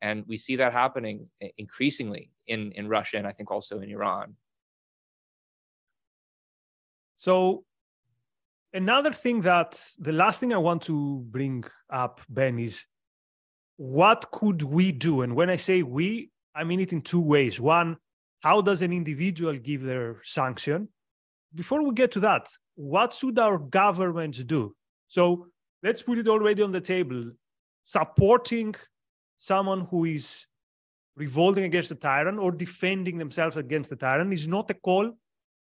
And 0.02 0.24
we 0.28 0.38
see 0.38 0.58
that 0.58 0.74
happening 0.74 1.30
increasingly 1.58 2.32
in, 2.48 2.72
in 2.74 2.88
Russia 2.88 3.18
and 3.18 3.28
I 3.28 3.32
think 3.32 3.52
also 3.52 3.80
in 3.80 3.90
Iran. 3.90 4.36
So, 7.18 7.64
another 8.76 9.14
thing 9.14 9.42
that 9.42 9.82
the 9.98 10.12
last 10.12 10.40
thing 10.40 10.54
I 10.54 10.58
want 10.58 10.84
to 10.84 11.26
bring 11.30 11.64
up, 11.90 12.20
Ben, 12.30 12.60
is 12.60 12.86
what 13.78 14.30
could 14.32 14.62
we 14.62 14.92
do? 14.92 15.22
And 15.22 15.34
when 15.36 15.50
I 15.50 15.56
say 15.56 15.82
we, 15.82 16.30
I 16.54 16.64
mean 16.64 16.82
it 16.82 16.94
in 16.94 17.02
two 17.02 17.22
ways. 17.22 17.60
One, 17.60 17.98
how 18.42 18.62
does 18.62 18.82
an 18.82 18.92
individual 18.92 19.58
give 19.58 19.84
their 19.84 20.22
sanction? 20.24 20.90
Before 21.54 21.82
we 21.84 21.94
get 21.94 22.12
to 22.12 22.20
that, 22.22 22.50
what 22.76 23.14
should 23.14 23.40
our 23.40 23.58
governments 23.58 24.44
do? 24.44 24.76
So 25.08 25.48
let's 25.82 26.02
put 26.02 26.18
it 26.18 26.28
already 26.28 26.62
on 26.62 26.72
the 26.72 26.82
table. 26.82 27.32
Supporting 27.86 28.76
someone 29.38 29.82
who 29.82 30.06
is 30.06 30.46
revolting 31.16 31.64
against 31.64 31.90
the 31.90 31.96
tyrant 31.96 32.40
or 32.40 32.52
defending 32.52 33.18
themselves 33.18 33.56
against 33.56 33.90
the 33.90 33.96
tyrant 33.96 34.34
is 34.34 34.48
not 34.48 34.70
a 34.70 34.74
call 34.74 35.14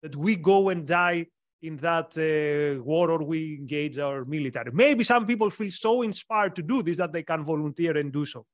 that 0.02 0.16
we 0.16 0.36
go 0.36 0.70
and 0.70 0.88
die 0.88 1.28
in 1.64 1.78
that 1.78 2.18
uh, 2.18 2.84
war 2.84 3.10
or 3.10 3.24
we 3.24 3.56
engage 3.56 3.98
our 3.98 4.26
military. 4.26 4.72
Maybe 4.74 5.04
some 5.06 5.26
people 5.26 5.50
feel 5.50 5.72
so 5.72 6.02
inspired 6.02 6.56
to 6.58 6.62
do 6.62 6.84
this 6.84 6.98
that 6.98 7.14
they 7.14 7.24
can 7.24 7.44
volunteer 7.44 7.98
and 7.98 8.12
do 8.12 8.26
so. 8.26 8.46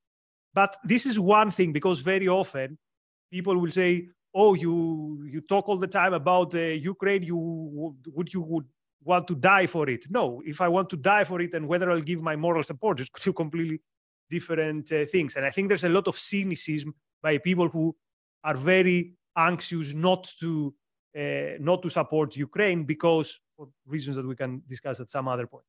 But 0.53 0.77
this 0.83 1.05
is 1.07 1.19
one 1.19 1.49
thing 1.51 1.73
because 1.73 2.01
very 2.01 2.27
often 2.27 2.77
people 3.31 3.57
will 3.57 3.71
say, 3.71 4.09
"Oh, 4.33 4.53
you 4.53 5.23
you 5.27 5.41
talk 5.41 5.67
all 5.67 5.77
the 5.77 5.87
time 5.87 6.13
about 6.13 6.53
uh, 6.53 6.59
Ukraine. 6.93 7.23
You 7.23 7.39
would 8.15 8.33
you 8.33 8.41
would 8.41 8.67
want 9.03 9.27
to 9.27 9.35
die 9.35 9.67
for 9.67 9.89
it?" 9.89 10.05
No, 10.09 10.41
if 10.45 10.61
I 10.61 10.67
want 10.67 10.89
to 10.91 10.97
die 10.97 11.23
for 11.23 11.41
it, 11.41 11.53
and 11.55 11.67
whether 11.67 11.89
I'll 11.91 12.09
give 12.11 12.21
my 12.21 12.35
moral 12.35 12.63
support 12.63 12.99
is 12.99 13.09
two 13.19 13.33
completely 13.33 13.79
different 14.29 14.91
uh, 14.91 15.05
things. 15.05 15.35
And 15.35 15.45
I 15.45 15.49
think 15.49 15.67
there's 15.67 15.83
a 15.83 15.89
lot 15.97 16.07
of 16.07 16.15
cynicism 16.15 16.93
by 17.23 17.39
people 17.39 17.69
who 17.69 17.95
are 18.43 18.55
very 18.55 19.13
anxious 19.35 19.93
not 19.93 20.31
to 20.39 20.73
not 21.15 21.81
to 21.81 21.89
support 21.89 22.35
Ukraine 22.35 22.83
because 22.83 23.41
for 23.55 23.67
reasons 23.85 24.15
that 24.17 24.27
we 24.27 24.35
can 24.35 24.61
discuss 24.67 24.99
at 24.99 25.09
some 25.09 25.27
other 25.27 25.47
point. 25.47 25.65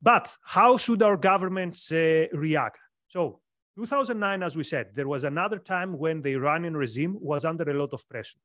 But 0.00 0.36
how 0.42 0.76
should 0.76 1.02
our 1.02 1.16
governments 1.16 1.92
uh, 1.92 2.26
react? 2.32 2.78
So 3.06 3.40
2009, 3.76 4.42
as 4.42 4.56
we 4.56 4.64
said, 4.64 4.88
there 4.94 5.08
was 5.08 5.24
another 5.24 5.58
time 5.58 5.96
when 5.96 6.20
the 6.20 6.32
Iranian 6.32 6.76
regime 6.76 7.16
was 7.20 7.44
under 7.44 7.64
a 7.70 7.74
lot 7.74 7.92
of 7.92 8.06
pressure. 8.08 8.40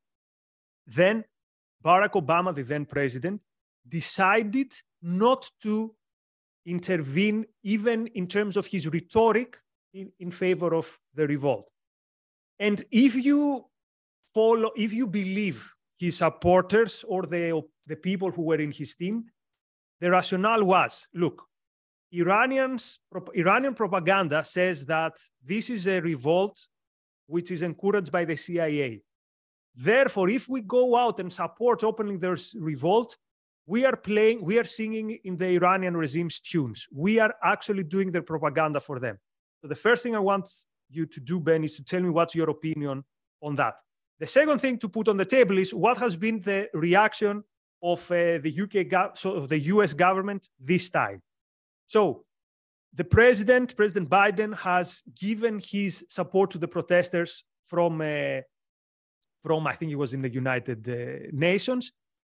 Then 0.86 1.26
Barack 1.84 2.12
Obama, 2.12 2.54
the 2.54 2.62
then 2.62 2.86
president, 2.86 3.42
decided 3.88 4.72
not 5.02 5.50
to 5.64 5.94
intervene, 6.66 7.46
even 7.64 8.08
in 8.08 8.28
terms 8.28 8.58
of 8.58 8.68
his 8.68 8.88
rhetoric 8.88 9.58
in, 9.94 10.12
in 10.20 10.32
favor 10.32 10.76
of 10.76 10.98
the 11.16 11.26
revolt. 11.28 11.70
And 12.60 12.84
if 12.92 13.16
you 13.16 13.66
follow, 14.34 14.72
if 14.76 14.94
you 14.94 15.08
believe 15.08 15.74
his 15.98 16.18
supporters 16.18 17.04
or 17.08 17.24
the, 17.24 17.62
the 17.86 17.96
people 17.96 18.32
who 18.32 18.44
were 18.44 18.62
in 18.62 18.72
his 18.72 18.96
team, 18.96 19.26
the 20.00 20.10
rationale 20.12 20.64
was 20.64 21.08
look, 21.14 21.44
Iranians, 22.12 23.00
Iranian 23.36 23.74
propaganda 23.74 24.44
says 24.44 24.86
that 24.86 25.14
this 25.44 25.70
is 25.70 25.88
a 25.88 26.00
revolt 26.00 26.58
which 27.28 27.52
is 27.52 27.62
encouraged 27.62 28.12
by 28.12 28.24
the 28.24 28.38
CIA. 28.38 29.02
Therefore, 29.76 30.30
if 30.30 30.48
we 30.48 30.62
go 30.62 30.96
out 30.96 31.20
and 31.20 31.32
support 31.32 31.84
opening 31.84 32.20
their 32.20 32.38
revolt, 32.56 33.18
we 33.66 33.86
are 33.86 33.98
playing, 33.98 34.44
we 34.44 34.58
are 34.58 34.64
singing 34.64 35.20
in 35.26 35.38
the 35.38 35.48
Iranian 35.48 35.96
regime's 35.98 36.40
tunes. 36.40 36.88
We 36.94 37.20
are 37.20 37.36
actually 37.44 37.84
doing 37.84 38.12
their 38.12 38.22
propaganda 38.22 38.80
for 38.80 38.98
them. 38.98 39.20
So 39.62 39.68
the 39.68 39.76
first 39.76 40.04
thing 40.04 40.16
I 40.16 40.20
want 40.20 40.50
you 40.90 41.06
to 41.06 41.20
do, 41.20 41.40
Ben, 41.40 41.64
is 41.66 41.76
to 41.76 41.84
tell 41.84 42.02
me 42.02 42.10
what's 42.10 42.34
your 42.34 42.50
opinion 42.50 43.04
on 43.42 43.56
that. 43.56 43.76
The 44.20 44.28
second 44.28 44.60
thing 44.60 44.80
to 44.80 44.90
put 44.90 45.08
on 45.08 45.18
the 45.18 45.26
table 45.26 45.58
is 45.58 45.74
what 45.74 45.98
has 45.98 46.16
been 46.16 46.40
the 46.40 46.70
reaction 46.74 47.44
of 47.84 48.00
uh, 48.12 48.40
the 48.42 48.54
UK, 48.64 49.16
so 49.16 49.34
of 49.34 49.50
the 49.50 49.60
US 49.60 49.94
government 49.94 50.50
this 50.60 50.90
time. 50.90 51.22
So 51.86 52.26
the 52.94 53.04
president, 53.04 53.76
President 53.76 54.10
Biden, 54.10 54.58
has 54.58 55.04
given 55.20 55.62
his 55.64 56.04
support 56.10 56.52
to 56.52 56.58
the 56.58 56.68
protesters 56.68 57.44
from, 57.68 58.02
uh, 58.02 58.42
from 59.44 59.68
I 59.68 59.74
think 59.76 59.92
it 59.92 59.96
was 59.96 60.14
in 60.14 60.22
the 60.24 60.34
United 60.34 60.90
uh, 60.90 61.28
Nations. 61.32 61.92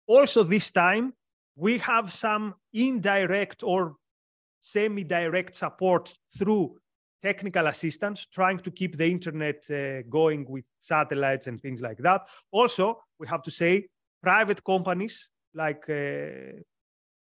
Also, 0.05 0.43
this 0.43 0.71
time, 0.71 1.13
we 1.55 1.79
have 1.79 2.13
some 2.13 2.53
indirect 2.73 3.63
or 3.63 3.95
semi 4.59 5.03
direct 5.03 5.55
support 5.55 6.13
through 6.37 6.77
technical 7.21 7.67
assistance, 7.67 8.25
trying 8.25 8.57
to 8.59 8.71
keep 8.71 8.97
the 8.97 9.05
internet 9.05 9.63
uh, 9.69 10.01
going 10.09 10.45
with 10.49 10.65
satellites 10.79 11.47
and 11.47 11.61
things 11.61 11.81
like 11.81 11.97
that. 11.99 12.21
Also, 12.51 13.01
we 13.19 13.27
have 13.27 13.43
to 13.43 13.51
say, 13.51 13.87
private 14.21 14.63
companies 14.63 15.29
like 15.53 15.83
uh, 15.89 16.61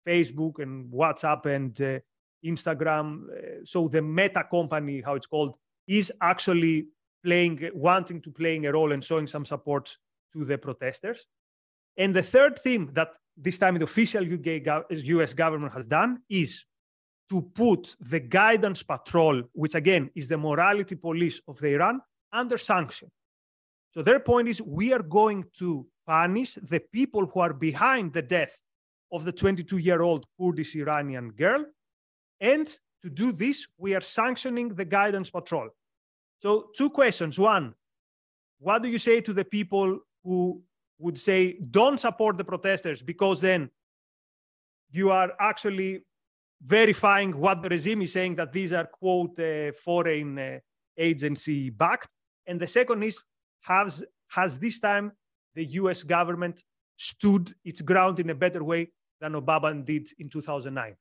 Facebook 0.08 0.60
and 0.60 0.91
WhatsApp 0.91 1.46
and 1.46 1.82
uh, 1.82 2.00
Instagram. 2.46 3.24
Uh, 3.30 3.66
so 3.66 3.88
the 3.88 4.02
Meta 4.02 4.44
company, 4.50 5.02
how 5.02 5.16
it's 5.16 5.28
called, 5.28 5.56
is 5.88 6.12
actually 6.22 6.88
playing, 7.24 7.70
wanting 7.74 8.22
to 8.22 8.32
playing 8.32 8.66
a 8.66 8.72
role 8.72 8.91
and 8.91 9.04
showing 9.04 9.28
some 9.28 9.46
support 9.46 9.96
to 10.34 10.44
the 10.44 10.58
protesters. 10.58 11.26
And 11.98 12.16
the 12.16 12.24
third 12.24 12.58
thing 12.58 12.88
that 12.94 13.10
this 13.38 13.58
time 13.58 13.78
the 13.78 13.84
official 13.84 14.24
UK, 14.24 14.66
US 14.89 15.34
government 15.34 15.74
has 15.74 15.86
done 15.86 16.22
is 16.30 16.66
to 17.30 17.41
put 17.41 17.95
the 17.99 18.19
guidance 18.19 18.84
patrol, 18.84 19.41
which 19.53 19.76
again 19.76 20.09
is 20.15 20.28
the 20.28 20.38
morality 20.38 20.95
police 20.95 21.41
of 21.47 21.57
the 21.59 21.74
Iran, 21.74 22.01
under 22.32 22.57
sanction. 22.57 23.09
So 23.93 24.01
their 24.01 24.19
point 24.19 24.47
is 24.47 24.61
we 24.61 24.91
are 24.91 25.03
going 25.03 25.45
to 25.59 25.86
punish 26.05 26.55
the 26.55 26.80
people 26.91 27.26
who 27.26 27.39
are 27.39 27.53
behind 27.53 28.13
the 28.13 28.21
death 28.21 28.61
of 29.11 29.24
the 29.24 29.32
22 29.32 29.78
year 29.78 30.01
old 30.01 30.26
Kurdish 30.39 30.76
Iranian 30.76 31.32
girl 31.32 31.65
and 32.41 32.67
to 33.03 33.09
do 33.09 33.32
this, 33.32 33.67
we 33.78 33.93
are 33.95 34.01
sanctioning 34.01 34.69
the 34.69 34.86
guidance 34.86 35.30
patrol. 35.30 35.69
So, 36.41 36.69
two 36.76 36.89
questions. 36.89 37.38
One, 37.38 37.74
what 38.59 38.82
do 38.82 38.89
you 38.89 38.97
say 38.97 39.21
to 39.21 39.34
the 39.34 39.45
people 39.45 39.99
who 40.24 40.61
would 40.99 41.17
say, 41.17 41.57
don't 41.69 41.99
support 41.99 42.38
the 42.38 42.43
protesters 42.45 43.03
because 43.03 43.41
then 43.41 43.69
you 44.91 45.11
are 45.11 45.34
actually 45.39 46.05
verifying 46.64 47.38
what 47.38 47.61
the 47.61 47.70
regime 47.70 48.01
is 48.01 48.14
saying 48.14 48.36
that 48.36 48.53
these 48.53 48.74
are, 48.74 48.86
quote, 48.86 49.38
uh, 49.39 49.72
foreign 49.84 50.39
uh, 50.39 50.59
agency 50.97 51.70
backed? 51.70 52.14
And 52.47 52.59
the 52.59 52.68
second 52.68 53.03
is, 53.03 53.24
has, 53.61 54.03
has 54.30 54.59
this 54.59 54.80
time 54.80 55.11
the 55.55 55.66
US 55.66 56.03
government 56.03 56.64
stood 56.95 57.53
its 57.64 57.82
ground 57.82 58.20
in 58.20 58.30
a 58.30 58.36
better 58.36 58.64
way 58.64 58.91
than 59.20 59.34
Obama 59.34 59.84
did 59.84 60.07
in 60.20 60.30
2009? 60.30 60.95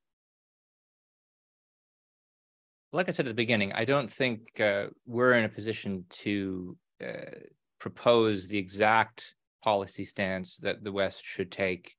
like 2.93 3.09
I 3.09 3.11
said 3.11 3.25
at 3.25 3.29
the 3.29 3.33
beginning, 3.33 3.73
I 3.73 3.85
don't 3.85 4.09
think 4.09 4.59
uh, 4.59 4.85
we're 5.05 5.33
in 5.33 5.45
a 5.45 5.49
position 5.49 6.05
to 6.09 6.77
uh, 7.03 7.39
propose 7.79 8.47
the 8.47 8.57
exact 8.57 9.35
policy 9.63 10.05
stance 10.05 10.57
that 10.57 10.83
the 10.83 10.91
West 10.91 11.25
should 11.25 11.51
take 11.51 11.95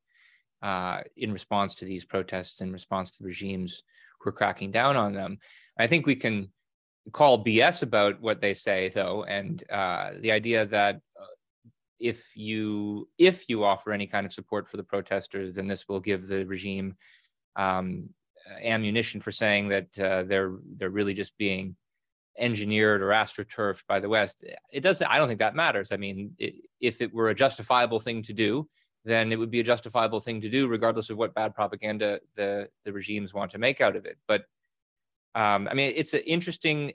uh, 0.65 1.03
in 1.19 1.31
response 1.31 1.75
to 1.75 1.85
these 1.85 2.07
protests, 2.07 2.63
in 2.63 2.73
response 2.73 3.11
to 3.11 3.23
the 3.23 3.29
regimes 3.29 3.83
who 4.19 4.31
are 4.31 4.33
cracking 4.33 4.71
down 4.71 4.97
on 4.97 5.13
them. 5.13 5.39
I 5.79 5.87
think 5.87 6.07
we 6.07 6.17
can 6.17 6.51
call 7.13 7.45
BS 7.45 7.83
about 7.83 8.19
what 8.23 8.41
they 8.41 8.55
say, 8.55 8.89
though, 8.89 9.25
and 9.25 9.63
uh, 9.71 10.13
the 10.21 10.33
idea 10.33 10.65
that 10.65 11.03
uh, 11.21 11.27
if 12.01 12.35
you 12.35 13.11
if 13.19 13.47
you 13.51 13.63
offer 13.63 13.93
any 13.93 14.07
kind 14.07 14.25
of 14.25 14.33
support 14.33 14.67
for 14.67 14.79
the 14.79 14.83
protesters, 14.83 15.55
then 15.55 15.67
this 15.67 15.87
will 15.87 16.01
give 16.01 16.27
the 16.27 16.47
regime 16.47 16.97
um, 17.57 18.09
ammunition 18.63 19.21
for 19.21 19.33
saying 19.33 19.69
that 19.69 19.99
uh, 19.99 20.23
they're 20.23 20.55
they're 20.77 20.89
really 20.89 21.15
just 21.15 21.37
being 21.37 21.77
engineered 22.39 23.03
or 23.03 23.09
astroturfed 23.09 23.87
by 23.87 24.01
the 24.01 24.09
West. 24.09 24.43
It 24.73 24.81
doesn't. 24.81 25.07
I 25.07 25.19
don't 25.19 25.29
think 25.29 25.41
that 25.41 25.55
matters. 25.55 25.93
I 25.93 25.99
mean, 25.99 26.33
it, 26.39 26.55
if 26.81 27.03
it 27.03 27.13
were 27.13 27.29
a 27.29 27.35
justifiable 27.35 28.01
thing 28.01 28.23
to 28.23 28.33
do, 28.33 28.67
then 29.05 29.33
it 29.33 29.39
would 29.39 29.51
be 29.51 29.61
a 29.61 29.65
justifiable 29.65 30.21
thing 30.21 30.41
to 30.41 30.49
do, 30.49 30.67
regardless 30.67 31.11
of 31.11 31.17
what 31.17 31.35
bad 31.35 31.55
propaganda 31.55 32.21
the 32.37 32.69
the 32.85 32.93
regimes 32.93 33.35
want 33.35 33.51
to 33.53 33.59
make 33.59 33.81
out 33.81 33.97
of 33.97 34.07
it. 34.07 34.19
But 34.27 34.45
um, 35.35 35.67
I 35.69 35.75
mean, 35.75 35.93
it's 35.97 36.15
an 36.15 36.21
interesting, 36.21 36.93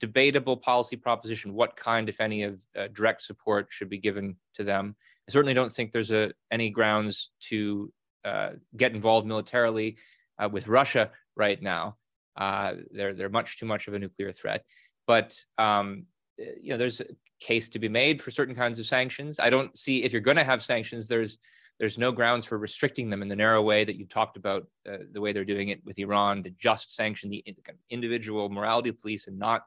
debatable 0.00 0.56
policy 0.56 0.96
proposition. 0.96 1.52
What 1.52 1.76
kind, 1.76 2.08
if 2.08 2.20
any, 2.20 2.42
of 2.42 2.64
uh, 2.76 2.88
direct 2.92 3.20
support 3.22 3.66
should 3.70 3.90
be 3.90 3.98
given 3.98 4.36
to 4.54 4.64
them? 4.64 4.96
I 5.28 5.32
certainly 5.32 5.52
don't 5.54 5.72
think 5.72 5.92
there's 5.92 6.10
a, 6.10 6.32
any 6.50 6.70
grounds 6.70 7.30
to 7.48 7.92
uh, 8.24 8.50
get 8.76 8.94
involved 8.94 9.26
militarily 9.26 9.98
uh, 10.42 10.48
with 10.48 10.68
Russia 10.68 11.10
right 11.36 11.60
now. 11.60 11.96
Uh, 12.36 12.74
they're 12.90 13.12
they're 13.12 13.28
much 13.28 13.58
too 13.58 13.66
much 13.66 13.88
of 13.88 13.94
a 13.94 13.98
nuclear 13.98 14.32
threat. 14.32 14.64
But 15.06 15.36
um, 15.58 16.06
you 16.38 16.70
know, 16.70 16.78
there's 16.78 17.02
case 17.42 17.68
to 17.70 17.78
be 17.78 17.88
made 17.88 18.22
for 18.22 18.30
certain 18.30 18.54
kinds 18.54 18.78
of 18.78 18.86
sanctions. 18.86 19.40
I 19.40 19.50
don't 19.50 19.76
see 19.76 20.04
if 20.04 20.12
you're 20.12 20.20
going 20.20 20.36
to 20.36 20.44
have 20.44 20.62
sanctions. 20.62 21.08
There's 21.08 21.38
there's 21.78 21.98
no 21.98 22.12
grounds 22.12 22.44
for 22.44 22.58
restricting 22.58 23.10
them 23.10 23.22
in 23.22 23.28
the 23.28 23.34
narrow 23.34 23.60
way 23.60 23.84
that 23.84 23.96
you 23.96 24.06
talked 24.06 24.36
about, 24.36 24.66
uh, 24.88 24.98
the 25.10 25.20
way 25.20 25.32
they're 25.32 25.44
doing 25.44 25.70
it 25.70 25.84
with 25.84 25.98
Iran 25.98 26.44
to 26.44 26.50
just 26.50 26.94
sanction 26.94 27.28
the 27.28 27.44
individual 27.90 28.48
morality 28.48 28.92
police 28.92 29.26
and 29.26 29.38
not 29.38 29.64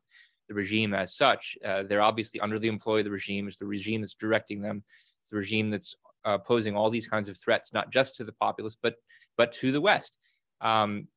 the 0.48 0.54
regime 0.54 0.94
as 0.94 1.16
such. 1.16 1.58
Uh, 1.66 1.84
they're 1.84 2.02
obviously 2.02 2.40
under 2.40 2.58
the 2.58 2.70
employ 2.70 3.00
of 3.00 3.06
the 3.06 3.12
regime. 3.12 3.48
It's 3.48 3.58
the 3.58 3.66
regime 3.66 4.02
that's 4.02 4.16
directing 4.16 4.62
them. 4.62 4.84
It's 5.22 5.32
the 5.32 5.38
regime 5.38 5.70
that's 5.70 5.96
uh, 6.24 6.38
posing 6.38 6.76
all 6.76 6.90
these 6.90 7.08
kinds 7.08 7.28
of 7.28 7.38
threats, 7.38 7.74
not 7.74 7.92
just 7.92 8.16
to 8.16 8.24
the 8.24 8.34
populace, 8.34 8.78
but 8.82 8.96
but 9.36 9.52
to 9.54 9.72
the 9.72 9.82
West. 9.82 10.18
Um, 10.62 11.08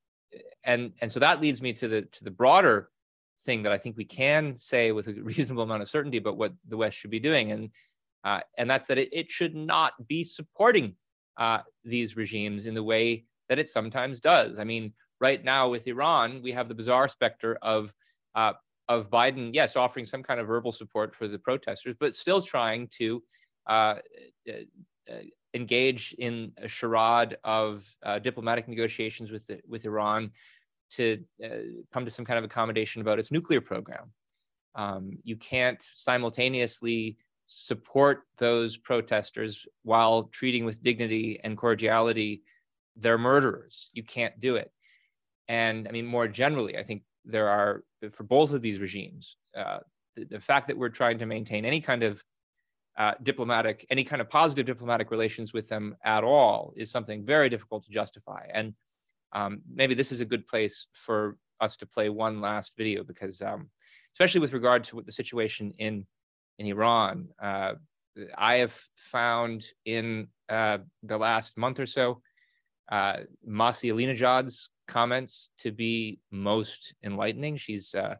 and 0.64 0.92
and 1.00 1.12
so 1.12 1.20
that 1.20 1.40
leads 1.40 1.62
me 1.62 1.72
to 1.74 1.88
the 1.88 2.02
to 2.02 2.24
the 2.24 2.30
broader 2.30 2.90
thing 3.40 3.62
that 3.62 3.72
I 3.72 3.78
think 3.78 3.96
we 3.96 4.04
can 4.04 4.56
say 4.56 4.92
with 4.92 5.08
a 5.08 5.14
reasonable 5.14 5.62
amount 5.62 5.82
of 5.82 5.88
certainty 5.88 6.18
about 6.18 6.36
what 6.36 6.52
the 6.68 6.76
West 6.76 6.96
should 6.96 7.10
be 7.10 7.20
doing, 7.20 7.52
and 7.52 7.70
uh, 8.24 8.40
and 8.56 8.68
that's 8.68 8.86
that 8.86 8.98
it, 8.98 9.08
it 9.12 9.30
should 9.30 9.54
not 9.54 9.92
be 10.08 10.24
supporting 10.24 10.96
uh, 11.36 11.60
these 11.84 12.16
regimes 12.16 12.66
in 12.66 12.74
the 12.74 12.82
way 12.82 13.24
that 13.48 13.58
it 13.58 13.68
sometimes 13.68 14.20
does. 14.20 14.58
I 14.58 14.64
mean, 14.64 14.92
right 15.20 15.42
now 15.42 15.68
with 15.68 15.86
Iran, 15.86 16.42
we 16.42 16.52
have 16.52 16.68
the 16.68 16.74
bizarre 16.74 17.08
specter 17.08 17.58
of 17.62 17.92
uh, 18.34 18.54
of 18.88 19.10
Biden, 19.10 19.50
yes, 19.52 19.76
offering 19.76 20.06
some 20.06 20.22
kind 20.22 20.40
of 20.40 20.46
verbal 20.46 20.72
support 20.72 21.14
for 21.14 21.28
the 21.28 21.38
protesters, 21.38 21.94
but 22.00 22.14
still 22.14 22.40
trying 22.40 22.88
to 22.98 23.22
uh, 23.68 23.96
uh, 24.48 24.52
uh, 25.10 25.14
engage 25.54 26.14
in 26.18 26.52
a 26.56 26.68
charade 26.68 27.36
of 27.44 27.86
diplomatic 28.22 28.68
negotiations 28.68 29.30
with 29.30 29.46
the, 29.46 29.60
with 29.66 29.84
Iran 29.84 30.30
to 30.90 31.22
come 31.92 32.04
to 32.04 32.10
some 32.10 32.24
kind 32.24 32.38
of 32.38 32.44
accommodation 32.44 33.02
about 33.02 33.18
its 33.18 33.30
nuclear 33.30 33.60
program. 33.60 34.12
Um, 34.74 35.18
you 35.24 35.36
can't 35.36 35.82
simultaneously 35.96 37.18
support 37.46 38.22
those 38.36 38.76
protesters 38.76 39.66
while 39.82 40.24
treating 40.24 40.64
with 40.64 40.82
dignity 40.82 41.40
and 41.42 41.56
cordiality 41.56 42.42
their 42.94 43.18
murderers. 43.18 43.90
You 43.92 44.02
can't 44.02 44.38
do 44.38 44.56
it. 44.56 44.70
And 45.48 45.88
I 45.88 45.92
mean, 45.92 46.06
more 46.06 46.28
generally, 46.28 46.76
I 46.76 46.82
think 46.82 47.02
there 47.24 47.48
are, 47.48 47.82
for 48.12 48.24
both 48.24 48.52
of 48.52 48.60
these 48.60 48.78
regimes, 48.78 49.36
uh, 49.56 49.78
the, 50.14 50.24
the, 50.24 50.40
fact 50.40 50.66
that 50.66 50.76
we're 50.76 50.88
trying 50.90 51.18
to 51.18 51.26
maintain 51.26 51.64
any 51.64 51.80
kind 51.80 52.02
of 52.02 52.22
uh, 52.98 53.14
diplomatic, 53.22 53.86
any 53.90 54.04
kind 54.04 54.20
of 54.20 54.28
positive 54.28 54.66
diplomatic 54.66 55.10
relations 55.10 55.52
with 55.52 55.68
them 55.68 55.96
at 56.04 56.24
all 56.24 56.72
is 56.76 56.90
something 56.90 57.24
very 57.24 57.48
difficult 57.48 57.84
to 57.84 57.90
justify. 57.90 58.46
And 58.52 58.74
um, 59.32 59.60
maybe 59.72 59.94
this 59.94 60.12
is 60.12 60.20
a 60.20 60.24
good 60.24 60.46
place 60.46 60.86
for 60.92 61.36
us 61.60 61.76
to 61.78 61.86
play 61.86 62.08
one 62.08 62.40
last 62.40 62.72
video 62.76 63.02
because, 63.02 63.42
um, 63.42 63.70
especially 64.12 64.40
with 64.40 64.52
regard 64.52 64.84
to 64.84 65.02
the 65.04 65.12
situation 65.12 65.72
in 65.78 66.06
in 66.58 66.66
Iran. 66.66 67.28
Uh, 67.40 67.74
I 68.36 68.56
have 68.56 68.76
found 68.96 69.64
in 69.84 70.28
uh, 70.48 70.78
the 71.04 71.18
last 71.18 71.56
month 71.56 71.78
or 71.78 71.86
so 71.86 72.20
uh, 72.90 73.18
Masih 73.46 73.92
Alinejad's 73.92 74.70
comments 74.86 75.50
to 75.58 75.70
be 75.70 76.20
most 76.30 76.94
enlightening. 77.04 77.56
She's 77.56 77.94
uh, 77.94 78.16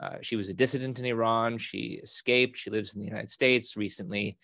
uh, 0.00 0.16
she 0.22 0.36
was 0.36 0.48
a 0.48 0.54
dissident 0.54 0.98
in 0.98 1.04
Iran. 1.04 1.58
She 1.58 2.00
escaped. 2.02 2.56
She 2.56 2.70
lives 2.70 2.94
in 2.94 3.00
the 3.00 3.06
United 3.06 3.28
States. 3.28 3.76
Recently, 3.76 4.38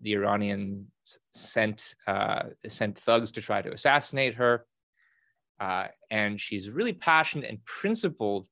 the 0.00 0.12
Iranians 0.12 0.86
sent 1.34 1.94
uh, 2.06 2.44
sent 2.66 2.96
thugs 2.96 3.32
to 3.32 3.42
try 3.42 3.62
to 3.62 3.72
assassinate 3.72 4.34
her, 4.34 4.64
uh, 5.62 5.86
and 6.10 6.40
she's 6.40 6.66
a 6.66 6.72
really 6.72 6.92
passionate 6.92 7.48
and 7.48 7.64
principled 7.64 8.48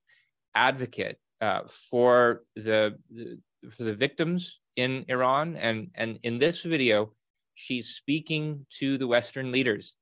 advocate 0.54 1.18
uh, 1.40 1.62
for 1.90 2.44
the, 2.54 2.96
the, 3.10 3.38
for 3.74 3.82
the 3.82 3.94
victims 3.94 4.60
in 4.76 5.04
Iran. 5.08 5.56
And, 5.56 5.78
and 5.96 6.20
in 6.22 6.38
this 6.38 6.62
video, 6.62 7.12
she's 7.56 7.86
speaking 7.88 8.64
to 8.78 8.96
the 8.96 9.08
Western 9.08 9.50
leaders 9.50 9.96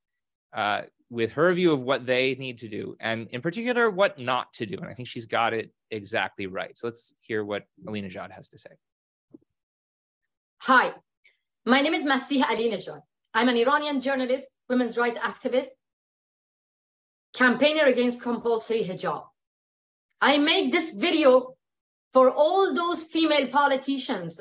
uh, 0.55 0.83
with 1.09 1.31
her 1.33 1.53
view 1.55 1.73
of 1.73 1.81
what 1.81 2.05
they 2.05 2.35
need 2.35 2.59
to 2.59 2.69
do, 2.69 2.95
and 3.01 3.29
in 3.31 3.41
particular, 3.41 3.85
what 3.91 4.19
not 4.19 4.53
to 4.59 4.67
do. 4.67 4.77
And 4.77 4.87
I 4.87 4.95
think 4.95 5.09
she's 5.09 5.25
got 5.25 5.55
it 5.55 5.73
exactly 5.91 6.47
right. 6.47 6.77
So 6.77 6.87
let's 6.89 7.15
hear 7.21 7.43
what 7.43 7.63
Alinejad 7.87 8.31
has 8.31 8.49
to 8.49 8.59
say. 8.59 8.71
Hi, 10.59 10.93
my 11.65 11.81
name 11.81 11.95
is 11.95 12.05
Masih 12.05 12.43
Alinejad. 12.43 13.01
I'm 13.33 13.49
an 13.49 13.57
Iranian 13.57 14.03
journalist, 14.03 14.51
women's 14.69 14.99
rights 14.99 15.19
activist, 15.21 15.69
campaigner 17.35 17.85
against 17.85 18.23
compulsory 18.23 18.85
hijab. 18.85 19.25
I 20.21 20.39
made 20.39 20.73
this 20.73 20.95
video 20.95 21.55
for 22.13 22.31
all 22.31 22.75
those 22.75 23.05
female 23.05 23.49
politicians 23.49 24.41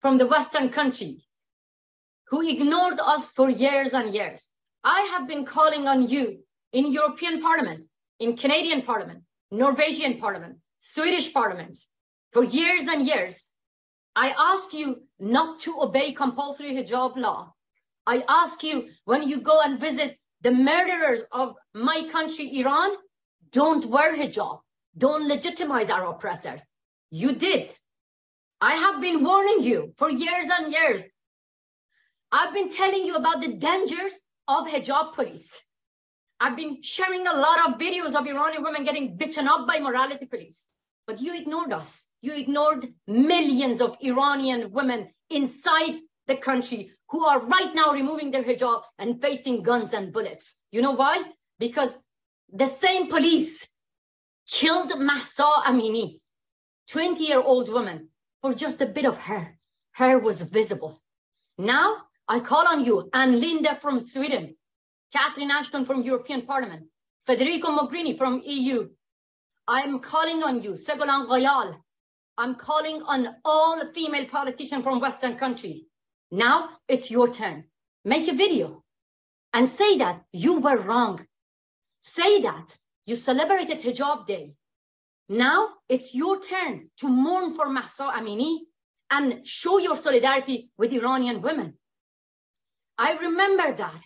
from 0.00 0.18
the 0.18 0.26
Western 0.26 0.68
countries 0.70 1.24
who 2.28 2.46
ignored 2.46 2.98
us 3.00 3.30
for 3.32 3.48
years 3.48 3.94
and 3.94 4.12
years. 4.12 4.50
I 4.82 5.00
have 5.12 5.26
been 5.26 5.46
calling 5.46 5.86
on 5.88 6.08
you 6.08 6.40
in 6.72 6.92
European 6.92 7.40
Parliament, 7.40 7.86
in 8.18 8.36
Canadian 8.36 8.82
Parliament, 8.82 9.22
Norwegian 9.50 10.18
Parliament, 10.18 10.58
Swedish 10.78 11.32
Parliament 11.32 11.78
for 12.32 12.44
years 12.44 12.82
and 12.82 13.06
years. 13.06 13.48
I 14.16 14.34
ask 14.36 14.74
you 14.74 15.02
not 15.18 15.60
to 15.60 15.80
obey 15.80 16.12
compulsory 16.12 16.72
hijab 16.72 17.16
law. 17.16 17.54
I 18.06 18.24
ask 18.28 18.62
you 18.62 18.90
when 19.04 19.22
you 19.28 19.40
go 19.40 19.60
and 19.60 19.80
visit 19.80 20.18
the 20.44 20.52
murderers 20.52 21.22
of 21.32 21.54
my 21.74 22.06
country, 22.12 22.58
Iran, 22.60 22.90
don't 23.50 23.86
wear 23.86 24.14
hijab. 24.14 24.60
Don't 24.96 25.26
legitimize 25.26 25.90
our 25.90 26.04
oppressors. 26.04 26.60
You 27.10 27.34
did. 27.34 27.74
I 28.60 28.74
have 28.74 29.00
been 29.00 29.24
warning 29.24 29.62
you 29.62 29.94
for 29.96 30.10
years 30.10 30.46
and 30.56 30.70
years. 30.70 31.02
I've 32.30 32.52
been 32.52 32.68
telling 32.68 33.04
you 33.06 33.14
about 33.14 33.40
the 33.40 33.54
dangers 33.54 34.12
of 34.46 34.66
hijab 34.66 35.14
police. 35.14 35.50
I've 36.38 36.56
been 36.56 36.82
sharing 36.82 37.26
a 37.26 37.32
lot 37.32 37.66
of 37.66 37.78
videos 37.78 38.14
of 38.14 38.26
Iranian 38.26 38.62
women 38.62 38.84
getting 38.84 39.16
beaten 39.16 39.48
up 39.48 39.66
by 39.66 39.80
morality 39.80 40.26
police, 40.26 40.68
but 41.06 41.20
you 41.20 41.34
ignored 41.34 41.72
us. 41.72 42.04
You 42.20 42.34
ignored 42.34 42.92
millions 43.06 43.80
of 43.80 43.96
Iranian 44.00 44.72
women 44.72 45.08
inside 45.30 46.00
the 46.26 46.36
country 46.36 46.90
who 47.14 47.24
are 47.24 47.46
right 47.46 47.72
now 47.76 47.92
removing 47.92 48.32
their 48.32 48.42
hijab 48.42 48.82
and 48.98 49.22
facing 49.22 49.62
guns 49.62 49.92
and 49.92 50.12
bullets. 50.12 50.60
You 50.72 50.82
know 50.82 50.96
why? 51.02 51.22
Because 51.60 51.96
the 52.52 52.66
same 52.66 53.06
police 53.06 53.68
killed 54.50 54.90
Mahsa 54.98 55.48
Amini 55.68 56.18
20 56.90 57.22
year 57.22 57.40
old 57.40 57.68
woman 57.68 58.08
for 58.42 58.52
just 58.52 58.80
a 58.80 58.86
bit 58.86 59.06
of 59.06 59.16
hair. 59.16 59.56
Hair 59.92 60.18
was 60.18 60.42
visible. 60.42 61.00
Now 61.56 61.98
I 62.26 62.40
call 62.40 62.66
on 62.66 62.84
you 62.84 63.08
and 63.14 63.38
Linda 63.38 63.78
from 63.80 64.00
Sweden, 64.00 64.56
Catherine 65.12 65.52
Ashton 65.52 65.86
from 65.86 66.02
European 66.02 66.42
Parliament, 66.42 66.86
Federico 67.24 67.68
Mogherini 67.68 68.18
from 68.18 68.42
EU. 68.44 68.88
I'm 69.68 70.00
calling 70.00 70.42
on 70.42 70.64
you, 70.64 70.72
Ségolène 70.72 71.28
Royal. 71.28 71.76
I'm 72.38 72.56
calling 72.56 73.02
on 73.02 73.36
all 73.44 73.80
female 73.94 74.26
politicians 74.26 74.82
from 74.82 74.98
Western 75.00 75.36
countries. 75.38 75.84
Now 76.30 76.70
it's 76.88 77.10
your 77.10 77.28
turn. 77.32 77.64
Make 78.04 78.28
a 78.28 78.34
video 78.34 78.84
and 79.52 79.68
say 79.68 79.98
that 79.98 80.22
you 80.32 80.60
were 80.60 80.78
wrong. 80.78 81.26
Say 82.00 82.42
that 82.42 82.76
you 83.06 83.16
celebrated 83.16 83.80
Hijab 83.80 84.26
Day 84.26 84.54
now 85.28 85.68
it's 85.88 86.14
your 86.14 86.40
turn 86.40 86.90
to 86.98 87.08
mourn 87.08 87.54
for 87.54 87.68
Mahsa 87.68 88.12
Amini 88.12 88.58
and 89.10 89.46
show 89.46 89.78
your 89.78 89.96
solidarity 89.96 90.70
with 90.76 90.92
Iranian 90.92 91.40
women. 91.40 91.74
I 92.98 93.16
remember 93.16 93.74
that 93.74 94.00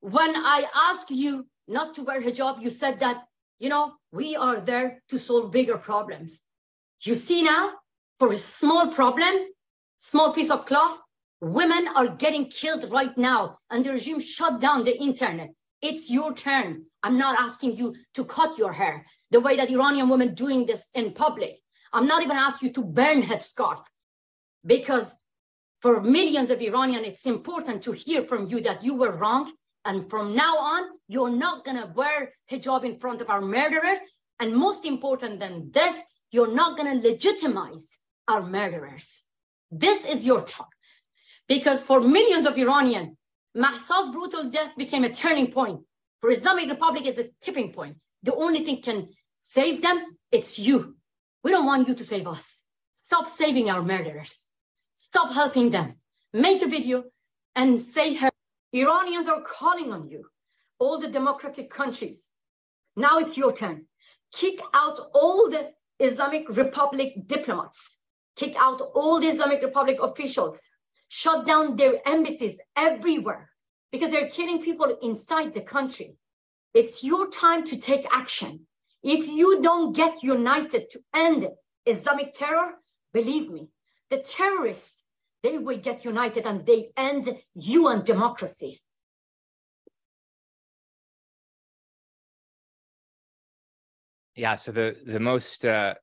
when 0.00 0.34
I 0.34 0.64
asked 0.74 1.10
you 1.10 1.46
not 1.68 1.94
to 1.94 2.04
wear 2.04 2.20
hijab, 2.20 2.62
you 2.62 2.70
said 2.70 3.00
that, 3.00 3.24
you 3.58 3.68
know, 3.68 3.94
we 4.12 4.36
are 4.36 4.60
there 4.60 5.02
to 5.08 5.18
solve 5.18 5.50
bigger 5.50 5.76
problems. 5.76 6.42
You 7.02 7.16
see 7.16 7.42
now, 7.42 7.72
for 8.18 8.32
a 8.32 8.36
small 8.36 8.88
problem, 8.88 9.34
small 9.96 10.32
piece 10.32 10.50
of 10.50 10.64
cloth, 10.64 10.98
women 11.40 11.88
are 11.94 12.16
getting 12.16 12.46
killed 12.46 12.90
right 12.90 13.16
now 13.16 13.58
and 13.70 13.84
the 13.84 13.92
regime 13.92 14.20
shut 14.20 14.60
down 14.60 14.84
the 14.84 14.96
internet. 14.98 15.50
It's 15.82 16.10
your 16.10 16.34
turn. 16.34 16.84
I'm 17.02 17.18
not 17.18 17.38
asking 17.38 17.76
you 17.76 17.94
to 18.14 18.24
cut 18.24 18.58
your 18.58 18.72
hair 18.72 19.06
the 19.30 19.40
way 19.40 19.56
that 19.56 19.70
Iranian 19.70 20.08
women 20.08 20.34
doing 20.34 20.66
this 20.66 20.88
in 20.94 21.12
public. 21.12 21.58
I'm 21.92 22.06
not 22.06 22.22
even 22.22 22.36
asking 22.36 22.68
you 22.68 22.74
to 22.74 22.84
burn 22.84 23.22
headscarf 23.22 23.82
because 24.64 25.14
for 25.80 26.00
millions 26.00 26.50
of 26.50 26.60
Iranian, 26.60 27.04
it's 27.04 27.26
important 27.26 27.82
to 27.84 27.92
hear 27.92 28.22
from 28.24 28.48
you 28.48 28.60
that 28.62 28.82
you 28.82 28.94
were 28.94 29.12
wrong. 29.12 29.52
And 29.84 30.10
from 30.10 30.34
now 30.34 30.56
on, 30.56 30.82
you're 31.06 31.30
not 31.30 31.64
gonna 31.64 31.92
wear 31.94 32.32
hijab 32.50 32.84
in 32.84 32.98
front 32.98 33.20
of 33.20 33.30
our 33.30 33.40
murderers. 33.40 33.98
And 34.40 34.54
most 34.54 34.84
important 34.84 35.38
than 35.38 35.70
this, 35.72 36.00
you're 36.32 36.52
not 36.52 36.76
gonna 36.76 36.94
legitimize 36.94 37.88
our 38.26 38.42
murderers. 38.42 39.22
This 39.70 40.04
is 40.04 40.26
your 40.26 40.42
talk. 40.42 40.75
Because 41.48 41.82
for 41.82 42.00
millions 42.00 42.46
of 42.46 42.58
Iranian, 42.58 43.16
Mahsa's 43.56 44.10
brutal 44.10 44.50
death 44.50 44.72
became 44.76 45.04
a 45.04 45.12
turning 45.12 45.52
point. 45.52 45.80
For 46.20 46.30
Islamic 46.30 46.68
Republic 46.68 47.06
is 47.06 47.18
a 47.18 47.28
tipping 47.40 47.72
point. 47.72 47.96
The 48.22 48.34
only 48.34 48.64
thing 48.64 48.82
can 48.82 49.08
save 49.38 49.82
them, 49.82 50.16
it's 50.32 50.58
you. 50.58 50.96
We 51.44 51.52
don't 51.52 51.66
want 51.66 51.88
you 51.88 51.94
to 51.94 52.04
save 52.04 52.26
us. 52.26 52.62
Stop 52.92 53.30
saving 53.30 53.70
our 53.70 53.82
murderers. 53.82 54.44
Stop 54.92 55.32
helping 55.32 55.70
them. 55.70 55.94
Make 56.32 56.62
a 56.62 56.68
video 56.68 57.04
and 57.54 57.80
say 57.80 58.14
her. 58.14 58.30
Iranians 58.72 59.28
are 59.28 59.42
calling 59.42 59.92
on 59.92 60.08
you. 60.08 60.26
All 60.78 60.98
the 60.98 61.08
democratic 61.08 61.70
countries. 61.70 62.24
Now 62.96 63.18
it's 63.18 63.36
your 63.36 63.52
turn. 63.52 63.86
Kick 64.32 64.58
out 64.74 64.98
all 65.14 65.48
the 65.48 65.72
Islamic 65.98 66.44
Republic 66.48 67.14
diplomats. 67.26 67.98
Kick 68.34 68.54
out 68.58 68.80
all 68.94 69.20
the 69.20 69.28
Islamic 69.28 69.62
Republic 69.62 69.98
officials. 70.02 70.60
Shut 71.08 71.46
down 71.46 71.76
their 71.76 72.06
embassies 72.06 72.58
everywhere 72.76 73.50
because 73.92 74.10
they're 74.10 74.28
killing 74.28 74.62
people 74.62 74.96
inside 75.02 75.54
the 75.54 75.60
country. 75.62 76.16
It's 76.74 77.02
your 77.02 77.30
time 77.30 77.64
to 77.66 77.78
take 77.78 78.06
action. 78.12 78.66
If 79.02 79.26
you 79.26 79.62
don't 79.62 79.94
get 79.94 80.22
united 80.22 80.90
to 80.90 81.00
end 81.14 81.48
Islamic 81.86 82.34
terror, 82.34 82.74
believe 83.12 83.50
me, 83.50 83.68
the 84.10 84.18
terrorists, 84.18 85.02
they 85.42 85.58
will 85.58 85.78
get 85.78 86.04
united 86.04 86.44
and 86.44 86.66
they 86.66 86.90
end 86.96 87.34
UN 87.54 88.04
democracy. 88.04 88.82
Yeah, 94.34 94.56
so 94.56 94.70
the 94.70 94.96
the 95.06 95.20
most 95.20 95.64
uh, 95.64 95.94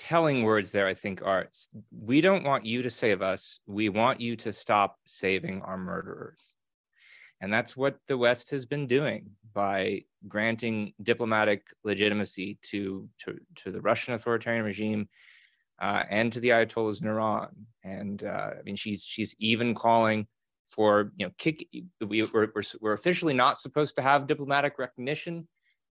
telling 0.00 0.42
words 0.42 0.72
there, 0.72 0.86
I 0.86 0.94
think, 0.94 1.20
are 1.22 1.48
we 1.90 2.22
don't 2.22 2.44
want 2.44 2.64
you 2.64 2.82
to 2.82 2.90
save 2.90 3.20
us. 3.20 3.60
We 3.66 3.90
want 3.90 4.18
you 4.20 4.34
to 4.36 4.52
stop 4.52 4.96
saving 5.04 5.60
our 5.62 5.76
murderers. 5.76 6.54
And 7.42 7.52
that's 7.52 7.76
what 7.76 7.96
the 8.08 8.16
West 8.16 8.50
has 8.50 8.64
been 8.64 8.86
doing 8.86 9.30
by 9.52 10.04
granting 10.26 10.94
diplomatic 11.02 11.66
legitimacy 11.84 12.58
to, 12.70 13.08
to, 13.20 13.38
to 13.56 13.70
the 13.70 13.80
Russian 13.80 14.14
authoritarian 14.14 14.64
regime 14.64 15.08
uh, 15.80 16.04
and 16.08 16.32
to 16.32 16.40
the 16.40 16.50
Ayatollahs 16.50 17.02
in 17.02 17.08
Iran. 17.08 17.48
And 17.84 18.24
uh, 18.24 18.50
I 18.58 18.62
mean, 18.64 18.76
she's 18.76 19.02
she's 19.02 19.34
even 19.38 19.74
calling 19.74 20.26
for 20.70 21.12
you 21.16 21.26
know 21.26 21.32
kick. 21.36 21.66
We, 22.00 22.22
we're, 22.22 22.50
we're, 22.54 22.62
we're 22.80 22.92
officially 22.92 23.34
not 23.34 23.58
supposed 23.58 23.96
to 23.96 24.02
have 24.02 24.26
diplomatic 24.26 24.78
recognition 24.78 25.46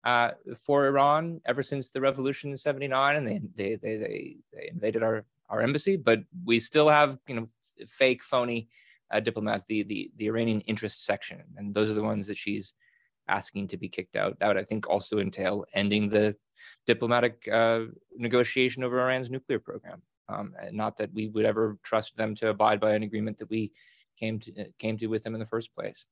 uh, 0.05 0.31
for 0.57 0.87
Iran 0.87 1.41
ever 1.47 1.63
since 1.63 1.91
the 1.91 2.01
revolution 2.01 2.51
in 2.51 2.59
'79, 2.59 3.17
and 3.17 3.27
they, 3.27 3.41
they 3.55 3.77
they 3.77 3.97
they 3.97 4.37
they 4.53 4.69
invaded 4.69 5.03
our 5.03 5.25
our 5.49 5.61
embassy. 5.61 5.97
But 5.97 6.21
we 6.45 6.61
still 6.61 6.89
have 6.89 7.19
you 7.27 7.35
know 7.35 7.49
fake, 7.87 8.23
phony 8.23 8.69
uh, 9.11 9.21
diplomats, 9.21 9.65
the 9.65 9.83
the 9.83 10.11
the 10.17 10.27
Iranian 10.27 10.61
interest 10.63 11.05
section, 11.05 11.43
and 11.57 11.75
those 11.75 11.91
are 11.91 11.95
the 11.95 12.03
ones 12.03 12.27
that 12.27 12.39
she's 12.39 12.75
asking 13.29 13.69
to 13.69 13.77
be 13.77 13.89
kicked 13.89 14.17
out. 14.17 14.39
That 14.39 14.49
would, 14.49 14.57
I 14.57 14.65
think, 14.65 14.89
also 14.89 15.19
entail 15.19 15.65
ending 15.75 16.09
the 16.09 16.35
diplomatic 16.87 17.47
uh, 17.53 17.81
negotiation 18.17 18.83
over 18.85 19.01
Iran's 19.01 19.31
nuclear 19.31 19.59
program. 19.59 20.03
Um, 20.29 20.55
not 20.73 20.97
that 20.99 21.13
we 21.13 21.29
would 21.29 21.47
ever 21.47 21.79
trust 21.83 22.17
them 22.17 22.35
to 22.37 22.51
abide 22.51 22.81
by 22.81 22.95
an 22.95 23.03
agreement 23.03 23.39
that 23.39 23.51
we 23.51 23.73
came 24.19 24.39
to 24.41 24.67
came 24.79 24.97
to 24.99 25.07
with 25.07 25.23
them 25.23 25.35
in 25.35 25.41
the 25.41 25.47
first 25.47 25.75
place. 25.75 26.07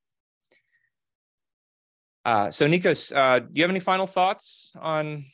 Uh, 2.27 2.51
so 2.51 2.67
Nikos, 2.67 3.15
uh, 3.15 3.39
do 3.39 3.47
you 3.55 3.63
have 3.63 3.71
any 3.71 3.79
final 3.79 4.09
thoughts 4.09 4.75
on 4.81 5.27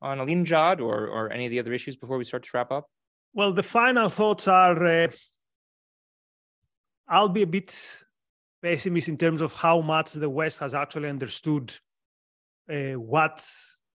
on 0.00 0.18
Alinejad 0.18 0.80
or 0.80 1.08
or 1.08 1.32
any 1.32 1.46
of 1.46 1.50
the 1.50 1.58
other 1.58 1.72
issues 1.72 1.96
before 1.96 2.18
we 2.18 2.24
start 2.24 2.44
to 2.44 2.50
wrap 2.54 2.70
up? 2.70 2.88
Well, 3.32 3.52
the 3.52 3.64
final 3.64 4.08
thoughts 4.08 4.46
are 4.46 4.86
uh, 4.86 5.08
I'll 7.08 7.28
be 7.28 7.42
a 7.42 7.48
bit 7.48 7.76
pessimist 8.62 9.08
in 9.08 9.18
terms 9.18 9.40
of 9.40 9.54
how 9.54 9.80
much 9.80 10.12
the 10.12 10.30
West 10.30 10.60
has 10.60 10.72
actually 10.72 11.08
understood 11.08 11.74
uh, 12.70 12.92
what 12.92 13.44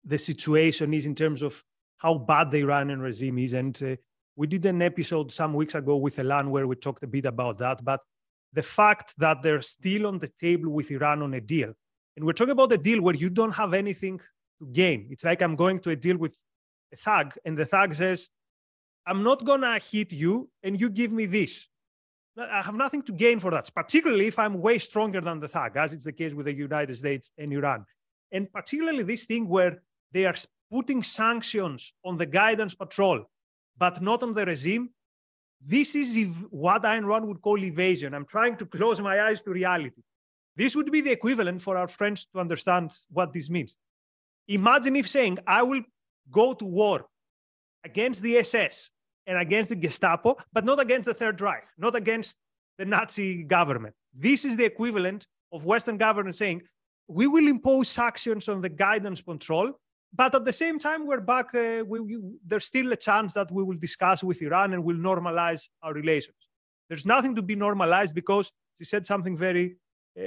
the 0.02 0.18
situation 0.18 0.94
is 0.94 1.04
in 1.04 1.14
terms 1.14 1.42
of 1.42 1.62
how 1.98 2.16
bad 2.16 2.50
the 2.50 2.60
Iranian 2.60 3.00
regime 3.00 3.38
is. 3.40 3.52
And 3.52 3.78
uh, 3.82 3.96
we 4.36 4.46
did 4.46 4.64
an 4.64 4.80
episode 4.80 5.30
some 5.30 5.52
weeks 5.52 5.74
ago 5.74 5.96
with 5.96 6.18
Elan 6.18 6.50
where 6.50 6.66
we 6.66 6.76
talked 6.76 7.02
a 7.02 7.06
bit 7.06 7.26
about 7.26 7.58
that. 7.58 7.84
But 7.84 8.00
the 8.54 8.62
fact 8.62 9.12
that 9.18 9.42
they're 9.42 9.60
still 9.60 10.06
on 10.06 10.18
the 10.18 10.28
table 10.40 10.70
with 10.70 10.90
Iran 10.90 11.20
on 11.20 11.34
a 11.34 11.42
deal 11.42 11.74
and 12.16 12.24
we're 12.24 12.32
talking 12.32 12.52
about 12.52 12.72
a 12.72 12.78
deal 12.78 13.00
where 13.00 13.14
you 13.14 13.30
don't 13.30 13.52
have 13.52 13.74
anything 13.74 14.18
to 14.58 14.66
gain. 14.72 15.08
It's 15.10 15.24
like 15.24 15.42
I'm 15.42 15.56
going 15.56 15.80
to 15.80 15.90
a 15.90 15.96
deal 15.96 16.16
with 16.16 16.40
a 16.92 16.96
thug, 16.96 17.34
and 17.44 17.56
the 17.56 17.66
thug 17.66 17.94
says, 17.94 18.30
I'm 19.06 19.22
not 19.22 19.44
going 19.44 19.60
to 19.60 19.78
hit 19.78 20.12
you, 20.12 20.48
and 20.62 20.80
you 20.80 20.90
give 20.90 21.12
me 21.12 21.26
this. 21.26 21.68
I 22.38 22.60
have 22.60 22.74
nothing 22.74 23.02
to 23.02 23.12
gain 23.12 23.38
for 23.38 23.50
that, 23.52 23.70
particularly 23.74 24.26
if 24.26 24.38
I'm 24.38 24.60
way 24.60 24.78
stronger 24.78 25.20
than 25.20 25.40
the 25.40 25.48
thug, 25.48 25.76
as 25.76 25.92
it's 25.92 26.04
the 26.04 26.12
case 26.12 26.34
with 26.34 26.46
the 26.46 26.52
United 26.52 26.94
States 26.94 27.30
and 27.38 27.52
Iran. 27.52 27.86
And 28.32 28.52
particularly 28.52 29.04
this 29.04 29.24
thing 29.24 29.48
where 29.48 29.82
they 30.12 30.26
are 30.26 30.34
putting 30.70 31.02
sanctions 31.02 31.92
on 32.04 32.16
the 32.16 32.26
guidance 32.26 32.74
patrol, 32.74 33.24
but 33.78 34.02
not 34.02 34.22
on 34.22 34.34
the 34.34 34.44
regime. 34.44 34.90
This 35.64 35.94
is 35.94 36.28
what 36.50 36.82
Ayn 36.82 37.06
Rand 37.06 37.26
would 37.26 37.40
call 37.40 37.62
evasion. 37.62 38.12
I'm 38.12 38.26
trying 38.26 38.56
to 38.56 38.66
close 38.66 39.00
my 39.00 39.22
eyes 39.22 39.40
to 39.42 39.50
reality. 39.50 40.02
This 40.57 40.74
would 40.74 40.90
be 40.90 41.02
the 41.02 41.12
equivalent 41.12 41.61
for 41.61 41.76
our 41.76 41.88
friends 41.88 42.26
to 42.32 42.40
understand 42.40 42.92
what 43.11 43.32
this 43.32 43.50
means. 43.50 43.76
Imagine 44.48 44.96
if 44.96 45.09
saying, 45.09 45.38
I 45.46 45.62
will 45.62 45.82
go 46.30 46.54
to 46.54 46.64
war 46.64 47.07
against 47.84 48.22
the 48.22 48.38
SS 48.38 48.90
and 49.26 49.38
against 49.38 49.70
the 49.70 49.76
Gestapo, 49.76 50.36
but 50.52 50.64
not 50.64 50.80
against 50.80 51.07
the 51.07 51.14
Third 51.14 51.40
Reich, 51.40 51.66
not 51.76 51.94
against 51.94 52.38
the 52.78 52.84
Nazi 52.84 53.42
government. 53.42 53.94
This 54.14 54.44
is 54.44 54.57
the 54.57 54.64
equivalent 54.64 55.26
of 55.52 55.64
Western 55.66 55.98
government 55.98 56.36
saying, 56.36 56.62
we 57.09 57.26
will 57.26 57.46
impose 57.46 57.88
sanctions 57.88 58.48
on 58.48 58.61
the 58.61 58.68
guidance 58.68 59.20
control, 59.20 59.72
but 60.12 60.34
at 60.34 60.44
the 60.44 60.52
same 60.52 60.78
time, 60.78 61.07
we're 61.07 61.20
back. 61.20 61.54
Uh, 61.54 61.84
we, 61.86 62.00
we, 62.00 62.18
there's 62.46 62.64
still 62.64 62.90
a 62.92 62.96
chance 62.96 63.34
that 63.34 63.50
we 63.52 63.62
will 63.62 63.76
discuss 63.76 64.24
with 64.24 64.40
Iran 64.42 64.72
and 64.72 64.82
will 64.82 64.96
normalize 64.96 65.68
our 65.82 65.92
relations. 65.92 66.36
There's 66.88 67.07
nothing 67.07 67.34
to 67.36 67.42
be 67.42 67.54
normalized 67.54 68.14
because 68.14 68.50
she 68.78 68.84
said 68.84 69.04
something 69.04 69.36
very 69.36 69.76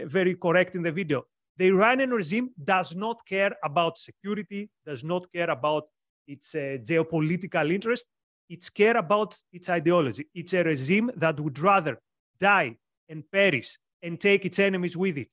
very 0.05 0.35
correct 0.35 0.75
in 0.75 0.81
the 0.81 0.91
video. 0.91 1.25
The 1.57 1.67
Iranian 1.67 2.11
regime 2.11 2.51
does 2.63 2.95
not 2.95 3.25
care 3.25 3.55
about 3.63 3.97
security, 3.97 4.69
does 4.85 5.03
not 5.03 5.31
care 5.33 5.49
about 5.49 5.87
its 6.27 6.55
uh, 6.55 6.77
geopolitical 6.81 7.73
interest. 7.73 8.05
It's 8.49 8.69
care 8.69 8.97
about 8.97 9.37
its 9.51 9.69
ideology. 9.69 10.27
It's 10.33 10.53
a 10.53 10.63
regime 10.63 11.11
that 11.17 11.39
would 11.39 11.59
rather 11.59 11.99
die 12.39 12.77
and 13.09 13.23
perish 13.31 13.77
and 14.01 14.19
take 14.19 14.45
its 14.45 14.59
enemies 14.59 14.95
with 14.95 15.17
it, 15.17 15.27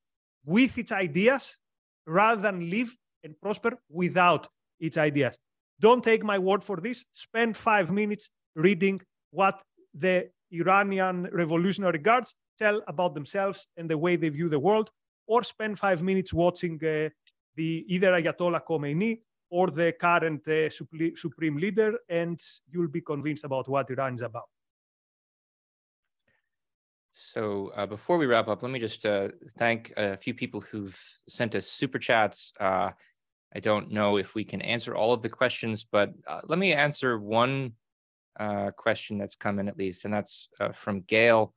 with 0.45 0.77
its 0.79 0.93
ideas, 0.93 1.57
rather 2.07 2.43
than 2.43 2.69
live 2.69 2.95
and 3.23 3.41
prosper 3.41 3.79
without 3.89 4.49
its 4.81 4.99
ideas. 4.99 5.39
Don't 5.79 6.03
take 6.03 6.25
my 6.25 6.39
word 6.39 6.65
for 6.65 6.79
this. 6.79 7.05
Spend 7.13 7.57
five 7.57 7.93
minutes 7.93 8.31
reading 8.55 9.01
what 9.31 9.63
the 9.95 10.29
Iranian 10.51 11.29
Revolutionary 11.33 11.99
Guards 11.99 12.35
tell 12.59 12.83
about 12.89 13.15
themselves 13.15 13.69
and 13.77 13.89
the 13.89 13.99
way 13.99 14.17
they 14.17 14.29
view 14.29 14.49
the 14.49 14.59
world, 14.59 14.91
or 15.27 15.43
spend 15.43 15.79
five 15.79 16.03
minutes 16.03 16.33
watching 16.33 16.75
uh, 16.85 17.09
the 17.57 17.85
either 17.89 18.13
Ayatollah 18.13 18.63
Khomeini 18.69 19.21
or 19.51 19.69
the 19.69 19.93
current 19.93 20.47
uh, 20.49 20.69
supreme 20.71 21.57
leader, 21.57 21.95
and 22.09 22.41
you'll 22.71 22.89
be 22.89 23.01
convinced 23.01 23.45
about 23.45 23.69
what 23.69 23.91
Iran 23.91 24.15
is 24.15 24.23
about. 24.23 24.49
So 27.13 27.73
uh, 27.75 27.87
before 27.87 28.19
we 28.19 28.27
wrap 28.27 28.49
up, 28.49 28.63
let 28.63 28.71
me 28.71 28.79
just 28.79 29.07
uh, 29.07 29.29
thank 29.57 29.93
a 29.97 30.19
few 30.19 30.35
people 30.35 30.61
who've 30.61 31.01
sent 31.29 31.55
us 31.55 31.67
super 31.67 31.99
chats. 31.99 32.53
Uh, 32.61 32.91
I 33.55 33.61
don't 33.61 33.91
know 33.91 34.19
if 34.19 34.35
we 34.35 34.45
can 34.45 34.61
answer 34.61 34.95
all 34.95 35.15
of 35.15 35.23
the 35.23 35.31
questions, 35.31 35.87
but 35.91 36.11
uh, 36.27 36.43
let 36.45 36.59
me 36.59 36.75
answer 36.75 37.19
one 37.19 37.73
uh, 38.39 38.71
question 38.77 39.17
that's 39.17 39.35
come 39.35 39.59
in 39.59 39.69
at 39.69 39.79
least, 39.79 40.05
and 40.05 40.13
that's 40.13 40.49
uh, 40.61 40.73
from 40.73 41.01
Gail. 41.03 41.55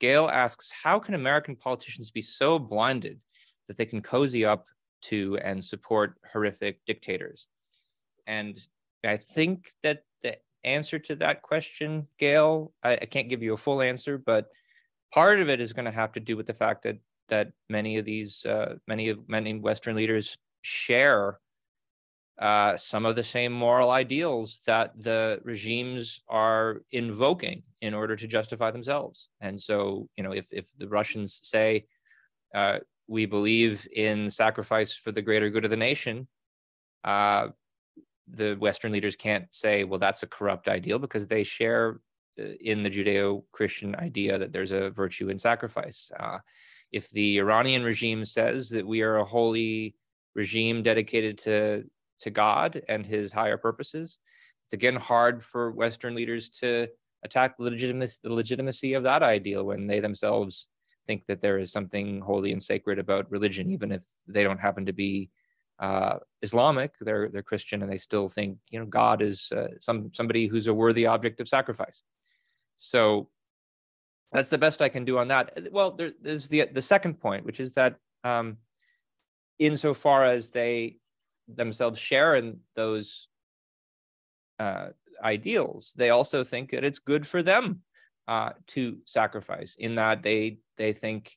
Gail 0.00 0.28
asks, 0.28 0.70
how 0.70 0.98
can 0.98 1.14
American 1.14 1.56
politicians 1.56 2.10
be 2.10 2.22
so 2.22 2.58
blinded 2.58 3.20
that 3.66 3.76
they 3.76 3.86
can 3.86 4.02
cozy 4.02 4.44
up 4.44 4.66
to 5.02 5.38
and 5.38 5.64
support 5.64 6.14
horrific 6.32 6.80
dictators? 6.86 7.46
And 8.26 8.58
I 9.04 9.16
think 9.16 9.70
that 9.82 10.02
the 10.22 10.36
answer 10.64 10.98
to 10.98 11.16
that 11.16 11.42
question, 11.42 12.08
Gail, 12.18 12.72
I, 12.82 12.94
I 12.94 13.06
can't 13.06 13.28
give 13.28 13.42
you 13.42 13.54
a 13.54 13.58
full 13.58 13.80
answer, 13.80 14.18
but 14.18 14.48
part 15.12 15.40
of 15.40 15.48
it 15.48 15.60
is 15.60 15.72
going 15.72 15.84
to 15.84 15.90
have 15.90 16.12
to 16.12 16.20
do 16.20 16.36
with 16.36 16.46
the 16.46 16.54
fact 16.54 16.82
that 16.82 16.98
that 17.28 17.52
many 17.68 17.98
of 17.98 18.04
these 18.04 18.44
uh, 18.46 18.76
many 18.86 19.08
of 19.08 19.28
many 19.28 19.58
Western 19.58 19.96
leaders 19.96 20.38
share 20.62 21.40
uh, 22.38 22.76
some 22.76 23.06
of 23.06 23.16
the 23.16 23.22
same 23.22 23.52
moral 23.52 23.90
ideals 23.90 24.60
that 24.66 24.92
the 25.02 25.40
regimes 25.42 26.20
are 26.28 26.82
invoking 26.92 27.62
in 27.80 27.94
order 27.94 28.14
to 28.14 28.26
justify 28.26 28.70
themselves. 28.70 29.30
And 29.40 29.60
so, 29.60 30.08
you 30.16 30.24
know, 30.24 30.32
if, 30.32 30.46
if 30.50 30.66
the 30.76 30.88
Russians 30.88 31.40
say, 31.42 31.86
uh, 32.54 32.78
we 33.08 33.24
believe 33.24 33.86
in 33.94 34.30
sacrifice 34.30 34.92
for 34.92 35.12
the 35.12 35.22
greater 35.22 35.48
good 35.48 35.64
of 35.64 35.70
the 35.70 35.76
nation, 35.76 36.26
uh, 37.04 37.48
the 38.28 38.54
Western 38.54 38.92
leaders 38.92 39.16
can't 39.16 39.46
say, 39.54 39.84
well, 39.84 40.00
that's 40.00 40.22
a 40.22 40.26
corrupt 40.26 40.68
ideal 40.68 40.98
because 40.98 41.26
they 41.26 41.42
share 41.42 42.00
uh, 42.38 42.44
in 42.60 42.82
the 42.82 42.90
Judeo 42.90 43.44
Christian 43.52 43.94
idea 43.96 44.36
that 44.38 44.52
there's 44.52 44.72
a 44.72 44.90
virtue 44.90 45.28
in 45.30 45.38
sacrifice. 45.38 46.10
Uh, 46.18 46.38
if 46.92 47.08
the 47.10 47.38
Iranian 47.38 47.82
regime 47.82 48.24
says 48.24 48.68
that 48.70 48.86
we 48.86 49.02
are 49.02 49.18
a 49.18 49.24
holy 49.24 49.94
regime 50.34 50.82
dedicated 50.82 51.38
to 51.38 51.84
to 52.20 52.30
God 52.30 52.82
and 52.88 53.04
his 53.04 53.32
higher 53.32 53.56
purposes. 53.56 54.18
It's 54.66 54.74
again 54.74 54.96
hard 54.96 55.42
for 55.42 55.70
Western 55.70 56.14
leaders 56.14 56.48
to 56.60 56.88
attack 57.24 57.56
the 57.56 57.64
legitimacy, 57.64 58.18
the 58.22 58.32
legitimacy 58.32 58.94
of 58.94 59.02
that 59.04 59.22
ideal 59.22 59.64
when 59.64 59.86
they 59.86 60.00
themselves 60.00 60.68
think 61.06 61.26
that 61.26 61.40
there 61.40 61.58
is 61.58 61.70
something 61.70 62.20
holy 62.20 62.52
and 62.52 62.62
sacred 62.62 62.98
about 62.98 63.30
religion, 63.30 63.70
even 63.70 63.92
if 63.92 64.02
they 64.26 64.42
don't 64.42 64.60
happen 64.60 64.86
to 64.86 64.92
be 64.92 65.30
uh, 65.78 66.16
Islamic. 66.42 66.94
They're 67.00 67.28
they're 67.28 67.42
Christian, 67.42 67.82
and 67.82 67.90
they 67.90 67.96
still 67.96 68.28
think 68.28 68.58
you 68.70 68.80
know 68.80 68.86
God 68.86 69.22
is 69.22 69.52
uh, 69.52 69.68
some 69.78 70.10
somebody 70.12 70.46
who's 70.46 70.66
a 70.66 70.74
worthy 70.74 71.06
object 71.06 71.40
of 71.40 71.48
sacrifice. 71.48 72.02
So 72.76 73.28
that's 74.32 74.48
the 74.48 74.58
best 74.58 74.82
I 74.82 74.88
can 74.88 75.04
do 75.04 75.18
on 75.18 75.28
that. 75.28 75.68
Well, 75.70 75.92
there, 75.92 76.12
there's 76.20 76.48
the 76.48 76.66
the 76.72 76.82
second 76.82 77.20
point, 77.20 77.44
which 77.44 77.60
is 77.60 77.72
that 77.74 77.96
um, 78.24 78.56
insofar 79.58 80.24
as 80.24 80.50
they 80.50 80.98
themselves 81.48 81.98
share 81.98 82.36
in 82.36 82.60
those 82.74 83.28
uh, 84.58 84.88
ideals, 85.22 85.92
they 85.96 86.10
also 86.10 86.44
think 86.44 86.70
that 86.70 86.84
it's 86.84 86.98
good 86.98 87.26
for 87.26 87.42
them 87.42 87.82
uh, 88.28 88.50
to 88.68 88.98
sacrifice. 89.04 89.76
In 89.76 89.94
that 89.96 90.22
they 90.22 90.58
they 90.76 90.92
think 90.92 91.36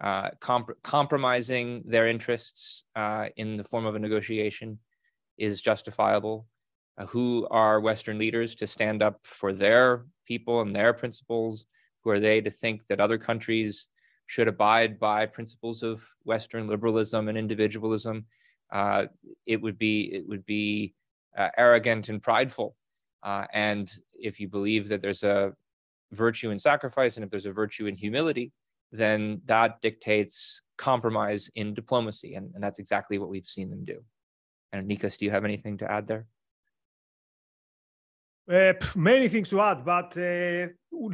uh, 0.00 0.30
comp- 0.40 0.82
compromising 0.82 1.82
their 1.86 2.06
interests 2.06 2.84
uh, 2.96 3.28
in 3.36 3.56
the 3.56 3.64
form 3.64 3.86
of 3.86 3.94
a 3.94 3.98
negotiation 3.98 4.78
is 5.38 5.62
justifiable. 5.62 6.46
Uh, 6.96 7.06
who 7.06 7.46
are 7.50 7.80
Western 7.80 8.18
leaders 8.18 8.54
to 8.54 8.66
stand 8.66 9.02
up 9.02 9.20
for 9.24 9.52
their 9.52 10.06
people 10.26 10.60
and 10.60 10.74
their 10.74 10.92
principles? 10.92 11.66
Who 12.02 12.10
are 12.10 12.20
they 12.20 12.40
to 12.40 12.50
think 12.50 12.86
that 12.88 13.00
other 13.00 13.18
countries 13.18 13.88
should 14.26 14.48
abide 14.48 14.98
by 14.98 15.26
principles 15.26 15.82
of 15.82 16.04
Western 16.24 16.68
liberalism 16.68 17.28
and 17.28 17.38
individualism? 17.38 18.26
Uh, 18.72 19.06
it 19.46 19.60
would 19.60 19.78
be 19.78 20.12
it 20.12 20.26
would 20.28 20.44
be 20.46 20.94
uh, 21.36 21.48
arrogant 21.56 22.08
and 22.08 22.22
prideful. 22.22 22.74
Uh, 23.22 23.46
and 23.52 23.90
if 24.14 24.38
you 24.38 24.48
believe 24.48 24.88
that 24.88 25.00
there's 25.00 25.22
a 25.22 25.52
virtue 26.12 26.50
in 26.50 26.58
sacrifice 26.58 27.16
and 27.16 27.24
if 27.24 27.30
there's 27.30 27.46
a 27.46 27.52
virtue 27.52 27.86
in 27.86 27.96
humility, 27.96 28.52
then 28.92 29.40
that 29.46 29.80
dictates 29.80 30.62
compromise 30.76 31.50
in 31.54 31.74
diplomacy. 31.74 32.34
And, 32.34 32.50
and 32.54 32.62
that's 32.62 32.78
exactly 32.78 33.18
what 33.18 33.28
we've 33.28 33.46
seen 33.46 33.70
them 33.70 33.84
do. 33.84 34.00
And 34.72 34.88
Nikos, 34.88 35.18
do 35.18 35.24
you 35.24 35.30
have 35.30 35.44
anything 35.44 35.78
to 35.78 35.90
add 35.90 36.06
there? 36.06 36.26
Uh, 38.50 38.74
many 38.94 39.28
things 39.28 39.48
to 39.48 39.60
add, 39.60 39.84
but 39.86 40.16
uh, 40.18 40.66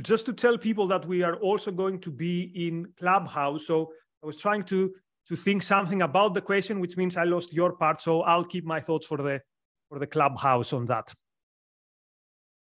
just 0.02 0.26
to 0.26 0.32
tell 0.32 0.58
people 0.58 0.88
that 0.88 1.06
we 1.06 1.22
are 1.22 1.36
also 1.36 1.70
going 1.70 2.00
to 2.00 2.10
be 2.10 2.50
in 2.66 2.86
Clubhouse. 2.98 3.66
So 3.66 3.92
I 4.22 4.26
was 4.26 4.36
trying 4.36 4.64
to 4.64 4.92
to 5.30 5.36
think 5.36 5.62
something 5.62 6.02
about 6.02 6.34
the 6.34 6.40
question, 6.40 6.80
which 6.80 6.96
means 6.96 7.16
I 7.16 7.22
lost 7.22 7.52
your 7.52 7.72
part. 7.72 8.02
So 8.02 8.22
I'll 8.22 8.44
keep 8.44 8.64
my 8.64 8.80
thoughts 8.80 9.06
for 9.06 9.16
the 9.16 9.40
for 9.88 10.00
the 10.00 10.06
Clubhouse 10.06 10.72
on 10.72 10.86
that. 10.86 11.14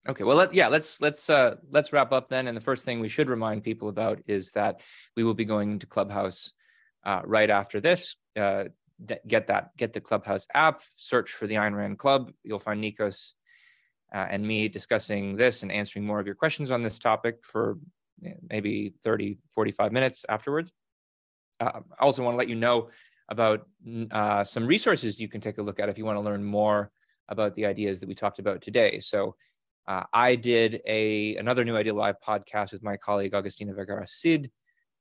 Okay, 0.10 0.26
well, 0.26 0.36
let, 0.36 0.54
yeah, 0.54 0.68
let's 0.68 1.00
let's 1.00 1.30
uh, 1.30 1.56
let's 1.72 1.94
wrap 1.94 2.12
up 2.12 2.28
then. 2.28 2.46
And 2.48 2.58
the 2.58 2.62
first 2.62 2.84
thing 2.84 3.00
we 3.00 3.08
should 3.08 3.30
remind 3.30 3.64
people 3.64 3.88
about 3.88 4.20
is 4.28 4.52
that 4.52 4.82
we 5.16 5.24
will 5.24 5.34
be 5.34 5.46
going 5.46 5.72
into 5.72 5.88
Clubhouse 5.88 6.52
uh, 7.06 7.22
right 7.24 7.50
after 7.50 7.80
this. 7.80 8.18
Uh, 8.36 8.66
get 9.26 9.48
that, 9.48 9.70
get 9.78 9.94
the 9.94 10.02
Clubhouse 10.02 10.46
app, 10.54 10.82
search 10.98 11.32
for 11.32 11.48
the 11.48 11.56
Ayn 11.56 11.74
Rand 11.74 12.00
Club. 12.00 12.34
You'll 12.44 12.60
find 12.60 12.84
Nikos 12.84 13.34
uh, 14.14 14.28
and 14.30 14.46
me 14.46 14.68
discussing 14.68 15.38
this 15.38 15.64
and 15.64 15.72
answering 15.72 16.06
more 16.06 16.20
of 16.20 16.26
your 16.26 16.36
questions 16.36 16.70
on 16.70 16.82
this 16.82 17.00
topic 17.00 17.38
for 17.44 17.78
maybe 18.50 18.94
30, 19.04 19.38
45 19.54 19.94
minutes 19.94 20.26
afterwards. 20.28 20.74
Uh, 21.60 21.82
I 22.00 22.04
also 22.04 22.24
want 22.24 22.34
to 22.34 22.38
let 22.38 22.50
you 22.50 22.56
know 22.56 22.90
about 23.30 23.68
uh, 24.12 24.44
some 24.44 24.66
resources 24.66 25.20
you 25.20 25.28
can 25.28 25.42
take 25.42 25.58
a 25.58 25.62
look 25.62 25.80
at 25.80 25.90
if 25.90 25.98
you 25.98 26.06
want 26.06 26.18
to 26.18 26.22
learn 26.22 26.44
more 26.44 26.92
about 27.30 27.56
the 27.56 27.66
ideas 27.66 28.00
that 28.00 28.08
we 28.08 28.16
talked 28.16 28.40
about 28.40 28.62
today. 28.62 29.00
So 29.00 29.36
uh, 29.88 30.04
I 30.14 30.36
did 30.36 30.82
a 30.86 31.36
another 31.38 31.64
New 31.64 31.76
Ideal 31.76 31.96
Live 31.96 32.16
podcast 32.26 32.72
with 32.74 32.84
my 32.84 32.98
colleague 32.98 33.34
Agustina 33.34 33.74
Vergara 33.76 34.06
Cid 34.06 34.52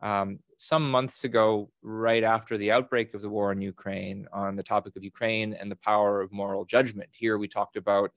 um, 0.01 0.39
some 0.59 0.91
months 0.91 1.25
ago, 1.25 1.71
right 1.83 2.23
after 2.23 2.57
the 2.57 2.71
outbreak 2.73 3.15
of 3.15 3.23
the 3.23 3.29
war 3.29 3.53
in 3.53 3.61
Ukraine, 3.61 4.27
on 4.33 4.57
the 4.57 4.63
topic 4.63 4.97
of 4.97 5.05
Ukraine 5.05 5.55
and 5.55 5.71
the 5.71 5.77
power 5.77 6.21
of 6.21 6.33
moral 6.33 6.65
judgment. 6.65 7.09
Here 7.13 7.39
we 7.39 7.49
talked 7.49 7.77
about 7.77 8.13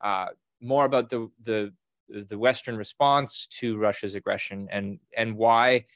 uh, 0.00 0.26
more 0.60 0.84
about 0.84 1.10
the, 1.10 1.30
the 1.42 1.72
the 2.08 2.38
Western 2.38 2.76
response 2.76 3.46
to 3.46 3.78
Russia's 3.78 4.14
aggression 4.14 4.68
and 4.70 4.98
and 5.16 5.36
why 5.36 5.86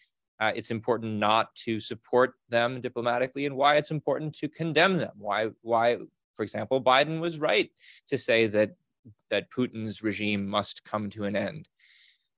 uh, 0.40 0.52
it's 0.54 0.70
important 0.70 1.18
not 1.18 1.54
to 1.56 1.80
support 1.80 2.34
them 2.48 2.80
diplomatically 2.80 3.46
and 3.46 3.56
why 3.56 3.76
it's 3.76 3.90
important 3.90 4.34
to 4.36 4.48
condemn 4.48 4.96
them. 4.96 5.12
Why 5.18 5.48
why, 5.62 5.96
for 6.36 6.42
example, 6.42 6.82
Biden 6.82 7.20
was 7.20 7.38
right 7.38 7.70
to 8.08 8.18
say 8.18 8.46
that 8.48 8.76
that 9.30 9.50
Putin's 9.50 10.02
regime 10.02 10.46
must 10.46 10.84
come 10.84 11.10
to 11.10 11.24
an 11.24 11.36
end. 11.36 11.68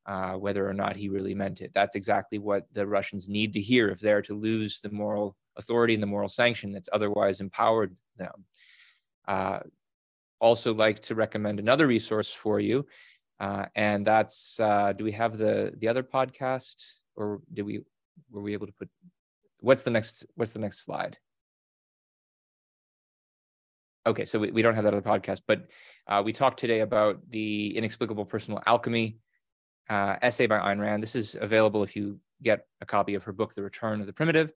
Uh, 0.06 0.32
whether 0.32 0.68
or 0.68 0.72
not 0.72 0.96
he 0.96 1.08
really 1.08 1.34
meant 1.34 1.60
it. 1.60 1.72
That's 1.74 1.94
exactly 1.94 2.38
what 2.38 2.66
the 2.72 2.86
Russians 2.86 3.28
need 3.28 3.52
to 3.52 3.60
hear 3.60 3.90
if 3.90 4.00
they're 4.00 4.22
to 4.22 4.34
lose 4.34 4.80
the 4.80 4.90
moral 4.90 5.36
authority 5.56 5.92
and 5.94 6.02
the 6.02 6.06
moral 6.06 6.28
sanction 6.28 6.72
that's 6.72 6.88
otherwise 6.92 7.40
empowered 7.40 7.94
them. 8.16 8.44
Uh, 9.28 9.60
also 10.40 10.72
like 10.72 11.00
to 11.00 11.14
recommend 11.14 11.60
another 11.60 11.86
resource 11.86 12.32
for 12.32 12.60
you. 12.60 12.86
Uh, 13.38 13.66
and 13.76 14.06
that's 14.06 14.58
uh, 14.58 14.92
do 14.94 15.04
we 15.04 15.12
have 15.12 15.36
the 15.36 15.72
the 15.78 15.88
other 15.88 16.02
podcast 16.02 17.00
or 17.16 17.40
did 17.52 17.64
we 17.64 17.82
were 18.30 18.42
we 18.42 18.52
able 18.52 18.66
to 18.66 18.72
put 18.72 18.88
what's 19.60 19.82
the 19.82 19.90
next 19.90 20.26
what's 20.34 20.52
the 20.52 20.58
next 20.58 20.84
slide 20.84 21.16
okay 24.06 24.24
so 24.24 24.38
we, 24.38 24.50
we 24.50 24.62
don't 24.62 24.74
have 24.74 24.84
that 24.84 24.94
other 24.94 25.02
podcast 25.02 25.42
but 25.46 25.66
uh, 26.08 26.22
we 26.24 26.32
talked 26.32 26.58
today 26.58 26.80
about 26.80 27.18
the 27.30 27.76
inexplicable 27.76 28.24
personal 28.24 28.60
alchemy 28.66 29.18
uh, 29.90 30.16
essay 30.22 30.46
by 30.46 30.58
Ayn 30.58 30.80
Rand. 30.80 31.02
This 31.02 31.16
is 31.16 31.36
available 31.38 31.82
if 31.82 31.96
you 31.96 32.18
get 32.42 32.66
a 32.80 32.86
copy 32.86 33.14
of 33.14 33.24
her 33.24 33.32
book, 33.32 33.54
The 33.54 33.62
Return 33.62 34.00
of 34.00 34.06
the 34.06 34.12
Primitive. 34.12 34.52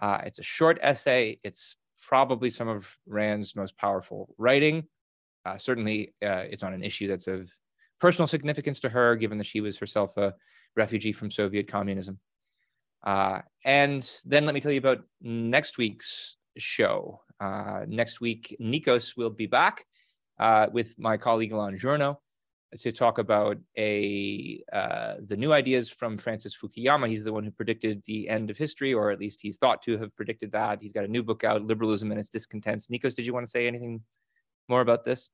Uh, 0.00 0.18
it's 0.24 0.38
a 0.38 0.42
short 0.42 0.78
essay. 0.82 1.40
It's 1.42 1.76
probably 2.06 2.50
some 2.50 2.68
of 2.68 2.86
Rand's 3.06 3.56
most 3.56 3.76
powerful 3.78 4.34
writing. 4.36 4.84
Uh, 5.46 5.56
certainly, 5.56 6.14
uh, 6.22 6.44
it's 6.50 6.62
on 6.62 6.74
an 6.74 6.84
issue 6.84 7.08
that's 7.08 7.26
of 7.26 7.50
personal 7.98 8.26
significance 8.26 8.80
to 8.80 8.90
her, 8.90 9.16
given 9.16 9.38
that 9.38 9.46
she 9.46 9.62
was 9.62 9.78
herself 9.78 10.16
a 10.18 10.34
refugee 10.76 11.12
from 11.12 11.30
Soviet 11.30 11.66
communism. 11.66 12.18
Uh, 13.04 13.40
and 13.64 14.10
then 14.24 14.46
let 14.46 14.54
me 14.54 14.60
tell 14.60 14.72
you 14.72 14.78
about 14.78 15.02
next 15.20 15.78
week's 15.78 16.36
show. 16.56 17.20
Uh, 17.40 17.84
next 17.86 18.20
week, 18.20 18.56
Nikos 18.60 19.16
will 19.16 19.30
be 19.30 19.46
back 19.46 19.84
uh, 20.40 20.66
with 20.72 20.98
my 20.98 21.16
colleague 21.16 21.52
Elan 21.52 21.76
Journo 21.76 22.16
to 22.78 22.90
talk 22.90 23.18
about 23.18 23.56
a 23.78 24.62
uh, 24.72 25.14
the 25.26 25.36
new 25.36 25.52
ideas 25.52 25.88
from 25.88 26.18
Francis 26.18 26.56
Fukuyama. 26.56 27.08
He's 27.08 27.24
the 27.24 27.32
one 27.32 27.44
who 27.44 27.50
predicted 27.50 28.02
the 28.04 28.28
end 28.28 28.50
of 28.50 28.58
history, 28.58 28.92
or 28.92 29.10
at 29.10 29.20
least 29.20 29.40
he's 29.42 29.58
thought 29.58 29.82
to 29.82 29.98
have 29.98 30.14
predicted 30.16 30.50
that. 30.52 30.80
He's 30.80 30.92
got 30.92 31.04
a 31.04 31.08
new 31.08 31.22
book 31.22 31.44
out, 31.44 31.64
Liberalism 31.64 32.10
and 32.10 32.18
Its 32.18 32.28
Discontents. 32.28 32.88
Nikos, 32.88 33.14
did 33.14 33.26
you 33.26 33.32
want 33.32 33.46
to 33.46 33.50
say 33.50 33.66
anything 33.66 34.00
more 34.68 34.80
about 34.80 35.04
this? 35.04 35.30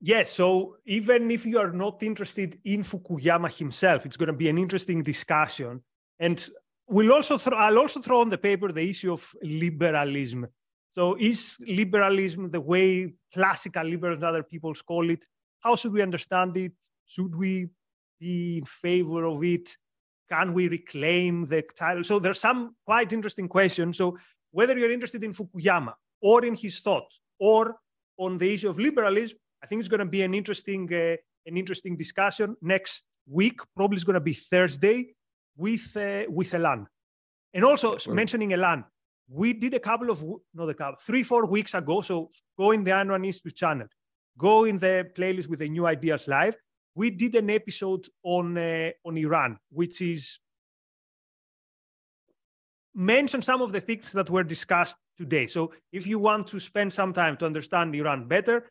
Yes. 0.00 0.30
So 0.30 0.76
even 0.86 1.30
if 1.30 1.46
you 1.46 1.58
are 1.58 1.72
not 1.72 2.02
interested 2.02 2.58
in 2.64 2.82
Fukuyama 2.82 3.56
himself, 3.56 4.04
it's 4.04 4.16
going 4.16 4.26
to 4.26 4.32
be 4.32 4.48
an 4.48 4.58
interesting 4.58 5.02
discussion. 5.02 5.82
And 6.18 6.48
we'll 6.88 7.12
also 7.12 7.38
th- 7.38 7.56
I'll 7.56 7.78
also 7.78 8.00
throw 8.00 8.20
on 8.20 8.30
the 8.30 8.38
paper 8.38 8.72
the 8.72 8.88
issue 8.88 9.12
of 9.12 9.28
liberalism. 9.42 10.46
So 10.92 11.16
is 11.18 11.58
liberalism 11.66 12.50
the 12.50 12.60
way 12.60 13.12
classical 13.34 13.84
liberals 13.84 14.16
and 14.16 14.24
other 14.24 14.42
peoples 14.42 14.82
call 14.82 15.10
it? 15.10 15.26
How 15.60 15.76
should 15.76 15.92
we 15.92 16.02
understand 16.02 16.56
it? 16.56 16.72
Should 17.06 17.34
we 17.36 17.68
be 18.18 18.58
in 18.58 18.64
favor 18.64 19.24
of 19.24 19.42
it? 19.44 19.76
Can 20.30 20.54
we 20.54 20.68
reclaim 20.68 21.44
the 21.44 21.62
title? 21.76 22.02
So 22.02 22.18
there's 22.18 22.40
some 22.40 22.74
quite 22.84 23.12
interesting 23.12 23.48
questions. 23.48 23.98
So 23.98 24.18
whether 24.50 24.76
you're 24.76 24.90
interested 24.90 25.22
in 25.22 25.32
Fukuyama 25.32 25.92
or 26.20 26.44
in 26.44 26.54
his 26.54 26.80
thought 26.80 27.06
or 27.38 27.76
on 28.18 28.38
the 28.38 28.54
issue 28.54 28.70
of 28.70 28.78
liberalism, 28.78 29.38
I 29.62 29.66
think 29.66 29.80
it's 29.80 29.88
going 29.88 30.00
to 30.00 30.06
be 30.06 30.22
an 30.22 30.34
interesting 30.34 30.92
uh, 30.92 31.16
an 31.46 31.56
interesting 31.56 31.96
discussion 31.96 32.56
next 32.60 33.04
week. 33.28 33.60
Probably 33.76 33.96
it's 33.96 34.04
going 34.04 34.14
to 34.14 34.20
be 34.20 34.34
Thursday 34.34 35.14
with 35.56 35.96
uh, 35.96 36.24
with 36.28 36.54
Elan. 36.54 36.86
And 37.54 37.64
also 37.64 37.96
mentioning 38.08 38.52
Elan, 38.52 38.84
we 39.28 39.52
did 39.52 39.74
a 39.74 39.80
couple 39.80 40.10
of 40.10 40.24
not 40.54 40.68
a 40.68 40.74
couple, 40.74 40.98
three 41.00 41.22
four 41.22 41.46
weeks 41.46 41.74
ago. 41.74 42.00
So 42.00 42.30
go 42.58 42.72
in 42.72 42.84
the 42.84 42.92
Ayn 42.92 43.10
Rand 43.10 43.26
Institute 43.26 43.56
channel, 43.56 43.86
go 44.38 44.64
in 44.64 44.78
the 44.78 45.10
playlist 45.16 45.48
with 45.48 45.60
the 45.60 45.68
New 45.68 45.86
Ideal 45.86 46.18
Live. 46.26 46.56
We 46.94 47.10
did 47.10 47.34
an 47.34 47.50
episode 47.50 48.06
on 48.22 48.56
uh, 48.56 48.90
on 49.04 49.16
Iran, 49.16 49.58
which 49.70 50.00
is 50.02 50.38
mention 52.94 53.42
some 53.42 53.60
of 53.60 53.72
the 53.72 53.80
things 53.80 54.12
that 54.12 54.30
were 54.30 54.44
discussed 54.44 54.96
today. 55.18 55.46
So 55.46 55.72
if 55.92 56.06
you 56.06 56.18
want 56.18 56.46
to 56.48 56.58
spend 56.58 56.92
some 56.92 57.12
time 57.12 57.36
to 57.38 57.46
understand 57.46 57.94
Iran 57.94 58.26
better, 58.26 58.70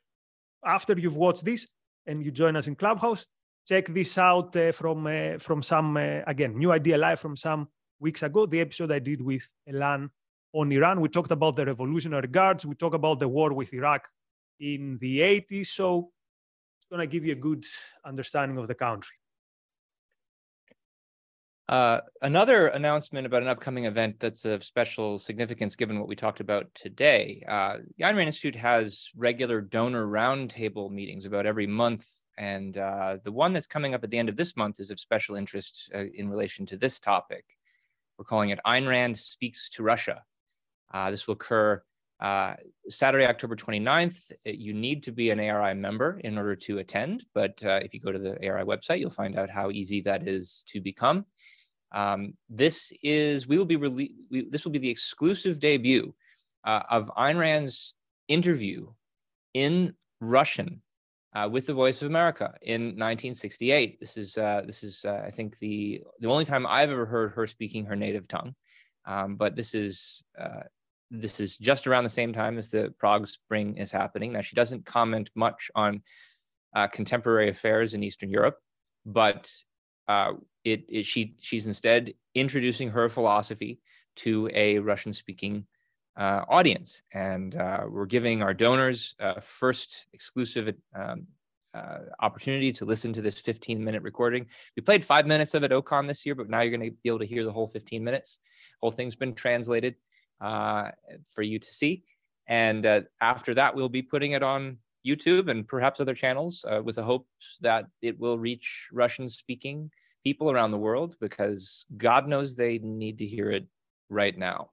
after 0.66 0.98
you've 0.98 1.16
watched 1.16 1.46
this 1.46 1.68
and 2.08 2.26
you 2.26 2.32
join 2.32 2.56
us 2.56 2.68
in 2.68 2.76
Clubhouse, 2.76 3.28
check 3.68 3.88
this 3.88 4.18
out 4.18 4.56
uh, 4.56 4.72
from 4.72 5.08
uh, 5.08 5.38
from 5.38 5.62
some 5.62 5.98
uh, 5.98 6.22
again 6.28 6.58
New 6.58 6.72
Ideal 6.72 7.00
Live 7.00 7.20
from 7.20 7.36
some 7.36 7.68
weeks 8.00 8.24
ago. 8.24 8.46
The 8.46 8.62
episode 8.62 8.92
I 8.92 9.00
did 9.00 9.22
with 9.22 9.52
Elan 9.68 10.10
on 10.54 10.72
Iran. 10.72 11.02
We 11.02 11.10
talked 11.10 11.32
about 11.32 11.56
the 11.56 11.66
Revolutionary 11.66 12.28
Guards. 12.28 12.66
We 12.66 12.76
talked 12.76 12.96
about 12.96 13.20
the 13.20 13.28
war 13.28 13.54
with 13.54 13.74
Iraq 13.74 14.08
in 14.60 14.98
the 15.00 15.20
80s. 15.20 15.68
So 15.68 16.12
it's 16.80 16.88
going 16.88 17.02
to 17.02 17.08
give 17.08 17.26
you 17.26 17.34
a 17.34 17.36
good 17.36 17.66
understanding 18.06 18.58
of 18.58 18.68
the 18.68 18.76
country. 18.76 19.18
Uh, 21.68 22.00
another 22.22 22.68
announcement 22.68 23.26
about 23.26 23.42
an 23.42 23.48
upcoming 23.48 23.86
event 23.86 24.20
that's 24.20 24.46
of 24.46 24.64
special 24.64 25.18
significance 25.18 25.76
given 25.76 26.00
what 26.00 26.08
we 26.08 26.16
talked 26.16 26.40
about 26.40 26.68
today. 26.76 27.44
Uh, 27.48 27.78
the 27.98 28.04
Ayn 28.04 28.16
Rand 28.16 28.28
Institute 28.28 28.56
has 28.56 29.10
regular 29.16 29.62
donor 29.62 30.06
roundtable 30.06 30.92
meetings 30.92 31.26
about 31.26 31.48
every 31.48 31.66
month. 31.66 32.08
And 32.38 32.78
uh, 32.78 33.18
the 33.24 33.32
one 33.32 33.54
that's 33.54 33.68
coming 33.68 33.94
up 33.94 34.04
at 34.04 34.10
the 34.10 34.18
end 34.18 34.30
of 34.30 34.36
this 34.36 34.56
month 34.56 34.80
is 34.80 34.92
of 34.92 35.00
special 35.00 35.36
interest 35.36 35.90
uh, 35.96 36.06
in 36.14 36.30
relation 36.30 36.66
to 36.68 36.78
this 36.78 37.00
topic. 37.00 37.46
We're 38.18 38.26
calling 38.26 38.50
it 38.50 38.60
Ayn 38.66 38.88
Rand 38.88 39.18
Speaks 39.18 39.70
to 39.72 39.84
Russia. 39.84 40.24
Uh, 40.94 41.12
this 41.12 41.28
will 41.28 41.34
occur 41.34 41.82
Uh, 42.20 42.56
Saturday, 42.88 43.28
October 43.28 43.56
29th, 43.58 44.32
you 44.46 44.74
need 44.74 45.04
to 45.04 45.12
be 45.12 45.32
an 45.32 45.40
ARI 45.40 45.76
member 45.76 46.20
in 46.24 46.38
order 46.38 46.56
to 46.56 46.80
attend. 46.80 47.26
But 47.34 47.62
uh, 47.64 47.82
if 47.84 47.94
you 47.94 48.00
go 48.00 48.14
to 48.14 48.20
the 48.20 48.36
ARI 48.48 48.64
website, 48.64 49.00
you'll 49.00 49.10
find 49.24 49.36
out 49.38 49.50
how 49.50 49.70
easy 49.70 50.00
that 50.04 50.22
is 50.26 50.64
to 50.72 50.80
become. 50.80 51.26
Um, 51.92 52.36
this 52.50 52.94
is, 53.04 53.48
we 53.48 53.58
will 53.58 53.66
be, 53.66 53.78
rele- 53.78 54.16
we, 54.32 54.50
this 54.50 54.64
will 54.64 54.72
be 54.72 54.80
the 54.80 54.90
exclusive 54.90 55.60
debut 55.60 56.16
uh, 56.64 56.84
of 56.90 57.12
Ayn 57.18 57.38
Rand's 57.38 57.96
interview 58.28 58.88
in 59.54 59.94
Russian 60.22 60.82
uh, 61.36 61.50
with 61.52 61.68
the 61.68 61.74
Voice 61.74 62.02
of 62.02 62.08
America 62.08 62.54
in 62.62 62.82
1968. 62.82 64.00
This 64.00 64.18
is, 64.18 64.38
uh, 64.38 64.62
this 64.66 64.84
is 64.84 65.06
uh, 65.06 65.22
I 65.26 65.30
think, 65.30 65.60
the, 65.60 66.02
the 66.20 66.30
only 66.30 66.46
time 66.46 66.66
I've 66.66 66.90
ever 66.90 67.06
heard 67.06 67.34
her 67.34 67.46
speaking 67.46 67.86
her 67.86 67.96
native 67.96 68.28
tongue. 68.28 68.56
Um, 69.06 69.36
but 69.36 69.56
this 69.56 69.76
is 69.76 70.24
uh, 70.40 70.64
this 71.12 71.40
is 71.40 71.58
just 71.58 71.88
around 71.88 72.04
the 72.04 72.10
same 72.10 72.34
time 72.34 72.58
as 72.58 72.70
the 72.70 72.94
Prague 72.98 73.28
Spring 73.28 73.76
is 73.78 73.92
happening. 73.92 74.34
Now, 74.34 74.42
she 74.42 74.56
doesn't 74.56 74.86
comment 74.86 75.30
much 75.36 75.70
on 75.76 76.02
uh, 76.76 76.88
contemporary 76.88 77.50
affairs 77.50 77.94
in 77.94 78.04
Eastern 78.04 78.30
Europe, 78.30 78.58
but 79.06 79.52
uh, 80.08 80.34
it, 80.64 80.86
it, 80.90 81.06
she 81.06 81.36
she's 81.40 81.68
instead 81.68 82.14
introducing 82.34 82.90
her 82.90 83.10
philosophy 83.10 83.80
to 84.18 84.50
a 84.54 84.80
Russian-speaking 84.80 85.66
uh, 86.18 86.42
audience, 86.50 87.04
and 87.14 87.56
uh, 87.56 87.86
we're 87.90 88.06
giving 88.06 88.42
our 88.42 88.54
donors 88.54 89.16
first 89.42 90.08
exclusive 90.14 90.74
um, 90.96 91.28
uh, 91.76 92.00
opportunity 92.22 92.72
to 92.72 92.86
listen 92.86 93.12
to 93.12 93.22
this 93.22 93.42
15-minute 93.42 94.02
recording. 94.02 94.46
We 94.78 94.82
played 94.82 95.04
five 95.04 95.28
minutes 95.28 95.54
of 95.54 95.64
it 95.64 95.72
OCON 95.72 96.08
this 96.08 96.26
year, 96.26 96.34
but 96.34 96.50
now 96.50 96.62
you're 96.62 96.76
going 96.76 96.90
to 96.90 96.96
be 97.04 97.10
able 97.10 97.20
to 97.20 97.26
hear 97.26 97.44
the 97.44 97.52
whole 97.52 97.68
15 97.68 98.04
minutes. 98.04 98.40
Whole 98.82 98.92
thing's 98.92 99.16
been 99.16 99.34
translated 99.34 99.96
uh, 100.40 100.92
for 101.34 101.42
you 101.42 101.60
to 101.60 101.68
see. 101.68 102.04
And 102.48 102.86
uh, 102.86 103.02
after 103.20 103.54
that, 103.56 103.76
we'll 103.76 103.90
be 103.90 104.02
putting 104.02 104.32
it 104.32 104.44
on 104.44 104.78
YouTube 105.06 105.50
and 105.50 105.68
perhaps 105.68 106.00
other 106.00 106.16
channels 106.16 106.64
with 106.84 106.96
the 106.96 107.04
hopes 107.04 107.58
that 107.62 107.86
it 108.02 108.20
will 108.20 108.40
reach 108.40 108.88
Russian 108.92 109.28
speaking 109.28 109.92
people 110.24 110.50
around 110.50 110.72
the 110.72 110.78
world 110.78 111.16
because 111.20 111.86
God 111.98 112.28
knows 112.28 112.56
they 112.56 112.80
need 112.80 113.20
to 113.20 113.26
hear 113.26 113.52
it 113.52 113.68
right 114.10 114.38
now. 114.38 114.72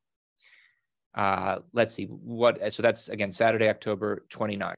Uh, 1.15 1.59
let's 1.73 1.93
see 1.93 2.07
what, 2.07 2.73
so 2.73 2.83
that's 2.83 3.09
again, 3.09 3.31
Saturday, 3.31 3.69
October 3.69 4.25
29th. 4.31 4.75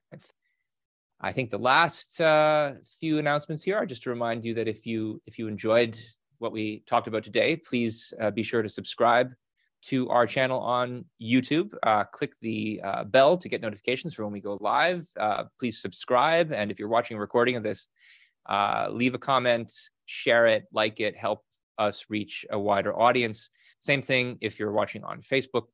I 1.20 1.32
think 1.32 1.50
the 1.50 1.58
last 1.58 2.20
uh, 2.20 2.72
few 3.00 3.18
announcements 3.18 3.62
here 3.62 3.76
are 3.76 3.86
just 3.86 4.02
to 4.02 4.10
remind 4.10 4.44
you 4.44 4.52
that 4.54 4.68
if 4.68 4.84
you 4.84 5.22
if 5.26 5.38
you 5.38 5.48
enjoyed 5.48 5.98
what 6.38 6.52
we 6.52 6.80
talked 6.86 7.06
about 7.06 7.24
today, 7.24 7.56
please 7.56 8.12
uh, 8.20 8.30
be 8.30 8.42
sure 8.42 8.62
to 8.62 8.68
subscribe 8.68 9.32
to 9.84 10.08
our 10.10 10.26
channel 10.26 10.60
on 10.60 11.04
YouTube. 11.22 11.74
Uh, 11.82 12.04
click 12.04 12.32
the 12.40 12.80
uh, 12.82 13.04
bell 13.04 13.36
to 13.36 13.48
get 13.48 13.60
notifications 13.60 14.14
for 14.14 14.24
when 14.24 14.32
we 14.32 14.40
go 14.40 14.58
live. 14.60 15.06
Uh, 15.18 15.44
please 15.58 15.80
subscribe. 15.80 16.52
And 16.52 16.70
if 16.70 16.78
you're 16.78 16.88
watching 16.88 17.16
a 17.16 17.20
recording 17.20 17.56
of 17.56 17.62
this, 17.62 17.88
uh, 18.46 18.88
leave 18.90 19.14
a 19.14 19.18
comment, 19.18 19.72
share 20.06 20.46
it, 20.46 20.64
like 20.72 21.00
it, 21.00 21.16
help 21.16 21.44
us 21.78 22.06
reach 22.08 22.46
a 22.50 22.58
wider 22.58 22.98
audience. 22.98 23.50
Same 23.80 24.00
thing 24.00 24.38
if 24.40 24.58
you're 24.58 24.72
watching 24.72 25.04
on 25.04 25.20
Facebook. 25.20 25.64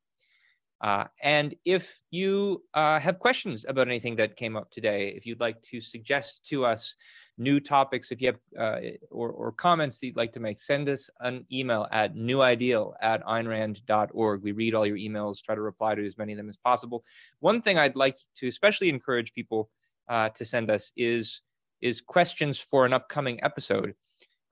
Uh, 0.80 1.04
and 1.22 1.54
if 1.64 2.00
you 2.10 2.62
uh, 2.72 2.98
have 2.98 3.18
questions 3.18 3.66
about 3.68 3.86
anything 3.86 4.16
that 4.16 4.36
came 4.36 4.56
up 4.56 4.70
today, 4.70 5.12
if 5.14 5.26
you'd 5.26 5.40
like 5.40 5.60
to 5.60 5.80
suggest 5.80 6.44
to 6.46 6.64
us 6.64 6.96
new 7.36 7.60
topics, 7.60 8.10
if 8.10 8.22
you 8.22 8.28
have 8.28 8.38
uh, 8.58 8.80
or, 9.10 9.30
or, 9.30 9.52
comments 9.52 9.98
that 9.98 10.06
you'd 10.06 10.16
like 10.16 10.32
to 10.32 10.40
make, 10.40 10.58
send 10.58 10.88
us 10.88 11.10
an 11.20 11.44
email 11.52 11.86
at 11.92 12.14
newideal 12.14 12.92
at 13.02 13.22
aynrand.org. 13.24 14.42
We 14.42 14.52
read 14.52 14.74
all 14.74 14.86
your 14.86 14.96
emails, 14.96 15.42
try 15.42 15.54
to 15.54 15.60
reply 15.60 15.94
to 15.94 16.04
as 16.04 16.16
many 16.16 16.32
of 16.32 16.38
them 16.38 16.48
as 16.48 16.56
possible. 16.56 17.04
One 17.40 17.60
thing 17.60 17.78
I'd 17.78 17.96
like 17.96 18.18
to 18.36 18.48
especially 18.48 18.88
encourage 18.88 19.34
people 19.34 19.70
uh, 20.08 20.30
to 20.30 20.44
send 20.44 20.70
us 20.70 20.92
is, 20.96 21.42
is 21.82 22.00
questions 22.00 22.58
for 22.58 22.86
an 22.86 22.92
upcoming 22.92 23.42
episode. 23.42 23.94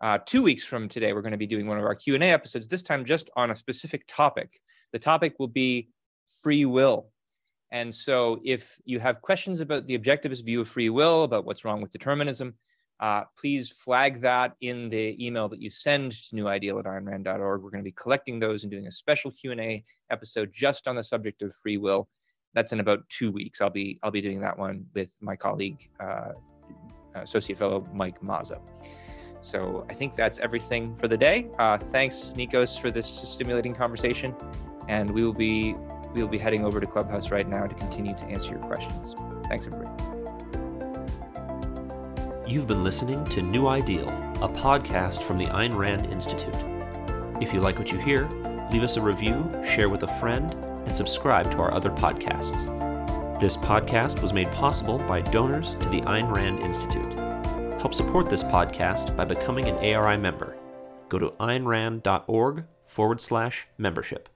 Uh, 0.01 0.18
two 0.24 0.43
weeks 0.43 0.64
from 0.64 0.89
today, 0.89 1.12
we're 1.12 1.22
going 1.22 1.33
to 1.33 1.39
be 1.39 1.47
doing 1.47 1.66
one 1.66 1.79
of 1.79 1.85
our 1.85 1.95
Q&A 1.95 2.20
episodes, 2.20 2.68
this 2.68 2.83
time 2.83 3.05
just 3.05 3.31
on 3.37 3.51
a 3.51 3.55
specific 3.55 4.05
topic. 4.07 4.61
The 4.93 4.99
topic 4.99 5.35
will 5.39 5.49
be 5.49 5.89
free 6.43 6.64
will. 6.64 7.11
And 7.70 7.95
so 7.95 8.41
if 8.45 8.81
you 8.85 8.99
have 9.01 9.20
questions 9.20 9.61
about 9.61 9.87
the 9.87 9.99
objectivist 9.99 10.45
view 10.45 10.61
of 10.61 10.68
free 10.68 10.91
will, 10.91 11.24
about 11.24 11.45
what's 11.45 11.64
wrong 11.64 11.81
with 11.81 11.91
determinism, 11.91 12.55
uh, 13.01 13.22
please 13.39 13.70
flag 13.70 14.20
that 14.22 14.55
in 14.61 14.89
the 14.89 15.14
email 15.24 15.49
that 15.49 15.61
you 15.61 15.70
send 15.70 16.12
to 16.12 16.35
newideal. 16.35 16.74
We're 16.74 16.83
going 16.83 17.72
to 17.72 17.83
be 17.83 17.93
collecting 17.93 18.41
those 18.41 18.64
and 18.64 18.72
doing 18.72 18.87
a 18.87 18.91
special 18.91 19.31
Q&A 19.31 19.85
episode 20.11 20.51
just 20.53 20.89
on 20.89 20.97
the 20.97 21.05
subject 21.05 21.43
of 21.43 21.55
free 21.55 21.76
will. 21.76 22.09
That's 22.55 22.72
in 22.72 22.81
about 22.81 23.09
two 23.09 23.31
weeks. 23.31 23.61
I'll 23.61 23.70
be 23.70 24.01
I'll 24.03 24.11
be 24.11 24.22
doing 24.22 24.41
that 24.41 24.59
one 24.59 24.87
with 24.95 25.12
my 25.20 25.37
colleague, 25.37 25.91
uh, 26.01 26.33
Associate 27.14 27.57
Fellow 27.57 27.87
Mike 27.93 28.20
Mazza. 28.20 28.61
So 29.41 29.87
I 29.89 29.95
think 29.95 30.16
that's 30.16 30.39
everything 30.39 30.97
for 30.97 31.07
the 31.07 31.16
day. 31.16 31.49
Uh, 31.59 31.79
thanks, 31.79 32.35
Nikos, 32.37 32.81
for 32.81 32.91
this 32.91 33.07
stimulating 33.07 33.74
conversation, 33.74 34.35
and 34.89 35.09
we 35.11 35.22
will 35.22 35.35
be 35.35 35.76
we 36.13 36.23
will 36.23 36.29
be 36.29 36.39
heading 36.39 36.65
over 36.65 36.81
to 36.81 36.87
Clubhouse 36.87 37.31
right 37.31 37.49
now 37.49 37.67
to 37.67 37.75
continue 37.75 38.15
to 38.15 38.25
answer 38.27 38.51
your 38.51 38.61
questions. 38.61 39.15
Thanks, 39.49 39.67
everybody. 39.67 39.91
You've 42.47 42.67
been 42.67 42.83
listening 42.83 43.25
to 43.27 43.43
New 43.43 43.67
Ideal, 43.67 44.09
a 44.43 44.49
podcast 44.49 45.23
from 45.23 45.37
the 45.37 45.47
Ayn 45.47 45.77
Rand 45.77 46.07
Institute. 46.07 46.57
If 47.43 47.53
you 47.53 47.61
like 47.61 47.79
what 47.79 47.93
you 47.93 47.99
hear, 47.99 48.27
leave 48.73 48.83
us 48.83 48.97
a 48.97 49.03
review, 49.03 49.51
share 49.65 49.89
with 49.89 50.03
a 50.03 50.19
friend, 50.19 50.55
and 50.87 50.97
subscribe 50.97 51.51
to 51.53 51.59
our 51.59 51.75
other 51.75 51.91
podcasts. 51.91 52.65
This 53.39 53.57
podcast 53.57 54.23
was 54.23 54.33
made 54.33 54.51
possible 54.51 54.99
by 54.99 55.21
donors 55.21 55.75
to 55.75 55.89
the 55.91 56.01
Ayn 56.01 56.35
Rand 56.35 56.61
Institute. 56.61 57.13
Help 57.81 57.95
support 57.95 58.29
this 58.29 58.43
podcast 58.43 59.15
by 59.17 59.25
becoming 59.25 59.67
an 59.67 59.77
ARI 59.77 60.17
member. 60.17 60.57
Go 61.09 61.19
to 61.19 61.31
aynrand.org 61.39 62.65
forward 62.87 63.21
slash 63.21 63.69
membership. 63.77 64.29